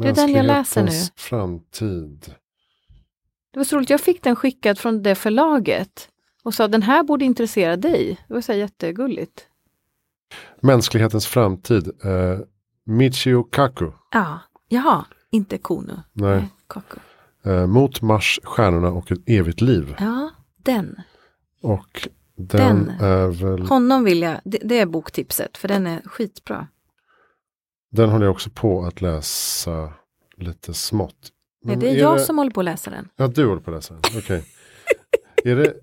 Det 0.00 0.08
är 0.08 0.14
den 0.14 0.32
jag 0.32 0.46
läser 0.46 0.84
nu. 0.84 0.90
Framtid. 1.16 2.34
Det 3.52 3.58
var 3.58 3.64
så 3.64 3.76
roligt. 3.76 3.90
Jag 3.90 4.00
fick 4.00 4.22
den 4.22 4.36
skickad 4.36 4.78
från 4.78 5.02
det 5.02 5.14
förlaget 5.14 6.08
och 6.46 6.54
sa 6.54 6.68
den 6.68 6.82
här 6.82 7.02
borde 7.02 7.24
intressera 7.24 7.76
dig. 7.76 8.18
Det 8.28 8.34
var 8.34 8.40
så 8.40 8.52
jättegulligt. 8.52 9.46
Mänsklighetens 10.60 11.26
framtid. 11.26 11.88
Eh, 12.04 12.38
Michio 12.84 13.42
Kaku. 13.42 13.90
Ja, 14.10 14.38
jaha, 14.68 15.04
inte 15.30 15.58
Kono. 15.58 16.02
Nej. 16.12 16.48
Kaku. 16.68 16.98
Eh, 17.44 17.66
mot 17.66 18.02
Mars, 18.02 18.40
stjärnorna 18.42 18.88
och 18.88 19.12
ett 19.12 19.18
evigt 19.26 19.60
liv. 19.60 19.94
Ja, 19.98 20.30
den. 20.56 20.96
Och 21.62 22.08
den, 22.36 22.84
Den. 22.86 22.90
är 23.00 23.26
väl, 23.28 23.62
Honom 23.66 24.04
vill 24.04 24.22
jag, 24.22 24.40
det, 24.44 24.58
det 24.64 24.78
är 24.80 24.86
boktipset 24.86 25.56
för 25.58 25.68
den 25.68 25.86
är 25.86 26.02
skitbra. 26.04 26.68
den 27.90 28.10
håller 28.10 28.24
jag 28.26 28.32
också 28.32 28.50
på 28.50 28.84
att 28.84 29.00
läsa 29.00 29.92
lite 30.36 30.74
smått. 30.74 31.16
Nej, 31.64 31.76
Men 31.76 31.80
det 31.80 31.90
är 31.90 31.96
jag 31.96 32.20
som 32.20 32.38
håller 32.38 32.50
på 32.50 32.60
att 32.60 32.64
läsa 32.64 32.90
den. 32.90 33.08
Ja, 33.16 33.26
du 33.28 33.46
håller 33.46 33.60
på 33.62 33.70
att 33.70 33.76
läsa 33.76 33.94
den. 33.94 34.02
Okej. 34.18 34.44
Är 35.50 35.56
det 35.56 35.74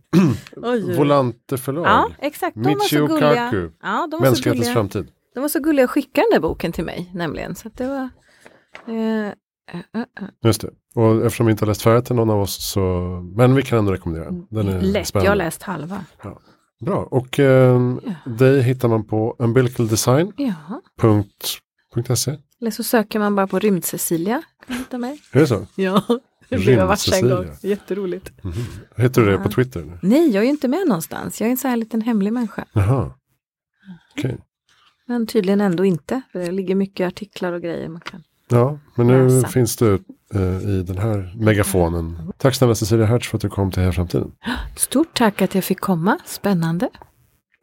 Volante 0.97 1.57
förlag? 1.57 1.86
Ja, 1.86 2.09
exakt. 2.20 2.55
De 2.55 2.64
var 2.64 2.70
Michio 2.76 3.07
så 3.07 3.09
gulliga. 3.14 3.36
Kaku. 3.36 3.70
Ja, 3.82 4.07
de 4.11 4.11
var 4.11 4.26
så 4.26 4.32
Mänsklighetens 4.32 4.59
gulliga. 4.66 4.74
framtid. 4.74 5.07
De 5.34 5.39
var 5.39 5.47
så 5.47 5.59
gulliga 5.59 5.86
att 5.86 5.91
skicka 5.91 6.22
den 6.22 6.30
där 6.32 6.39
boken 6.39 6.72
till 6.72 6.86
mig 6.86 7.11
nämligen. 7.14 7.55
Så 7.55 7.70
det 7.74 7.88
var... 7.88 8.09
Eh, 8.88 9.26
eh, 9.26 9.32
eh. 10.01 10.05
Just 10.43 10.61
det. 10.61 10.70
Och 10.95 11.26
eftersom 11.26 11.45
vi 11.45 11.51
inte 11.51 11.66
har 11.66 11.68
läst 11.68 11.82
färdigt 11.82 12.09
någon 12.09 12.30
av 12.30 12.41
oss 12.41 12.72
så, 12.72 12.80
men 13.36 13.55
vi 13.55 13.61
kan 13.61 13.80
ändå 13.80 13.91
rekommendera 13.91 14.32
den. 14.49 14.68
Är 14.68 14.82
Lätt, 14.82 15.07
spännande. 15.07 15.26
jag 15.26 15.32
har 15.32 15.36
läst 15.36 15.64
halva. 15.64 16.05
Bra, 16.86 17.07
och 17.11 17.39
ehm, 17.39 17.99
Ja. 18.26 18.32
dig 18.32 18.61
hittar 18.61 18.88
man 18.88 19.07
på 19.07 19.36
umbilicaldesign.se. 19.39 22.32
Ja, 22.32 22.38
eller 22.61 22.72
så 22.72 22.84
söker 22.84 23.20
man 23.20 23.36
bara 23.36 23.47
på 23.47 23.59
Rymd-Cecilia. 23.59 24.41
Kan 24.68 24.76
hitta 24.76 24.97
mig. 24.97 25.22
Är 25.32 25.39
det 25.39 25.47
så? 25.47 25.68
Ja, 25.76 26.03
det 26.49 26.57
blev 26.57 26.77
jag 26.77 26.87
varse 26.87 27.15
en 27.15 27.21
gång. 27.29 27.31
Rymd-Cecilia. 27.43 27.69
Jätteroligt. 27.69 28.31
Mhm. 28.43 28.53
Heter 28.97 29.21
du 29.21 29.31
det 29.31 29.37
på 29.37 29.49
Twitter? 29.49 29.81
Nu? 29.81 29.97
Nej, 30.01 30.29
jag 30.29 30.43
är 30.43 30.49
inte 30.49 30.67
med 30.67 30.87
någonstans. 30.87 31.41
Jag 31.41 31.47
är 31.47 31.51
en 31.51 31.57
så 31.57 31.67
här 31.67 31.77
liten 31.77 32.01
hemlig 32.01 32.33
människa. 32.33 32.65
Jaha. 32.73 33.11
Okej. 34.17 34.37
Men 35.07 35.27
tydligen 35.27 35.61
ändå 35.61 35.85
inte. 35.85 36.21
För 36.31 36.39
det 36.39 36.51
ligger 36.51 36.75
mycket 36.75 37.07
artiklar 37.07 37.53
och 37.53 37.61
grejer 37.61 37.89
man 37.89 38.01
kan. 38.01 38.23
Ja, 38.49 38.79
men 38.95 39.07
nu 39.07 39.29
Läsa. 39.29 39.47
finns 39.47 39.75
du 39.77 39.93
eh, 40.33 40.69
i 40.69 40.83
den 40.83 40.97
här 40.97 41.33
megafonen. 41.37 42.33
Tack 42.37 42.55
snälla 42.55 42.75
Cecilia 42.75 43.05
Hertz 43.05 43.27
för 43.27 43.37
att 43.37 43.41
du 43.41 43.49
kom 43.49 43.71
till 43.71 43.79
Heja 43.81 43.91
Framtiden. 43.91 44.31
Stort 44.77 45.13
tack 45.17 45.41
att 45.41 45.55
jag 45.55 45.63
fick 45.63 45.79
komma. 45.79 46.17
Spännande. 46.25 46.89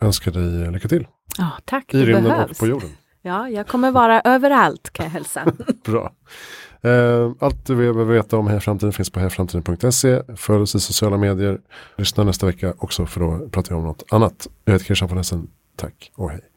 Önskar 0.00 0.32
dig 0.32 0.62
eh, 0.62 0.72
lycka 0.72 0.88
till 0.88 1.06
Ja, 1.38 1.50
tack. 1.64 1.94
i 1.94 2.04
rymden 2.04 2.40
och 2.50 2.58
på 2.58 2.66
jorden. 2.66 2.88
Ja, 3.22 3.48
jag 3.48 3.66
kommer 3.68 3.90
vara 3.90 4.20
överallt 4.20 4.90
kan 4.90 5.04
jag 5.04 5.10
hälsa. 5.10 5.52
Bra. 5.84 6.12
Eh, 6.82 7.32
allt 7.38 7.66
du 7.66 7.76
behöver 7.76 8.04
veta 8.04 8.36
om 8.36 8.46
Heja 8.46 8.60
Framtiden 8.60 8.92
finns 8.92 9.10
på 9.10 9.20
hejaframtiden.se. 9.20 10.22
Följ 10.36 10.62
oss 10.62 10.74
i 10.74 10.80
sociala 10.80 11.16
medier. 11.16 11.60
Lyssna 11.96 12.24
nästa 12.24 12.46
vecka 12.46 12.74
också 12.78 13.06
för 13.06 13.20
då 13.20 13.48
pratar 13.48 13.72
jag 13.72 13.78
om 13.78 13.86
något 13.86 14.04
annat. 14.10 14.48
Jag 14.64 14.72
heter 14.72 14.84
Christian 14.84 15.08
von 15.08 15.18
Essen. 15.18 15.48
Tack 15.76 16.12
och 16.14 16.30
hej. 16.30 16.49